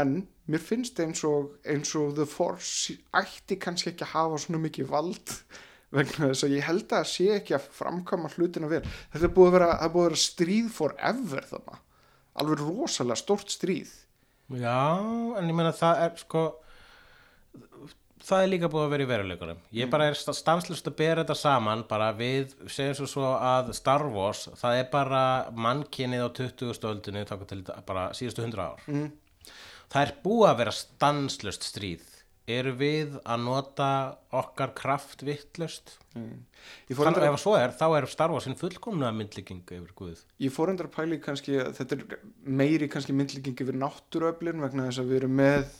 en 0.00 0.16
mér 0.52 0.62
finnst 0.62 1.00
eins 1.02 1.22
og 1.28 1.54
eins 1.68 1.92
og 1.98 2.16
The 2.18 2.26
Force 2.28 2.96
ætti 3.18 3.58
kannski 3.62 3.92
ekki 3.92 4.06
að 4.06 4.14
hafa 4.16 4.40
svona 4.44 4.62
mikið 4.66 4.90
vald 4.92 5.36
vegna 5.96 6.30
þess 6.30 6.46
að 6.46 6.56
ég 6.56 6.66
held 6.68 6.84
að 6.86 6.94
það 6.96 7.10
sé 7.12 7.28
ekki 7.38 7.56
að 7.58 7.70
framkama 7.78 8.32
hlutina 8.36 8.70
vel 8.70 8.82
þetta 8.84 9.26
er 9.28 9.34
búið 9.36 9.50
að 9.50 9.56
vera, 9.58 9.70
er 9.76 9.94
búið 9.94 10.06
að 10.06 10.10
vera 10.10 10.22
stríð 10.26 10.70
forever 10.76 11.48
þarna 11.50 11.80
alveg 12.42 12.64
rosalega 12.64 13.20
stórt 13.20 13.52
stríð 13.52 13.98
Já, 14.52 15.00
en 15.38 15.48
ég 15.48 15.56
meina 15.56 15.72
það 15.72 16.00
er 16.06 16.16
sko 16.20 16.42
það 18.22 18.44
er 18.44 18.50
líka 18.52 18.70
búið 18.70 18.84
að 18.84 18.92
vera 18.92 19.04
í 19.04 19.10
veruleikunum 19.10 19.62
ég 19.76 19.90
bara 19.92 20.08
er 20.10 20.18
stanslust 20.18 20.88
að 20.88 20.98
bera 21.00 21.22
þetta 21.22 21.36
saman 21.38 21.84
bara 21.88 22.10
við, 22.16 22.54
segjum 22.70 22.98
svo 23.00 23.08
svo 23.10 23.32
að 23.34 23.72
Star 23.76 24.04
Wars, 24.12 24.46
það 24.58 24.78
er 24.78 24.88
bara 24.92 25.22
mannkynnið 25.56 26.26
á 26.26 26.28
20. 26.38 26.86
öldinu 26.92 27.24
taka 27.28 27.48
til 27.50 27.62
bara 27.88 28.10
síðustu 28.16 28.44
100 28.44 28.62
ár 28.62 28.86
mm. 28.86 29.08
Það 29.92 30.06
er 30.06 30.14
búið 30.24 30.48
að 30.48 30.58
vera 30.62 30.74
stanslust 30.76 31.68
stríð. 31.68 32.08
Eru 32.50 32.72
við 32.74 33.12
að 33.22 33.44
nota 33.44 33.88
okkar 34.34 34.72
kraft 34.74 35.20
vittlust 35.22 35.92
fór 36.12 37.06
Þannig 37.06 37.08
endur 37.12 37.26
ef 37.28 37.36
svo 37.40 37.52
er, 37.56 37.70
þá 37.78 37.84
er 37.96 38.06
Star 38.10 38.32
Wars 38.34 38.48
fullkomna 38.58 39.12
myndlíking 39.14 39.62
yfir 39.62 39.92
Guð. 39.96 40.24
Ég 40.42 40.52
fór 40.52 40.72
endur 40.72 40.88
að 40.90 40.96
pæli 40.96 41.18
kannski 41.22 41.54
að 41.62 41.70
þetta 41.78 41.98
er 41.98 42.18
meiri 42.42 42.88
kannski 42.92 43.14
myndlíking 43.16 43.62
yfir 43.62 43.78
náttúruöflin 43.78 44.64
vegna 44.64 44.88
þess 44.88 45.04
að 45.04 45.12
við 45.12 45.20
erum 45.20 45.36
með 45.38 45.76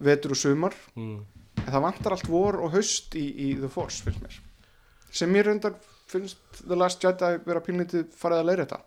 vetur 0.00 0.36
og 0.36 0.40
sumar. 0.40 0.78
Mm. 0.94 1.18
en 1.60 1.72
það 1.74 1.84
vantar 1.84 2.16
allt 2.16 2.30
vor 2.30 2.60
og 2.62 2.72
haust 2.72 3.18
í, 3.18 3.26
í 3.26 3.48
The 3.58 3.68
Force 3.68 4.06
finnst 4.06 4.22
mér. 4.22 4.38
Sem 5.10 5.34
mér 5.34 5.50
reyndar 5.50 5.74
finnst 6.10 6.62
The 6.62 6.78
Last 6.78 7.02
Jedi 7.04 7.34
vera 7.44 7.62
pínlítið 7.64 8.14
farið 8.16 8.42
að 8.42 8.48
leira 8.50 8.66
þetta 8.66 8.80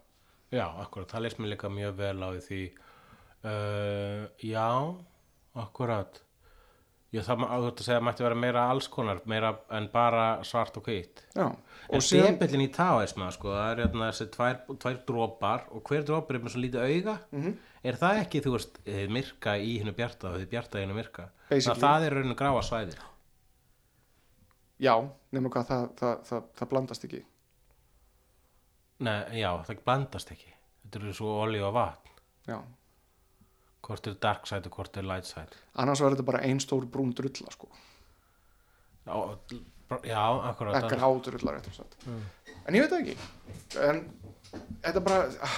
Já, 0.53 0.65
akkurat, 0.83 1.09
það 1.09 1.23
leist 1.25 1.39
mér 1.41 1.51
líka 1.55 1.69
mjög 1.73 1.93
vel 1.97 2.17
á 2.21 2.29
því 2.45 2.61
uh, 3.47 4.27
Já, 4.43 4.69
akkurat. 5.63 6.21
Það 7.13 7.37
má 7.37 7.45
þú 7.51 7.67
ert 7.69 7.81
að 7.81 7.85
segja 7.85 7.99
að 7.99 8.05
mætti 8.07 8.25
vera 8.25 8.37
meira 8.41 8.61
alls 8.73 8.87
konar, 8.89 9.19
meira 9.29 9.51
en 9.77 9.85
bara 9.93 10.23
svart 10.41 10.79
og 10.79 10.87
hvitt 10.87 11.21
En 11.37 11.51
og 11.93 12.01
síðan 12.01 12.39
debillin 12.39 12.63
í 12.65 12.71
taoisma, 12.73 13.27
sko, 13.35 13.51
það 13.53 13.67
er 13.69 13.81
hérna 13.83 14.07
þessi 14.07 14.27
tvær, 14.33 14.57
tvær 14.81 14.97
drópar 15.05 15.67
og 15.77 15.85
hver 15.85 16.07
drópar 16.07 16.39
er 16.39 16.41
með 16.41 16.55
svo 16.55 16.63
lítið 16.63 16.87
auga? 16.87 17.15
Mhm. 17.29 17.53
Er 17.83 17.99
það 18.01 18.23
ekki, 18.23 18.41
þú 18.41 18.55
veist, 18.55 18.81
þið 18.87 19.13
myrka 19.13 19.57
í 19.61 19.77
hennu 19.83 19.93
bjarta 19.93 20.31
og 20.31 20.41
þið 20.41 20.51
bjarta 20.55 20.79
í 20.79 20.87
hennu 20.87 20.97
myrka? 20.97 21.29
Basically. 21.51 21.83
Það, 21.83 21.83
það 21.85 22.07
er 22.07 22.17
rauninu 22.17 22.39
gráa 22.39 22.65
svæði 22.65 22.97
já, 24.83 24.93
nema 25.33 25.51
hvað 25.53 25.69
það, 25.69 25.85
það, 25.99 26.15
það, 26.29 26.47
það 26.59 26.71
blandast 26.73 27.07
ekki. 27.07 27.21
Nei, 29.03 29.17
já, 29.39 29.49
það 29.67 29.83
blandast 29.87 30.33
ekki. 30.35 30.55
Þetta 30.83 31.01
eru 31.01 31.15
svo 31.17 31.35
olíu 31.43 31.67
og 31.67 31.75
vatn. 31.75 32.15
Já, 32.47 32.57
Hvort 33.83 34.07
er 34.07 34.15
dark 34.23 34.47
side 34.47 34.69
og 34.69 34.77
hvort 34.77 34.97
er 34.97 35.05
light 35.07 35.27
side? 35.27 35.59
Annars 35.75 36.01
var 36.01 36.13
þetta 36.15 36.25
bara 36.27 36.43
ein 36.47 36.61
stór 36.63 36.85
brún 36.89 37.11
drulla 37.15 37.51
sko, 37.51 37.67
Já, 39.03 39.15
já 40.07 40.21
akkurat. 40.49 40.77
Ekki 40.79 40.99
og 41.03 41.73
satt. 41.75 41.97
En 42.67 42.75
ég 42.77 42.85
veit 42.85 42.93
ekki. 43.01 43.17
En 43.83 44.05
þetta 44.85 45.01
bara 45.03 45.25
ah, 45.43 45.57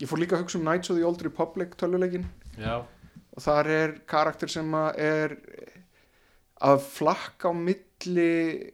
ég 0.00 0.08
fór 0.10 0.22
líka 0.22 0.38
að 0.38 0.46
hugsa 0.46 0.58
um 0.60 0.64
Knights 0.64 0.92
of 0.92 0.98
the 0.98 1.04
Old 1.06 1.22
Republic 1.26 1.74
töluleikin 1.80 2.26
Já, 2.58 2.80
og 3.34 3.42
þar 3.42 3.70
er 3.74 3.94
karakter 4.08 4.50
sem 4.50 4.72
að 4.78 5.02
er 5.02 5.36
að 6.68 6.80
flakka 6.86 7.50
á 7.50 7.54
milli 7.54 8.30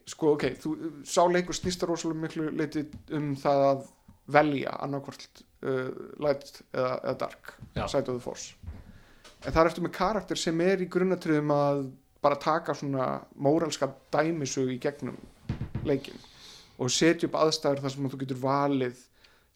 sko 0.09 0.35
ok, 0.37 0.47
þú, 0.61 0.75
sá 1.05 1.23
leikur 1.29 1.57
snýstar 1.57 1.91
rosalega 1.91 2.23
miklu 2.23 2.49
leiti 2.57 2.87
um 3.17 3.35
það 3.41 3.65
að 3.71 3.83
velja 4.35 4.79
annarkvort 4.85 5.43
uh, 5.69 5.91
light 6.23 6.63
eða, 6.73 6.95
eða 7.03 7.17
dark 7.27 7.57
side 7.75 8.09
of 8.09 8.15
the 8.17 8.23
force 8.25 8.55
en 9.45 9.53
þar 9.53 9.71
ertu 9.71 9.85
með 9.85 9.95
karakter 9.99 10.41
sem 10.41 10.61
er 10.65 10.83
í 10.83 10.89
grunnatriðum 10.91 11.53
að 11.55 11.83
bara 12.25 12.41
taka 12.41 12.75
svona 12.77 13.09
móralska 13.37 13.91
dæmisug 14.15 14.71
í 14.73 14.79
gegnum 14.81 15.19
leikin 15.85 16.17
og 16.81 16.91
setja 16.91 17.29
upp 17.29 17.37
aðstæður 17.43 17.85
þar 17.85 17.95
sem 17.95 18.09
þú 18.09 18.21
getur 18.23 18.41
valið 18.41 19.03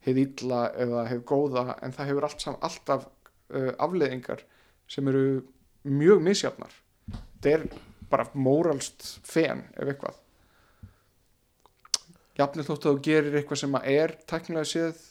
heið 0.07 0.20
illa 0.24 0.61
eða 0.84 1.07
heið 1.09 1.24
góða 1.28 1.64
en 1.82 1.95
það 1.97 2.11
hefur 2.12 2.28
allt 2.28 2.45
sam, 2.45 2.59
alltaf 2.61 3.09
uh, 3.09 3.72
afleðingar 3.80 4.45
sem 4.89 5.09
eru 5.11 5.24
mjög 5.89 6.22
misjafnar. 6.24 6.72
Þetta 7.41 7.55
er 7.55 7.66
bara 8.12 8.28
móralst 8.36 9.05
fen 9.26 9.64
ef 9.74 9.89
eitthvað. 9.89 10.20
Jafnir 12.39 12.68
þótt 12.68 12.86
að 12.86 12.93
þú 12.93 13.05
gerir 13.09 13.41
eitthvað 13.41 13.62
sem 13.64 13.78
er 13.82 14.14
tæknilega 14.30 14.70
séð 14.70 15.03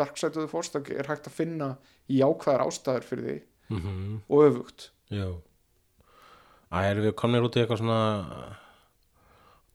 dark 0.00 0.16
side 0.16 0.38
of 0.38 0.46
the 0.46 0.48
force 0.48 0.72
það 0.72 0.94
er 0.96 1.10
hægt 1.10 1.28
að 1.28 1.36
finna 1.36 1.74
jákvæðar 2.08 2.64
ástæður 2.64 3.06
fyrir 3.10 3.26
því 3.26 3.38
mhm 3.70 4.18
og 4.28 4.44
öfugt. 4.48 4.90
Já. 5.10 5.28
Æ, 6.70 6.78
erum 6.90 7.06
við 7.08 7.16
komnir 7.18 7.46
út 7.46 7.56
í 7.56 7.62
eitthvað 7.64 7.80
svona 7.82 8.02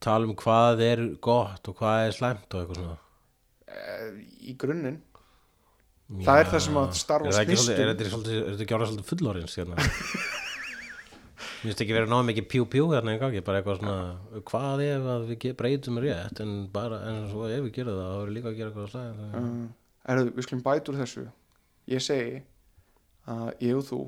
tala 0.03 0.27
um 0.29 0.35
hvað 0.37 0.83
er 0.85 1.03
gott 1.23 1.67
og 1.67 1.75
hvað 1.79 2.05
er 2.05 2.15
slæmt 2.15 2.55
og 2.55 2.61
eitthvað 2.61 2.79
svona? 2.79 2.97
Eh, 3.67 4.23
í 4.47 4.55
grunninn. 4.59 5.01
Það 6.21 6.39
er 6.39 6.49
það 6.51 6.63
sem 6.67 6.79
að 6.79 6.91
Star 6.99 7.23
Wars 7.25 7.37
Er 7.39 7.47
það. 7.49 7.69
Er 7.73 7.91
þetta 7.91 8.05
er 8.05 8.15
orðið 8.15 8.89
svolítið 8.91 9.07
fullorins 9.09 9.55
hérna? 9.57 9.75
Mér 11.65 11.71
finnst 11.71 11.81
ekki 11.81 11.95
verið 11.95 12.11
náða 12.11 12.25
mikið 12.27 12.45
pjú-pjú 12.51 12.89
hérna 12.91 13.15
í 13.15 13.19
gangi, 13.19 13.41
bara 13.41 13.57
eitthvað 13.59 13.79
svona 13.79 14.41
hvað 14.45 14.83
ef 14.85 15.07
við 15.31 15.55
breytum 15.57 15.97
rétt 16.03 16.41
en 16.43 16.51
bara, 16.73 16.99
en 17.09 17.23
svo 17.31 17.47
ef 17.49 17.63
við 17.65 17.71
gerum 17.79 17.97
það 17.97 18.11
þá 18.11 18.17
erum 18.19 18.27
við 18.29 18.35
líka 18.37 18.51
að 18.51 18.59
gera 18.59 18.69
eitthvað 18.69 18.91
slæmt. 18.91 19.23
Uh, 19.39 20.11
Erðu, 20.13 20.33
við 20.35 20.45
skulum 20.45 20.61
bæta 20.67 20.93
úr 20.93 20.99
þessu. 21.01 21.23
Ég 21.89 22.05
segi 22.05 22.43
að 23.27 23.47
ég 23.65 23.77
og 23.79 23.85
þú 23.89 23.99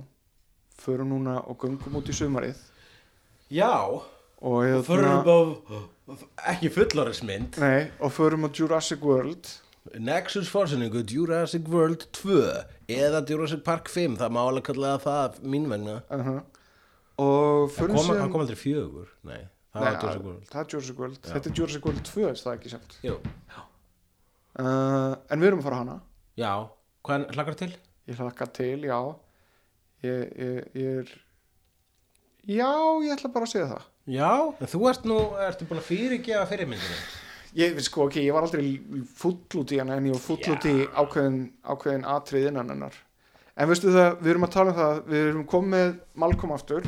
förum 0.78 1.14
núna 1.14 1.38
og 1.48 1.58
göngum 1.64 1.98
út 2.00 2.10
í 2.12 2.16
sumarið. 2.16 2.60
Já, 3.50 3.72
og, 3.88 4.58
hérna, 4.64 4.84
förum 4.86 5.24
á 5.26 5.40
ekki 6.54 6.70
fullorinsmynd 6.72 7.58
nei, 7.62 7.88
og 8.00 8.12
förum 8.14 8.46
á 8.46 8.50
Jurassic 8.54 9.02
World. 9.02 9.48
Nexus 9.98 10.50
fórsinningu 10.52 11.04
Jurassic 11.08 11.68
World 11.72 12.06
2 12.12 12.44
eða 12.92 13.24
Jurassic 13.30 13.64
Park 13.64 13.88
5 13.90 14.18
það 14.20 14.34
má 14.36 14.42
alveg 14.44 14.68
kallaða 14.68 15.00
það 15.06 15.42
mín 15.48 15.68
vegna. 15.72 16.02
Uh 16.12 16.40
og 17.18 17.72
það 17.72 17.78
förum 17.78 17.98
síðan 17.98 18.20
það 18.22 18.32
kom 18.34 18.44
aldrei 18.44 18.60
fjögur 18.62 19.08
nei, 19.26 19.40
það 19.74 19.82
var 19.82 19.96
Jurassic 19.98 20.26
World. 20.28 20.44
er 20.54 20.68
Jurassic 20.74 21.00
World. 21.02 21.20
Þetta 21.26 21.50
er 21.50 21.56
Jurassic 21.60 21.88
World 21.88 22.04
2, 22.06 22.26
er 22.28 22.42
það 22.44 22.58
ekki 22.58 22.74
samt 22.74 22.98
Jú. 23.08 23.16
uh, 24.60 25.14
En 25.34 25.42
við 25.42 25.50
erum 25.50 25.64
að 25.64 25.68
fara 25.70 25.80
hana. 25.82 25.96
Já, 26.38 26.52
hvað 27.08 27.26
hlakkar 27.34 27.58
til? 27.64 27.72
Ég 28.08 28.20
hlakka 28.20 28.48
til, 28.56 28.82
já. 28.88 29.00
Ég, 30.06 30.28
ég, 30.38 30.68
ég 30.78 31.00
er 31.04 31.16
Já, 32.48 32.70
ég 33.04 33.12
ætla 33.12 33.32
bara 33.34 33.44
að 33.44 33.52
segja 33.52 33.70
það. 33.74 33.88
Já, 34.08 34.32
en 34.64 34.70
þú 34.72 34.84
ert 34.88 35.08
nú 35.10 35.16
ertu 35.44 35.66
búin 35.68 35.82
að 35.82 35.90
fyrirgefa 35.90 36.46
fyrirmyndinu 36.48 37.00
Ég, 37.58 37.80
sko, 37.84 38.06
ok, 38.06 38.20
ég 38.22 38.36
var 38.36 38.46
aldrei 38.46 38.78
full 39.18 39.40
út 39.60 39.72
í 39.74 39.80
hana 39.82 39.98
en 39.98 40.08
ég 40.08 40.16
var 40.16 40.22
full 40.22 40.54
út 40.54 40.66
í 40.70 40.76
ákveðin, 40.86 41.38
ákveðin 41.66 42.06
atrið 42.12 42.50
innan 42.52 42.70
hennar. 42.70 42.96
En 43.58 43.70
veistu 43.72 43.90
það, 43.90 44.20
við 44.22 44.32
erum 44.34 44.46
að 44.46 44.54
tala 44.54 44.74
um 44.74 44.78
það 44.78 45.00
við 45.08 45.24
erum 45.32 45.46
komið 45.50 45.94
Malcolm 46.24 46.54
aftur 46.54 46.88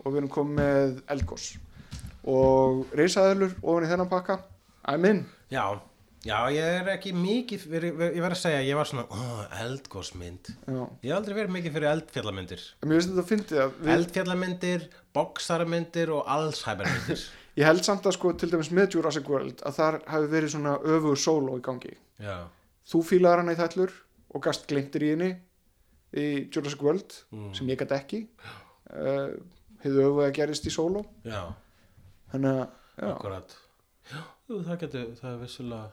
og 0.00 0.06
við 0.06 0.20
erum 0.22 0.30
komið 0.32 0.94
Elgos 1.12 1.48
og 2.26 2.94
reysaðilur 2.96 3.52
ofan 3.60 3.84
í 3.86 3.90
þennan 3.90 4.10
pakka. 4.14 4.38
I'm 4.88 5.04
in 5.10 5.20
já, 5.52 5.76
já, 6.26 6.36
ég 6.52 6.66
er 6.80 6.88
ekki 6.96 7.12
mikið 7.16 7.64
fyrir, 7.70 7.94
ég 8.16 8.20
verð 8.24 8.34
að 8.36 8.40
segja, 8.42 8.60
ég 8.66 8.76
var 8.78 8.88
svona 8.90 9.04
oh, 9.14 9.42
eldgósmynd 9.62 10.50
Já. 10.52 10.80
ég 11.02 11.10
hef 11.10 11.16
aldrei 11.20 11.34
verið 11.38 11.54
mikið 11.56 11.74
fyrir 11.76 11.90
eldfjallamyndir. 11.92 12.64
Mér 12.84 12.96
finnst 13.00 13.10
þetta 13.12 13.22
að 13.24 13.30
fyndi 13.30 13.58
að 13.62 13.74
við, 13.80 13.90
eldfjallamyndir, 13.96 14.86
boxarmyndir 15.16 16.12
og 16.16 16.30
Alzheimermyndir. 16.36 17.26
Ég 17.56 17.64
held 17.64 17.80
samt 17.86 18.04
að 18.04 18.12
sko 18.18 18.34
til 18.36 18.50
dæmis 18.52 18.68
með 18.76 18.98
Jurassic 18.98 19.28
World 19.32 19.62
að 19.64 19.76
þar 19.78 19.94
hafi 20.12 20.26
verið 20.34 20.50
svona 20.52 20.74
öfugur 20.82 21.20
solo 21.22 21.54
í 21.56 21.62
gangi. 21.64 21.94
Já, 22.20 22.34
þú 22.92 23.00
fílaðar 23.08 23.40
hana 23.44 23.54
í 23.56 23.60
þællur 23.62 23.94
og 24.36 24.42
gast 24.44 24.66
glimtir 24.68 25.06
í 25.06 25.12
henni 25.14 25.30
í 26.16 26.26
Jurassic 26.52 26.82
World 26.84 27.16
Mm. 27.32 27.52
sem 27.56 27.70
ég 27.72 27.80
gæti 27.80 27.96
ekki. 27.96 28.20
Uh, 28.92 29.32
hefðu 29.82 30.04
öfuga 30.10 30.28
gerist 30.36 30.68
í 30.68 30.72
solo 30.74 31.06
já. 31.24 31.46
Þannig 32.34 32.60
að 32.60 33.08
Akkurat. 33.10 33.56
Já, 34.12 34.20
það 34.48 34.78
getur, 34.84 35.08
það 35.18 35.32
er 35.32 35.40
vissulega 35.42 35.88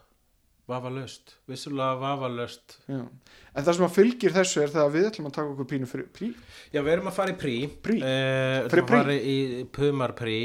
vafalaust, 0.70 1.36
vissulega 1.50 1.98
vafalaust. 2.00 2.78
Já. 2.88 3.02
en 3.04 3.66
það 3.66 3.74
sem 3.78 3.86
að 3.88 3.96
fylgir 3.98 4.36
þessu 4.36 4.62
er 4.64 4.72
það 4.72 4.86
að 4.86 4.94
við 4.98 5.08
ætlum 5.10 5.30
að 5.30 5.38
taka 5.38 5.54
okkur 5.54 5.68
pínu 5.74 5.90
fyrir 5.92 6.12
prí 6.16 6.30
Já, 6.72 6.80
við 6.82 6.92
erum 6.96 7.10
að 7.12 7.18
fara 7.18 7.34
í 7.34 7.40
prí. 7.40 7.56
Prí? 7.84 7.98
Eh, 8.00 8.60
Fyrir 8.72 8.72
Við 8.72 8.78
erum 8.78 8.86
að 8.88 9.02
fara 9.02 9.18
í 9.18 9.40
pumar 9.76 10.14
prí 10.18 10.38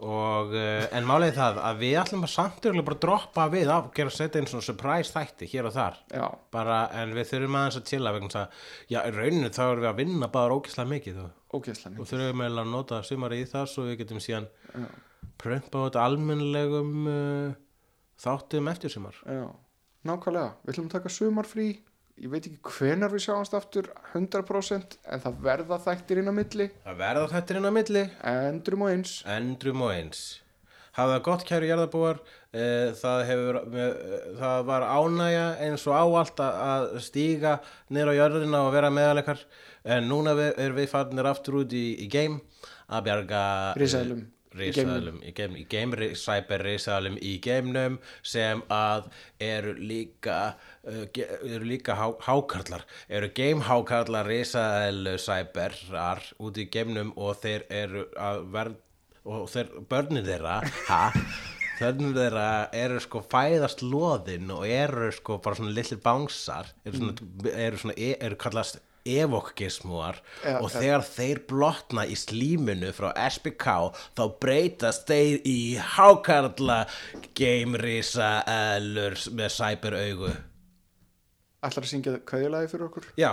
og, 0.00 0.54
uh, 0.56 0.86
en 0.96 1.04
málið 1.04 1.26
er 1.28 1.36
það 1.36 1.58
að 1.68 1.80
við 1.82 1.96
ætlum 2.00 2.22
að 2.24 2.32
samt 2.32 2.64
örugglega 2.64 2.86
bara 2.88 3.00
droppa 3.02 3.44
við 3.52 3.68
á, 3.68 3.78
gera 3.92 4.12
setja 4.14 4.40
einn 4.40 4.48
svona 4.48 4.64
surprise 4.64 5.12
þætti 5.12 5.48
hér 5.52 5.68
og 5.68 5.74
þar. 5.74 5.98
Bara, 6.54 6.78
en 7.02 7.12
við 7.18 7.28
þurfum 7.34 7.58
aðeins 7.60 7.76
að 7.82 7.90
chilla 7.90 8.14
vegna 8.16 8.44
að, 8.46 8.62
já, 8.88 9.00
rauninu 9.12 9.50
þá 9.52 9.60
erum 9.66 9.82
við 9.84 9.90
að 9.90 10.00
vinna 10.00 10.30
bara 10.32 10.56
ógislega 10.56 10.92
mikið 10.94 11.20
og, 11.26 11.34
ógeðslega 11.52 12.00
og 12.00 12.08
þurfum 12.08 12.44
að 12.46 12.62
nota 12.70 13.02
sumari 13.04 13.42
í 13.42 13.50
það 13.50 13.68
svo 13.74 13.84
við 13.90 14.00
getum 14.00 14.22
síðan 14.24 14.48
prömpa 15.40 15.84
út 15.90 16.00
almennlegum 16.00 16.96
uh, 17.10 17.60
þáttum 18.20 18.68
eftir 18.72 18.92
sumar 18.92 19.16
Já, 19.26 19.46
nákvæmlega, 20.08 20.50
við 20.64 20.74
ætlum 20.74 20.90
að 20.90 20.94
taka 20.98 21.12
sumarfrí 21.14 21.68
ég 22.20 22.28
veit 22.34 22.44
ekki 22.50 22.60
hvenar 22.76 23.12
við 23.14 23.22
sjáumst 23.24 23.54
aftur 23.56 23.86
100% 24.12 24.98
en 25.08 25.22
það 25.24 25.38
verða 25.46 25.78
þættir 25.86 26.20
inn 26.20 26.28
á 26.28 26.34
milli. 26.36 26.66
Það 26.84 26.98
verða 27.00 27.28
þættir 27.32 27.56
inn 27.60 27.68
á 27.68 27.72
milli. 27.72 28.02
Endrum 28.28 28.82
og 28.84 28.90
eins. 28.92 29.12
Endrum 29.24 29.84
og 29.86 29.92
eins. 29.94 30.20
Hafa 30.98 31.14
það 31.14 31.22
gott 31.30 31.44
kæru 31.48 31.68
jarðabúar 31.70 32.18
eh, 32.52 32.90
það, 32.98 33.20
hefur, 33.30 33.58
eh, 33.78 34.26
það 34.40 34.64
var 34.68 34.84
ánægja 34.90 35.46
eins 35.64 35.86
og 35.88 35.96
áallt 35.96 36.42
að- 36.44 36.98
stíga 37.06 37.54
niður 37.88 38.10
á 38.12 38.14
jörðina 38.18 38.62
og 38.66 38.72
vera 38.74 38.90
meðalegar 38.92 39.40
en 39.84 40.08
núna 40.10 40.34
er 40.50 40.74
við 40.76 40.90
farnir 40.92 41.28
aftur 41.30 41.62
út 41.62 41.72
í, 41.72 41.84
í 42.04 42.10
game 42.10 42.40
að 42.90 43.06
bjarga 43.06 43.42
Risaeðlum. 43.80 44.26
Risaeðlum 44.58 45.20
í 45.22 45.32
game, 45.36 45.54
í 45.60 45.64
game 45.70 45.94
ri- 46.00 46.14
cyber 46.18 46.64
risaðalum 46.66 47.18
í 47.22 47.36
gameunum 47.44 47.98
sem 48.26 48.62
að 48.72 49.06
eru 49.46 49.74
líka 49.78 50.38
uh, 50.88 51.04
ge- 51.14 51.28
eru 51.46 51.68
líka 51.70 51.94
há, 51.94 52.08
hákarlar 52.26 52.82
eru 53.08 53.30
game 53.36 53.62
hákarlar 53.68 54.26
risaðalu 54.26 55.14
cyberar 55.22 56.24
út 56.42 56.58
í 56.58 56.66
gameunum 56.72 57.12
og 57.16 57.38
þeir 57.44 57.66
eru 57.70 58.06
að 58.18 58.44
verð 58.56 58.78
og 59.30 59.48
þeir, 59.52 59.70
börnin 59.92 60.24
þeirra 60.26 60.58
ha, 60.88 61.02
börnin 61.80 62.14
þeirra 62.16 62.48
eru 62.76 63.00
sko 63.04 63.20
fæðast 63.30 63.82
loðin 63.86 64.50
og 64.54 64.66
eru 64.66 65.10
sko 65.14 65.38
bara 65.44 65.58
svona 65.60 65.74
litlir 65.76 66.00
bánsar 66.04 66.72
eru 66.88 66.96
svona, 67.04 67.52
eru 67.54 67.82
svona 67.84 67.96
e- 68.00 68.16
eru 68.18 68.38
kallast 68.40 68.80
evokgismúar 69.08 70.20
Já, 70.44 70.58
og 70.60 70.68
þegar 70.74 71.06
þeir 71.06 71.42
blotna 71.50 72.04
í 72.08 72.16
slíminu 72.18 72.92
frá 72.96 73.10
SBK 73.28 73.66
þá 74.18 74.24
breytast 74.42 75.08
þeir 75.08 75.40
í 75.48 75.58
hákarla 75.96 76.82
geimrisa 77.38 78.40
elur 78.50 79.16
með 79.36 79.56
sæper 79.56 79.98
augu 80.00 80.34
Ætlar 81.60 81.84
að 81.84 81.90
syngja 81.90 82.12
kveðilagi 82.24 82.70
fyrir 82.72 82.86
okkur? 82.86 83.08
Já. 83.20 83.32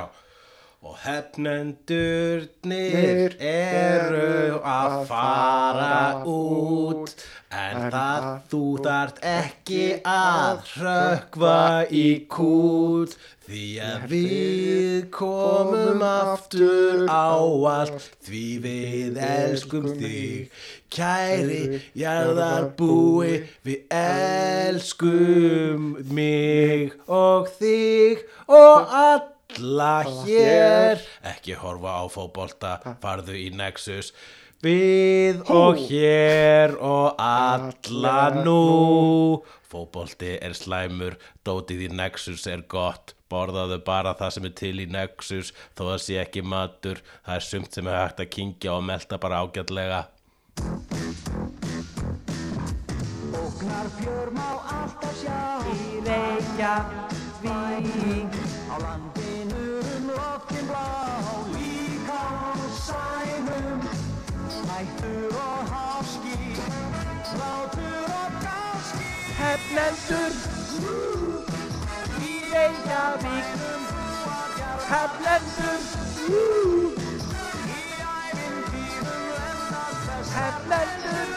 Og 0.83 0.97
hefnendurnir 1.01 2.43
Nir 2.67 3.37
eru 3.39 4.59
að 4.67 4.95
fara 5.09 6.25
út 6.27 7.06
Það 7.93 8.27
þú 8.51 8.63
þart 8.87 9.23
ekki 9.31 9.83
að 10.03 10.37
að 10.47 10.69
hrökkva 10.73 11.57
í 11.93 12.05
kút 12.31 13.15
Því 13.47 13.65
að 13.79 14.01
við 14.11 15.03
komum 15.15 16.01
aftur 16.03 17.05
á 17.07 17.39
allt. 17.71 18.09
Því 18.27 18.41
við 18.65 19.19
elskum 19.23 19.85
þig. 19.95 20.49
Kæri 20.91 21.79
jarðarbúi 21.95 23.37
Við 23.63 23.85
elskum 23.95 25.93
mig 26.11 26.91
og 27.07 27.47
þig 27.55 28.25
og 28.51 28.91
alla 28.99 29.95
hér. 30.25 31.07
Ekki 31.31 31.55
horfa 31.55 32.01
á 32.03 32.05
fótbolta, 32.11 32.75
farðu 32.99 33.39
í 33.39 33.47
Nexus 33.55 34.11
Við 34.57 35.43
og 35.53 35.77
hér 35.85 36.71
og 36.81 37.19
alla 37.21 38.31
nú. 38.33 39.43
Fótbolti 39.69 40.31
er 40.41 40.55
slæmur, 40.57 41.13
dótið 41.45 41.83
í 41.85 41.89
Nexus 41.93 42.47
er 42.49 42.63
gott. 42.65 43.13
Borðaðu 43.29 43.77
bara 43.85 44.15
það 44.17 44.33
sem 44.33 44.47
er 44.47 44.53
til 44.55 44.79
í 44.79 44.85
Nexus 44.87 45.51
Þó 45.75 45.81
það 45.91 45.99
sé 46.05 46.17
ekki 46.23 46.41
matur. 46.41 47.03
Það 47.27 47.35
er 47.35 47.45
sumt 47.51 47.77
sem 47.77 47.91
er 47.91 47.99
hægt 47.99 48.23
að 48.23 48.31
kingja 48.33 48.73
og 48.79 48.87
melta 48.87 49.21
bara 49.21 49.43
ágætlega. 49.45 50.01
Ógnar 53.37 53.87
fjör 53.99 54.33
má 54.33 54.49
alltaf 54.73 55.21
sjá. 55.21 55.37
Í 55.69 56.01
Reykjavík. 56.07 57.05
Á 57.45 58.36
Hættur 64.77 65.35
og 65.35 65.67
háski 65.73 66.37
Látur 67.39 68.03
og 68.21 68.31
gáski 68.43 69.07
Hefnendur 69.39 70.33
Í 72.21 72.33
Reykjavík 72.53 73.47
Hefnendur 74.91 75.81
Í 77.69 77.85
ævintýrum 78.11 79.31
endast 79.49 80.01
þess 80.07 80.31
Hefnendur 80.37 81.27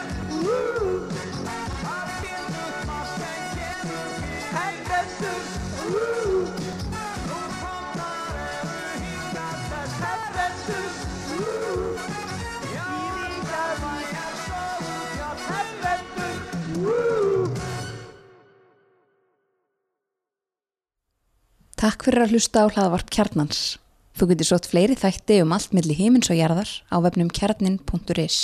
Takk 21.81 22.03
fyrir 22.05 22.21
að 22.21 22.35
hlusta 22.35 22.61
á 22.61 22.69
hlaðvarp 22.69 23.07
Kjarnans. 23.09 23.59
Þú 24.13 24.27
getur 24.29 24.47
sótt 24.51 24.67
fleiri 24.69 24.93
þætti 24.93 25.39
um 25.41 25.55
allt 25.55 25.71
milli 25.73 25.95
himins 25.97 26.29
og 26.29 26.37
jarðar 26.37 26.69
á 26.93 27.01
vefnum 27.01 27.31
kjarnin.is. 27.33 28.35